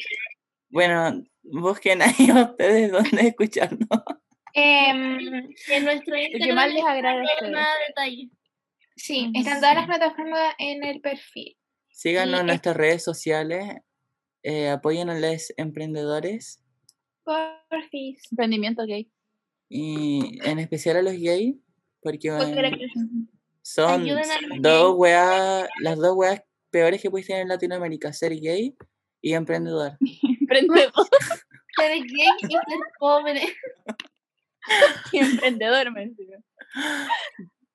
Bueno, 0.68 1.24
busquen 1.43 2.03
ahí 2.03 2.30
a 2.30 2.45
ustedes 2.45 2.93
dónde 2.93 3.28
escucharnos. 3.28 3.88
Em, 4.53 5.18
en 5.68 5.84
nuestro 5.84 6.14
que 6.14 6.24
Instagram 6.32 6.57
más 6.57 6.68
les 6.68 6.78
está 6.78 6.91
agrade 6.93 7.18
a 7.18 7.22
todo 7.22 7.34
ustedes. 7.34 7.53
más 7.53 7.68
detalle. 7.88 8.28
sí, 8.97 9.32
están 9.34 9.61
todas 9.61 9.74
las 9.76 9.86
plataformas 9.86 10.55
en 10.59 10.84
el 10.84 11.01
perfil. 11.01 11.57
Síganos 11.88 12.34
en 12.41 12.41
es- 12.41 12.47
nuestras 12.47 12.76
redes 12.76 13.05
sociales. 13.05 13.74
Eh, 14.43 14.68
apoyen 14.68 15.11
a 15.11 15.18
los 15.18 15.53
emprendedores 15.57 16.62
Porfis. 17.24 18.20
Emprendimiento 18.30 18.84
gay. 18.86 19.11
y 19.68 20.41
en 20.43 20.59
especial 20.59 20.97
a 20.97 21.03
los 21.03 21.12
gays, 21.12 21.55
porque 22.03 22.30
son 23.62 24.07
dos 24.59 24.95
weas, 24.97 25.68
las 25.80 25.99
dos 25.99 26.16
weas 26.16 26.43
peores 26.70 27.01
que 27.01 27.11
puedes 27.11 27.26
tener 27.26 27.43
en 27.43 27.49
Latinoamérica, 27.49 28.12
ser 28.12 28.34
gay 28.41 28.74
y 29.20 29.34
emprendedor. 29.34 29.97
Emprendedor. 30.41 30.93
Ser 31.76 31.93
gay 32.03 32.28
y 32.41 32.49
ser 32.49 32.61
pobre. 32.99 33.43
y 35.12 35.18
emprendedor, 35.18 35.93
me 35.93 36.09
decía. 36.09 36.38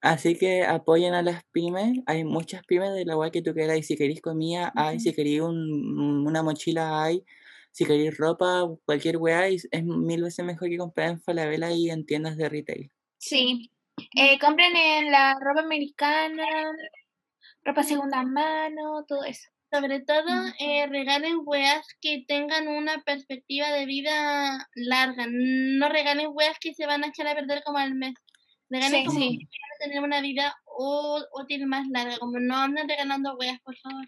Así 0.06 0.38
que 0.38 0.64
apoyen 0.64 1.16
a 1.16 1.24
las 1.24 1.43
pymes. 1.51 1.97
Hay 2.06 2.24
muchas 2.24 2.62
pymes 2.68 2.93
de 2.93 3.06
la 3.06 3.18
wea 3.18 3.32
que 3.32 3.41
tú 3.41 3.53
quieras. 3.56 3.80
Y 3.80 3.82
si 3.84 3.97
queréis 3.97 4.22
comida, 4.22 4.72
hay. 4.76 4.99
Si 4.99 5.14
queréis 5.14 5.41
un- 5.41 6.28
una 6.28 6.43
mochila, 6.43 7.03
hay. 7.03 7.24
Si 7.72 7.86
queréis 7.86 8.16
ropa, 8.16 8.66
cualquier 8.86 9.18
wea, 9.18 9.49
y 9.49 9.56
es 9.56 9.84
mil 9.84 10.22
veces 10.22 10.45
mejor 10.45 10.70
que 10.70 10.78
comprar 10.78 11.10
en 11.10 11.20
Falabella 11.22 11.71
y 11.71 11.89
en 11.89 12.05
tiendas 12.05 12.38
de 12.38 12.50
retail. 12.50 12.92
Sí. 13.17 13.71
Eh, 14.16 14.38
compren 14.39 14.75
en 14.75 15.12
la 15.12 15.34
ropa 15.42 15.62
americana, 15.62 16.46
ropa 17.63 17.82
segunda 17.82 18.21
mano, 18.24 19.04
todo 19.08 19.24
eso. 19.24 19.50
Sobre 19.71 20.01
todo, 20.01 20.30
eh, 20.59 20.86
regalen 20.88 21.38
weas 21.46 21.86
que 22.00 22.24
tengan 22.28 22.67
una 22.67 23.01
perspectiva 23.04 23.71
de 23.71 23.86
vida 23.88 24.67
larga. 24.75 25.25
No 25.28 25.89
regalen 25.89 26.28
weas 26.32 26.58
que 26.62 26.75
se 26.75 26.86
van 26.86 27.04
a 27.04 27.08
echar 27.08 27.28
a 27.28 27.34
perder 27.36 27.63
como 27.66 27.80
al 27.80 27.96
mes. 27.96 28.13
Regalen 28.70 29.01
Sí, 29.01 29.05
como 29.05 29.20
sí. 29.20 29.37
que 29.39 29.46
van 29.46 29.71
a 29.71 29.83
tener 29.86 30.04
una 30.04 30.21
vida 30.21 30.55
útil 31.33 31.67
más 31.67 31.87
larga. 31.89 32.17
Como 32.17 32.39
no 32.39 32.55
anden 32.58 32.87
regalando 32.89 33.36
weas, 33.37 33.59
por 33.62 33.75
favor. 33.78 34.05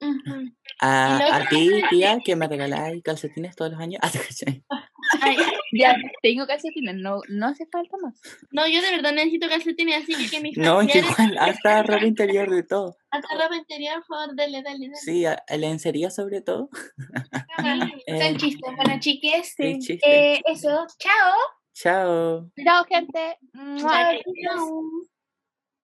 Ujú. 0.00 0.52
A, 0.80 1.16
luego- 1.18 1.32
a 1.32 1.48
ti, 1.48 1.70
tía, 1.90 2.18
que 2.24 2.34
me 2.34 2.48
regaláis 2.48 3.02
calcetines 3.04 3.54
todos 3.54 3.72
los 3.72 3.80
años. 3.80 4.00
Ah. 4.70 4.88
Ay, 5.20 5.36
Ya, 5.72 5.96
tengo 6.22 6.46
calcetines, 6.46 6.94
no, 6.96 7.20
no 7.28 7.46
hace 7.48 7.66
falta 7.72 7.96
más. 8.00 8.14
no, 8.52 8.66
yo 8.68 8.80
de 8.80 8.90
verdad 8.92 9.12
necesito 9.12 9.48
calcetines, 9.48 10.04
así 10.04 10.30
que 10.30 10.40
mis 10.40 10.56
No, 10.56 10.80
igual, 10.82 11.36
hasta 11.38 11.82
ropa 11.82 12.04
interior 12.04 12.48
de 12.50 12.62
todo. 12.62 12.96
hasta 13.10 13.34
ropa 13.34 13.56
interior, 13.56 13.94
por 14.06 14.16
favor, 14.18 14.36
dale, 14.36 14.62
dale, 14.62 14.86
dale. 14.86 14.94
Sí, 14.96 15.24
a- 15.26 15.42
a 15.48 15.56
lencería 15.56 16.10
sobre 16.10 16.40
todo. 16.40 16.68
Eh, 18.06 18.20
Son 18.22 18.36
chistes. 18.36 18.76
Bueno, 18.76 19.00
chiques, 19.00 19.54
Sí, 19.56 19.78
chiste. 19.80 20.00
eh, 20.34 20.40
eso. 20.46 20.86
Chao. 20.98 21.34
Chao. 21.74 22.50
Chao, 22.62 22.84
gente. 22.90 23.36
Mua. 23.54 24.18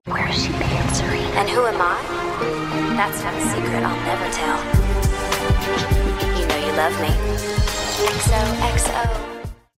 Where 0.05 0.29
is 0.29 0.43
she 0.45 0.53
answering? 0.53 1.25
And 1.37 1.49
who 1.49 1.67
am 1.67 1.81
I? 1.81 2.01
That's 2.97 3.23
not 3.23 3.35
a 3.35 3.41
secret 3.53 3.83
I'll 3.83 4.05
never 4.07 4.29
tell. 4.33 4.59
You 6.39 6.47
know 6.47 6.67
you 6.67 6.73
love 6.73 7.01
me. 7.01 7.13
XOXO. 8.07 9.38